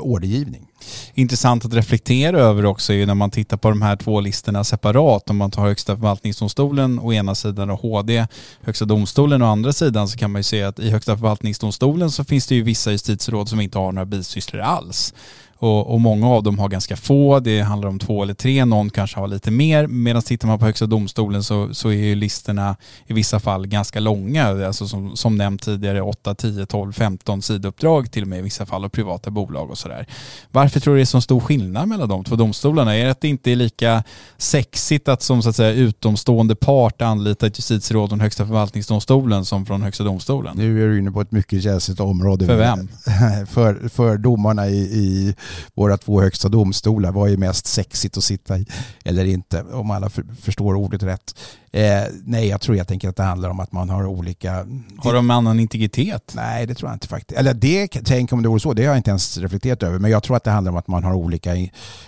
ordergivning. 0.00 0.66
Intressant 1.14 1.64
att 1.64 1.74
reflektera 1.74 2.38
över 2.38 2.64
också 2.64 2.92
är 2.92 2.96
ju 2.96 3.06
när 3.06 3.14
man 3.14 3.30
tittar 3.30 3.56
på 3.56 3.68
de 3.68 3.82
här 3.82 3.96
två 3.96 4.20
listorna 4.20 4.64
separat. 4.64 5.30
Om 5.30 5.36
man 5.36 5.50
tar 5.50 5.66
Högsta 5.66 5.96
förvaltningsdomstolen 5.96 6.98
å 6.98 7.12
ena 7.12 7.34
sidan 7.34 7.70
och 7.70 7.80
HD, 7.80 8.26
Högsta 8.60 8.84
domstolen 8.84 9.42
å 9.42 9.46
andra 9.46 9.72
sidan 9.72 10.08
så 10.08 10.18
kan 10.18 10.30
man 10.30 10.38
ju 10.38 10.44
se 10.44 10.62
att 10.62 10.78
i 10.78 10.90
Högsta 10.90 11.16
förvaltningsdomstolen 11.16 12.10
så 12.10 12.24
finns 12.24 12.46
det 12.46 12.54
ju 12.54 12.62
vissa 12.62 12.90
justitieråd 12.92 13.48
som 13.48 13.60
inte 13.60 13.78
har 13.78 13.92
några 13.92 14.06
bisysslor 14.06 14.62
alls. 14.62 15.14
Och, 15.62 15.94
och, 15.94 16.00
många 16.00 16.28
av 16.28 16.42
dem 16.42 16.58
har 16.58 16.68
ganska 16.68 16.96
få, 16.96 17.40
det 17.40 17.60
handlar 17.60 17.88
om 17.88 17.98
två 17.98 18.22
eller 18.22 18.34
tre, 18.34 18.64
någon 18.64 18.90
kanske 18.90 19.20
har 19.20 19.28
lite 19.28 19.50
mer. 19.50 19.86
Medan 19.86 20.22
tittar 20.22 20.48
man 20.48 20.58
på 20.58 20.64
Högsta 20.64 20.86
domstolen 20.86 21.42
så, 21.42 21.74
så 21.74 21.88
är 21.88 21.92
ju 21.92 22.14
listorna 22.14 22.76
i 23.06 23.12
vissa 23.12 23.40
fall 23.40 23.66
ganska 23.66 24.00
långa. 24.00 24.66
Alltså 24.66 24.88
som, 24.88 25.16
som 25.16 25.36
nämnt 25.36 25.62
tidigare 25.62 26.02
8, 26.02 26.34
10, 26.34 26.66
12, 26.66 26.92
15 26.92 27.42
sidouppdrag 27.42 28.10
till 28.10 28.22
och 28.22 28.28
med 28.28 28.38
i 28.38 28.42
vissa 28.42 28.66
fall 28.66 28.84
och 28.84 28.92
privata 28.92 29.30
bolag 29.30 29.70
och 29.70 29.78
sådär. 29.78 30.06
Varför 30.50 30.80
tror 30.80 30.94
du 30.94 30.98
det 30.98 31.02
är 31.02 31.06
så 31.06 31.20
stor 31.20 31.40
skillnad 31.40 31.88
mellan 31.88 32.08
de 32.08 32.24
två 32.24 32.36
domstolarna? 32.36 32.96
Är 32.96 33.04
det 33.04 33.10
att 33.10 33.20
det 33.20 33.28
inte 33.28 33.50
är 33.50 33.56
lika 33.56 34.04
sexigt 34.36 35.08
att 35.08 35.22
som 35.22 35.42
så 35.42 35.48
att 35.48 35.56
säga 35.56 35.72
utomstående 35.72 36.54
part 36.54 37.02
anlita 37.02 37.46
ett 37.46 37.58
justitieråd 37.58 38.08
från 38.08 38.20
Högsta 38.20 38.46
förvaltningsdomstolen 38.46 39.44
som 39.44 39.66
från 39.66 39.82
Högsta 39.82 40.04
domstolen? 40.04 40.56
Nu 40.56 40.84
är 40.84 40.88
du 40.88 40.98
inne 40.98 41.10
på 41.10 41.20
ett 41.20 41.32
mycket 41.32 41.62
känsligt 41.62 42.00
område. 42.00 42.46
För 42.46 42.56
vem? 42.56 42.88
för, 43.46 43.88
för 43.88 44.16
domarna 44.16 44.68
i, 44.68 44.78
i 44.78 45.34
våra 45.74 45.96
två 45.96 46.20
högsta 46.20 46.48
domstolar. 46.48 47.12
Vad 47.12 47.30
är 47.30 47.36
mest 47.36 47.66
sexigt 47.66 48.16
att 48.16 48.24
sitta 48.24 48.58
i 48.58 48.66
eller 49.04 49.24
inte? 49.24 49.62
Om 49.62 49.90
alla 49.90 50.10
för, 50.10 50.24
förstår 50.40 50.74
ordet 50.74 51.02
rätt. 51.02 51.34
Eh, 51.74 52.02
nej, 52.24 52.48
jag 52.48 52.60
tror 52.60 52.76
helt 52.76 52.90
enkelt 52.90 53.10
att 53.10 53.16
det 53.16 53.22
handlar 53.22 53.50
om 53.50 53.60
att 53.60 53.72
man 53.72 53.90
har 53.90 54.06
olika... 54.06 54.66
Har 54.98 55.14
de 55.14 55.30
annan 55.30 55.60
integritet? 55.60 56.32
Nej, 56.36 56.66
det 56.66 56.74
tror 56.74 56.90
jag 56.90 56.96
inte 56.96 57.08
faktiskt. 57.08 57.40
Eller 57.40 57.54
det, 57.54 57.88
tänk 57.88 58.32
om 58.32 58.42
det 58.42 58.48
vore 58.48 58.60
så, 58.60 58.72
det 58.72 58.82
har 58.82 58.88
jag 58.88 58.96
inte 58.96 59.10
ens 59.10 59.38
reflekterat 59.38 59.82
över. 59.82 59.98
Men 59.98 60.10
jag 60.10 60.22
tror 60.22 60.36
att 60.36 60.44
det 60.44 60.50
handlar 60.50 60.72
om 60.72 60.78
att 60.78 60.88
man 60.88 61.04
har 61.04 61.14
olika, 61.14 61.50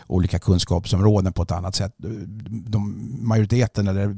olika 0.07 0.38
kunskapsområden 0.38 1.32
på 1.32 1.42
ett 1.42 1.51
annat 1.51 1.74
sätt. 1.74 1.92
De, 2.49 3.09
majoriteten, 3.20 3.88
eller 3.88 4.16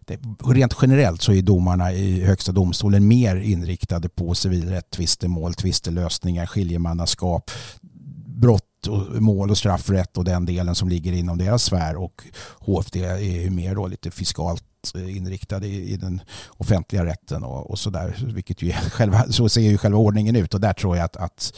det, 0.00 0.18
rent 0.44 0.76
generellt 0.82 1.22
så 1.22 1.32
är 1.32 1.42
domarna 1.42 1.92
i 1.92 2.24
Högsta 2.24 2.52
domstolen 2.52 3.08
mer 3.08 3.36
inriktade 3.36 4.08
på 4.08 4.34
civilrätt, 4.34 4.90
tvistemål, 4.90 5.54
tvistelösningar, 5.54 6.46
skiljemannaskap, 6.46 7.50
brott 8.42 8.86
och 8.88 9.22
mål 9.22 9.50
och 9.50 9.58
straffrätt 9.58 10.16
och 10.16 10.24
den 10.24 10.46
delen 10.46 10.74
som 10.74 10.88
ligger 10.88 11.12
inom 11.12 11.38
deras 11.38 11.62
sfär 11.62 11.96
och 11.96 12.22
HFD 12.58 12.96
är 13.04 13.18
ju 13.18 13.50
mer 13.50 13.74
då 13.74 13.86
lite 13.86 14.10
fiskalt 14.10 14.64
eh, 14.94 15.16
inriktade 15.16 15.66
i, 15.66 15.96
den 15.96 16.20
offentliga 16.48 17.04
rätten 17.04 17.44
och, 17.44 17.70
och 17.70 17.78
sådär. 17.78 18.16
Vilket 18.34 18.62
ju 18.62 18.72
själva, 18.92 19.24
så 19.28 19.48
ser 19.48 19.60
ju 19.60 19.78
själva 19.78 19.98
ordningen 19.98 20.36
ut 20.36 20.54
och 20.54 20.60
där 20.60 20.72
tror 20.72 20.96
jag 20.96 21.04
att, 21.04 21.16
att 21.16 21.52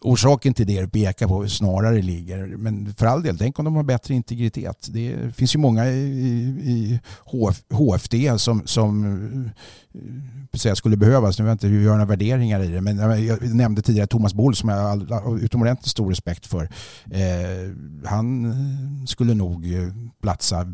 orsaken 0.00 0.54
till 0.54 0.66
det 0.66 0.80
du 0.80 0.88
pekar 0.88 1.28
på 1.28 1.48
snarare 1.48 2.02
ligger. 2.02 2.46
Men 2.56 2.94
för 2.94 3.06
all 3.06 3.22
del, 3.22 3.38
tänk 3.38 3.58
om 3.58 3.64
de 3.64 3.76
har 3.76 3.82
bättre 3.82 4.14
integritet. 4.14 4.88
Det 4.90 5.36
finns 5.36 5.54
ju 5.54 5.58
många 5.58 5.86
i, 5.86 6.38
i 6.64 7.00
HF, 7.24 7.62
HFD 7.70 8.38
som, 8.38 8.62
som 8.66 9.04
eh, 9.94 10.58
säga, 10.58 10.76
skulle 10.76 10.96
behövas. 10.96 11.38
Nu 11.38 11.44
vet 11.44 11.62
jag 11.62 11.70
inte 11.70 11.82
göra 11.84 11.94
några 11.94 12.08
värderingar 12.08 12.62
i 12.62 12.68
det, 12.68 12.80
men 12.80 13.26
jag 13.26 13.54
nämnde 13.54 13.82
tidigare 13.82 14.06
Thomas 14.06 14.34
Boll 14.34 14.54
som 14.54 14.68
jag 14.68 14.76
har 14.76 15.38
utomordentligt 15.38 15.90
stor 15.90 16.08
respekt 16.08 16.46
för. 16.46 16.68
Eh, 17.10 17.72
han 18.04 18.54
skulle 19.06 19.34
nog 19.34 19.66
platsa 20.22 20.66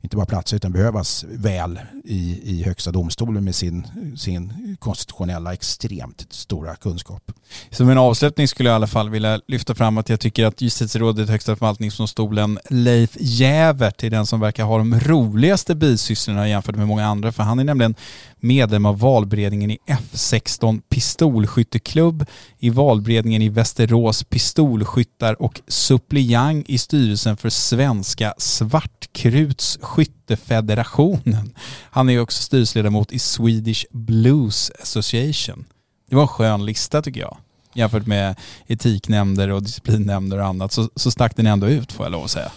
inte 0.00 0.16
bara 0.16 0.26
platsa 0.26 0.56
utan 0.56 0.72
behövas 0.72 1.24
väl 1.28 1.80
i, 2.04 2.40
i 2.44 2.62
Högsta 2.62 2.90
domstolen 2.90 3.44
med 3.44 3.54
sin, 3.54 3.86
sin 4.16 4.76
konstitutionella 4.80 5.52
extremt 5.52 6.26
stora 6.30 6.76
kunskap. 6.76 7.32
Som 7.70 7.90
en 7.90 7.98
avslutning 7.98 8.48
skulle 8.48 8.68
jag 8.68 8.74
i 8.74 8.76
alla 8.76 8.86
fall 8.86 9.10
vilja 9.10 9.40
lyfta 9.46 9.74
fram 9.74 9.98
att 9.98 10.08
jag 10.08 10.20
tycker 10.20 10.46
att 10.46 10.60
justitierådet 10.60 11.28
Högsta 11.28 11.56
förvaltningsdomstolen 11.56 12.58
Leif 12.70 13.16
Jävert 13.20 14.04
är 14.04 14.10
den 14.10 14.26
som 14.26 14.40
verkar 14.40 14.64
ha 14.64 14.78
de 14.78 15.00
roligaste 15.00 15.74
bisysslorna 15.74 16.48
jämfört 16.48 16.76
med 16.76 16.88
många 16.88 17.06
andra 17.06 17.32
för 17.32 17.42
han 17.42 17.58
är 17.58 17.64
nämligen 17.64 17.94
medlem 18.40 18.86
av 18.86 18.98
valberedningen 18.98 19.70
i 19.70 19.78
F16 19.86 20.80
pistolskytteklubb, 20.88 22.26
i 22.58 22.70
valberedningen 22.70 23.42
i 23.42 23.48
Västerås 23.48 24.24
pistolskyttar 24.24 25.42
och 25.42 25.60
suppleant 25.68 26.68
i 26.68 26.78
styrelsen 26.78 27.36
för 27.36 27.50
Svenska 27.50 28.34
svartkrut 28.38 29.57
Svartkrutsskyttefederationen. 29.60 31.54
Han 31.90 32.10
är 32.10 32.20
också 32.20 32.42
styrelseledamot 32.42 33.12
i 33.12 33.18
Swedish 33.18 33.86
Blues 33.90 34.72
Association. 34.82 35.64
Det 36.08 36.16
var 36.16 36.22
en 36.22 36.28
skön 36.28 36.66
lista 36.66 37.02
tycker 37.02 37.20
jag. 37.20 37.36
Jämfört 37.74 38.06
med 38.06 38.36
etiknämnder 38.66 39.48
och 39.48 39.62
disciplinnämnder 39.62 40.38
och 40.38 40.46
annat 40.46 40.72
så, 40.72 40.90
så 40.96 41.10
stack 41.10 41.36
den 41.36 41.46
ändå 41.46 41.66
ut 41.66 41.92
får 41.92 42.06
jag 42.06 42.12
lov 42.12 42.24
att 42.24 42.30
säga. 42.30 42.52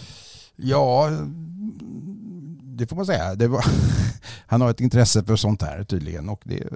Ja, 0.56 1.10
det 2.62 2.86
får 2.86 2.96
man 2.96 3.06
säga. 3.06 3.48
Var, 3.48 3.64
han 4.46 4.60
har 4.60 4.70
ett 4.70 4.80
intresse 4.80 5.24
för 5.24 5.36
sånt 5.36 5.62
här 5.62 5.84
tydligen. 5.84 6.28
Och 6.28 6.40
det, 6.44 6.68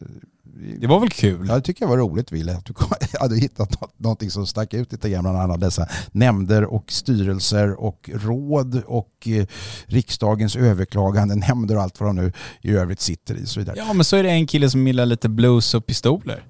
det 0.81 0.87
var 0.87 1.01
väl 1.01 1.11
kul? 1.11 1.47
Ja, 1.49 1.55
det 1.55 1.61
tycker 1.61 1.85
jag 1.85 1.91
var 1.91 1.97
roligt 1.99 2.33
Wille. 2.33 2.57
Att 2.57 2.65
du 2.65 2.75
hade 3.21 3.37
hittat 3.41 3.81
någonting 3.97 4.31
som 4.31 4.47
stack 4.47 4.75
ut 4.75 4.93
lite 4.93 5.11
grann 5.11 5.23
bland 5.23 5.39
alla 5.39 5.57
dessa 5.57 5.89
nämnder 6.13 6.65
och 6.65 6.93
styrelser 6.93 7.81
och 7.81 8.11
råd 8.15 8.83
och 8.87 9.29
eh, 9.29 9.47
riksdagens 9.87 10.57
överklagande 10.57 11.35
nämnder 11.35 11.77
och 11.77 11.83
allt 11.83 12.01
vad 12.01 12.09
de 12.09 12.17
nu 12.17 12.33
i 12.63 12.73
övrigt 12.73 13.01
sitter 13.01 13.35
i. 13.35 13.47
Så 13.47 13.61
vidare. 13.61 13.77
Ja 13.79 13.93
men 13.93 14.05
så 14.05 14.17
är 14.17 14.23
det 14.23 14.31
en 14.31 14.47
kille 14.47 14.71
som 14.71 14.87
gillar 14.87 15.07
lite 15.07 15.29
blues 15.29 15.75
och 15.75 15.87
pistoler. 15.87 16.45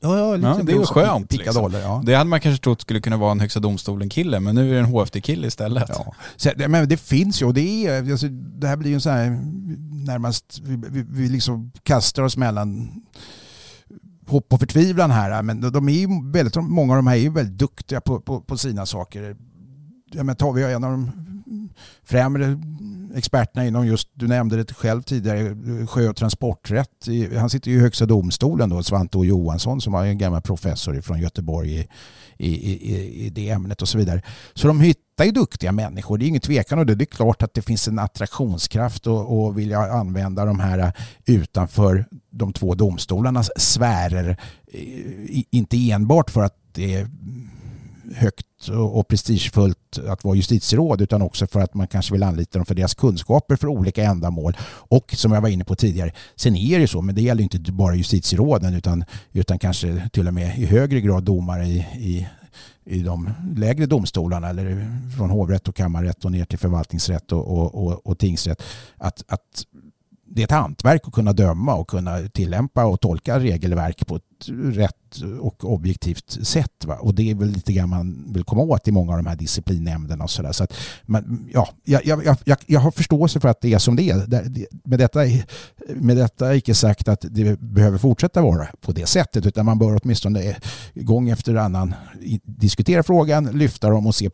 Ja, 0.00 0.18
ja, 0.18 0.36
ja 0.36 0.60
det 0.62 0.72
är 0.72 0.76
ju 0.76 0.84
skönt. 0.84 1.32
Liksom. 1.32 1.72
Ja. 1.72 2.02
Det 2.04 2.14
hade 2.14 2.30
man 2.30 2.40
kanske 2.40 2.64
trott 2.64 2.80
skulle 2.80 3.00
kunna 3.00 3.16
vara 3.16 3.32
en 3.32 3.40
Högsta 3.40 3.60
domstolen-kille, 3.60 4.40
men 4.40 4.54
nu 4.54 4.70
är 4.70 4.74
det 4.74 4.78
en 4.78 4.84
HFD-kille 4.84 5.46
istället. 5.46 5.88
Ja. 5.88 6.14
Så, 6.36 6.50
men 6.68 6.88
det 6.88 6.96
finns 6.96 7.42
ju, 7.42 7.46
och 7.46 7.54
det, 7.54 7.86
är, 7.86 8.10
alltså, 8.10 8.28
det 8.28 8.68
här 8.68 8.76
blir 8.76 8.90
ju 8.90 8.94
en 8.94 9.00
sån 9.00 9.12
här, 9.12 9.30
närmast, 10.06 10.60
vi, 10.62 10.76
vi, 10.90 11.04
vi 11.08 11.28
liksom 11.28 11.72
kastar 11.82 12.22
oss 12.22 12.36
mellan 12.36 12.90
hopp 14.26 14.52
och 14.52 14.60
förtvivlan 14.60 15.10
här, 15.10 15.42
men 15.42 15.60
de 15.60 15.88
är 15.88 15.92
ju 15.92 16.08
väldigt, 16.32 16.56
många 16.56 16.92
av 16.92 16.96
de 16.96 17.06
här 17.06 17.16
är 17.16 17.20
ju 17.20 17.30
väldigt 17.30 17.58
duktiga 17.58 18.00
på, 18.00 18.20
på, 18.20 18.40
på 18.40 18.58
sina 18.58 18.86
saker. 18.86 19.36
Ja, 20.12 20.22
men 20.22 20.36
tar 20.36 20.52
vi 20.52 20.62
en 20.62 20.84
av 20.84 20.90
de 20.90 21.10
främre 22.04 22.58
experterna 23.14 23.66
inom 23.66 23.86
just, 23.86 24.08
du 24.14 24.28
nämnde 24.28 24.56
det 24.56 24.74
själv 24.74 25.02
tidigare, 25.02 25.56
sjö 25.86 26.08
och 26.08 26.16
transporträtt. 26.16 27.08
Han 27.38 27.50
sitter 27.50 27.70
ju 27.70 27.76
i 27.76 27.80
Högsta 27.80 28.06
domstolen 28.06 28.68
då, 28.68 28.82
Svante 28.82 29.18
O 29.18 29.24
Johansson 29.24 29.80
som 29.80 29.92
var 29.92 30.04
en 30.04 30.18
gammal 30.18 30.42
professor 30.42 31.00
från 31.00 31.20
Göteborg 31.20 31.74
i, 31.74 31.88
i, 32.36 32.52
i, 32.94 33.26
i 33.26 33.30
det 33.30 33.50
ämnet 33.50 33.82
och 33.82 33.88
så 33.88 33.98
vidare. 33.98 34.22
Så 34.54 34.68
de 34.68 34.80
hittar 34.80 35.24
ju 35.24 35.30
duktiga 35.30 35.72
människor, 35.72 36.18
det 36.18 36.24
är 36.24 36.28
ingen 36.28 36.40
tvekan 36.40 36.78
om 36.78 36.86
det. 36.86 36.94
Det 36.94 37.04
är 37.04 37.16
klart 37.16 37.42
att 37.42 37.54
det 37.54 37.62
finns 37.62 37.88
en 37.88 37.98
attraktionskraft 37.98 39.06
och, 39.06 39.46
och 39.46 39.58
vilja 39.58 39.78
använda 39.78 40.44
de 40.44 40.60
här 40.60 40.92
utanför 41.26 42.04
de 42.30 42.52
två 42.52 42.74
domstolarnas 42.74 43.50
sfärer. 43.56 44.36
Inte 45.50 45.90
enbart 45.90 46.30
för 46.30 46.42
att 46.42 46.54
det 46.72 46.94
är 46.94 47.08
högt 48.16 48.68
och 48.68 49.08
prestigefullt 49.08 49.98
att 50.08 50.24
vara 50.24 50.36
justitieråd 50.36 51.00
utan 51.00 51.22
också 51.22 51.46
för 51.46 51.60
att 51.60 51.74
man 51.74 51.86
kanske 51.86 52.12
vill 52.12 52.22
anlita 52.22 52.58
dem 52.58 52.66
för 52.66 52.74
deras 52.74 52.94
kunskaper 52.94 53.56
för 53.56 53.68
olika 53.68 54.04
ändamål. 54.04 54.56
Och 54.70 55.14
som 55.16 55.32
jag 55.32 55.40
var 55.40 55.48
inne 55.48 55.64
på 55.64 55.74
tidigare, 55.74 56.12
sen 56.36 56.56
är 56.56 56.78
det 56.78 56.88
så, 56.88 57.02
men 57.02 57.14
det 57.14 57.22
gäller 57.22 57.42
inte 57.42 57.72
bara 57.72 57.94
justitieråden 57.94 58.74
utan, 58.74 59.04
utan 59.32 59.58
kanske 59.58 60.08
till 60.12 60.28
och 60.28 60.34
med 60.34 60.58
i 60.58 60.66
högre 60.66 61.00
grad 61.00 61.22
domare 61.22 61.66
i, 61.66 61.78
i 61.78 62.28
i 62.90 63.02
de 63.02 63.30
lägre 63.56 63.86
domstolarna 63.86 64.48
eller 64.48 64.90
från 65.16 65.30
hovrätt 65.30 65.68
och 65.68 65.74
kammarrätt 65.74 66.24
och 66.24 66.32
ner 66.32 66.44
till 66.44 66.58
förvaltningsrätt 66.58 67.32
och, 67.32 67.58
och, 67.58 67.86
och, 67.86 68.06
och 68.06 68.18
tingsrätt. 68.18 68.62
Att, 68.96 69.24
att 69.28 69.64
det 70.26 70.42
är 70.42 70.44
ett 70.44 70.50
hantverk 70.50 71.02
att 71.04 71.12
kunna 71.12 71.32
döma 71.32 71.74
och 71.74 71.88
kunna 71.88 72.18
tillämpa 72.18 72.84
och 72.84 73.00
tolka 73.00 73.40
regelverk 73.40 74.06
på 74.06 74.16
ett 74.16 74.27
rätt 74.72 75.22
och 75.40 75.72
objektivt 75.72 76.46
sätt. 76.46 76.84
Va? 76.84 76.94
Och 76.94 77.14
det 77.14 77.30
är 77.30 77.34
väl 77.34 77.48
lite 77.48 77.72
grann 77.72 77.88
man 77.88 78.32
vill 78.32 78.44
komma 78.44 78.62
åt 78.62 78.88
i 78.88 78.92
många 78.92 79.12
av 79.12 79.18
de 79.18 79.26
här 79.26 79.36
disciplinnämnderna 79.36 80.24
och 80.24 80.30
sådär. 80.30 80.52
Så 80.52 80.64
att, 80.64 80.72
men, 81.02 81.48
ja, 81.52 81.68
jag, 81.84 82.06
jag, 82.06 82.36
jag, 82.44 82.58
jag 82.66 82.80
har 82.80 82.90
förståelse 82.90 83.40
för 83.40 83.48
att 83.48 83.60
det 83.60 83.74
är 83.74 83.78
som 83.78 83.96
det 83.96 84.10
är. 84.10 84.16
Med 84.84 84.98
detta, 84.98 85.20
med 85.94 86.16
detta 86.16 86.54
icke 86.54 86.74
sagt 86.74 87.08
att 87.08 87.24
det 87.30 87.60
behöver 87.60 87.98
fortsätta 87.98 88.42
vara 88.42 88.68
på 88.80 88.92
det 88.92 89.06
sättet 89.06 89.46
utan 89.46 89.66
man 89.66 89.78
bör 89.78 90.00
åtminstone 90.02 90.56
gång 90.94 91.28
efter 91.28 91.54
annan 91.54 91.94
diskutera 92.44 93.02
frågan, 93.02 93.44
lyfta 93.44 93.90
dem 93.90 94.06
och 94.06 94.14
se 94.14 94.30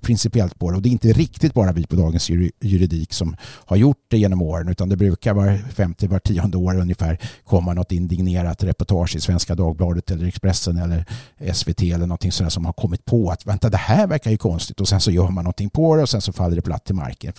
principiellt 0.00 0.58
på 0.58 0.70
det. 0.70 0.76
Och 0.76 0.82
det 0.82 0.88
är 0.88 0.90
inte 0.90 1.12
riktigt 1.12 1.54
bara 1.54 1.72
vi 1.72 1.86
på 1.86 1.96
Dagens 1.96 2.30
Juridik 2.60 3.12
som 3.12 3.36
har 3.42 3.76
gjort 3.76 4.06
det 4.08 4.18
genom 4.18 4.42
åren 4.42 4.68
utan 4.68 4.88
det 4.88 4.96
brukar 4.96 5.34
var 5.34 5.58
50 5.74 6.06
var 6.06 6.18
tionde 6.18 6.56
år 6.56 6.78
ungefär 6.78 7.18
komma 7.44 7.74
något 7.74 7.92
indignerat 7.92 8.64
reportage 8.64 9.16
i 9.16 9.20
Svenska 9.20 9.41
Svenska 9.42 9.54
Dagbladet 9.62 10.10
eller 10.10 10.26
Expressen 10.26 10.76
eller 10.76 11.04
SVT 11.52 11.82
eller 11.82 12.06
någonting 12.06 12.32
sådär 12.32 12.50
som 12.50 12.64
har 12.64 12.72
kommit 12.72 13.04
på 13.04 13.30
att 13.30 13.46
vänta 13.46 13.70
det 13.70 13.76
här 13.76 14.06
verkar 14.06 14.30
ju 14.30 14.36
konstigt. 14.36 14.80
Och 14.80 14.88
sen 14.88 15.00
så 15.00 15.10
gör 15.10 15.28
man 15.28 15.44
någonting 15.44 15.70
på 15.70 15.96
det 15.96 16.02
och 16.02 16.08
sen 16.08 16.20
så 16.20 16.32
faller 16.32 16.56
det 16.56 16.62
platt 16.62 16.84
till 16.84 16.94
marken 16.94 17.32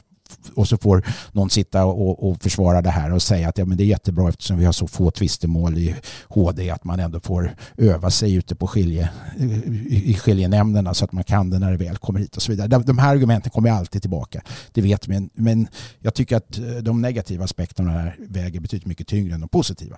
och 0.55 0.67
så 0.67 0.77
får 0.77 1.03
någon 1.31 1.49
sitta 1.49 1.85
och, 1.85 2.29
och 2.29 2.41
försvara 2.43 2.81
det 2.81 2.89
här 2.89 3.13
och 3.13 3.21
säga 3.21 3.49
att 3.49 3.57
ja, 3.57 3.65
men 3.65 3.77
det 3.77 3.83
är 3.83 3.85
jättebra 3.85 4.29
eftersom 4.29 4.57
vi 4.57 4.65
har 4.65 4.71
så 4.71 4.87
få 4.87 5.11
tvistemål 5.11 5.77
i 5.77 5.95
HD 6.29 6.69
att 6.69 6.83
man 6.83 6.99
ändå 6.99 7.19
får 7.19 7.55
öva 7.77 8.09
sig 8.09 8.33
ute 8.33 8.55
på 8.55 8.67
skilje, 8.67 9.09
i 9.89 10.13
skiljenämnderna 10.13 10.93
så 10.93 11.05
att 11.05 11.11
man 11.11 11.23
kan 11.23 11.49
det 11.49 11.59
när 11.59 11.71
det 11.71 11.77
väl 11.77 11.97
kommer 11.97 12.19
hit 12.19 12.35
och 12.35 12.41
så 12.41 12.51
vidare. 12.51 12.67
De, 12.67 12.83
de 12.83 12.97
här 12.97 13.09
argumenten 13.09 13.51
kommer 13.51 13.71
alltid 13.71 14.01
tillbaka, 14.01 14.41
det 14.71 14.81
vet 14.81 15.07
vi. 15.07 15.13
Men, 15.13 15.29
men 15.33 15.67
jag 15.99 16.13
tycker 16.13 16.37
att 16.37 16.57
eh, 16.57 16.65
de 16.65 17.01
negativa 17.01 17.43
aspekterna 17.43 17.91
här 17.91 18.15
väger 18.19 18.59
betydligt 18.59 18.87
mycket 18.87 19.07
tyngre 19.07 19.33
än 19.33 19.39
de 19.39 19.49
positiva. 19.49 19.97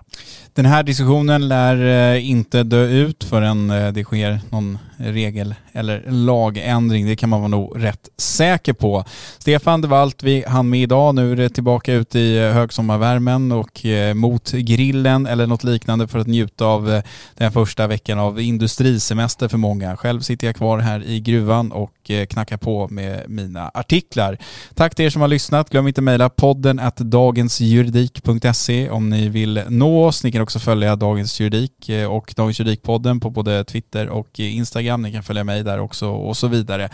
Den 0.53 0.65
här 0.65 0.83
diskussionen 0.83 1.47
lär 1.47 2.15
eh, 2.15 2.29
inte 2.29 2.63
dö 2.63 2.88
ut 2.88 3.23
förrän 3.23 3.69
eh, 3.69 3.91
det 3.93 4.03
sker 4.03 4.39
någon 4.49 4.77
regel 4.97 5.55
eller 5.71 6.03
lagändring. 6.11 7.05
Det 7.05 7.15
kan 7.15 7.29
man 7.29 7.39
vara 7.39 7.49
nog 7.49 7.83
rätt 7.83 8.09
säker 8.17 8.73
på. 8.73 9.05
Stefan, 9.39 9.81
de 9.81 9.88
Walt, 9.88 10.23
vi 10.26 10.43
hann 10.47 10.69
med 10.69 10.82
idag. 10.82 11.15
Nu 11.15 11.32
är 11.32 11.36
det 11.36 11.49
tillbaka 11.49 11.93
ut 11.93 12.15
i 12.15 12.38
eh, 12.38 12.51
högsommarvärmen 12.51 13.51
och 13.51 13.86
eh, 13.86 14.13
mot 14.13 14.51
grillen 14.51 15.26
eller 15.26 15.47
något 15.47 15.63
liknande 15.63 16.07
för 16.07 16.19
att 16.19 16.28
njuta 16.28 16.65
av 16.65 16.91
eh, 16.91 17.03
den 17.36 17.51
första 17.51 17.88
veckan 17.88 18.19
av 18.19 18.41
industrisemester 18.41 19.47
för 19.47 19.57
många. 19.57 19.97
Själv 19.97 20.21
sitter 20.21 20.47
jag 20.47 20.55
kvar 20.55 20.80
här 20.80 21.03
i 21.03 21.19
gruvan 21.19 21.71
och 21.71 21.91
knackar 22.30 22.57
på 22.57 22.88
med 22.88 23.30
mina 23.30 23.71
artiklar. 23.73 24.38
Tack 24.76 24.95
till 24.95 25.05
er 25.05 25.09
som 25.09 25.21
har 25.21 25.28
lyssnat. 25.28 25.69
Glöm 25.69 25.88
inte 25.88 26.01
mejla 26.01 26.30
podden 26.30 26.80
att 26.80 26.97
dagensjuridik.se 26.97 28.89
om 28.89 29.09
ni 29.09 29.30
vill 29.30 29.63
nå 29.67 30.05
oss. 30.05 30.23
Ni 30.23 30.32
kan 30.32 30.41
också 30.41 30.59
följa 30.59 30.95
Dagens 30.95 31.39
Juridik 31.39 31.89
och 32.09 32.34
Dagens 32.36 32.59
Juridik-podden 32.59 33.19
på 33.19 33.30
både 33.30 33.63
Twitter 33.63 34.09
och 34.09 34.39
Instagram. 34.39 35.01
Ni 35.01 35.11
kan 35.11 35.23
följa 35.23 35.43
mig 35.43 35.63
där 35.63 35.80
också 35.80 36.07
och 36.07 36.38
så 36.38 36.47
vidare. 36.47 36.89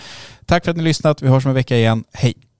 Tack 0.46 0.64
för 0.64 0.72
att 0.72 0.78
ni 0.78 0.84
har 0.84 0.88
lyssnat. 0.88 1.22
Vi 1.22 1.28
hörs 1.28 1.46
om 1.46 1.50
en 1.50 1.56
vecka 1.56 1.78
igen. 1.78 2.04
Hej! 2.14 2.51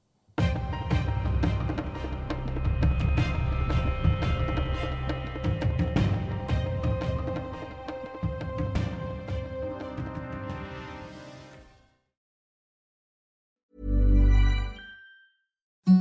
Thank 15.92 16.01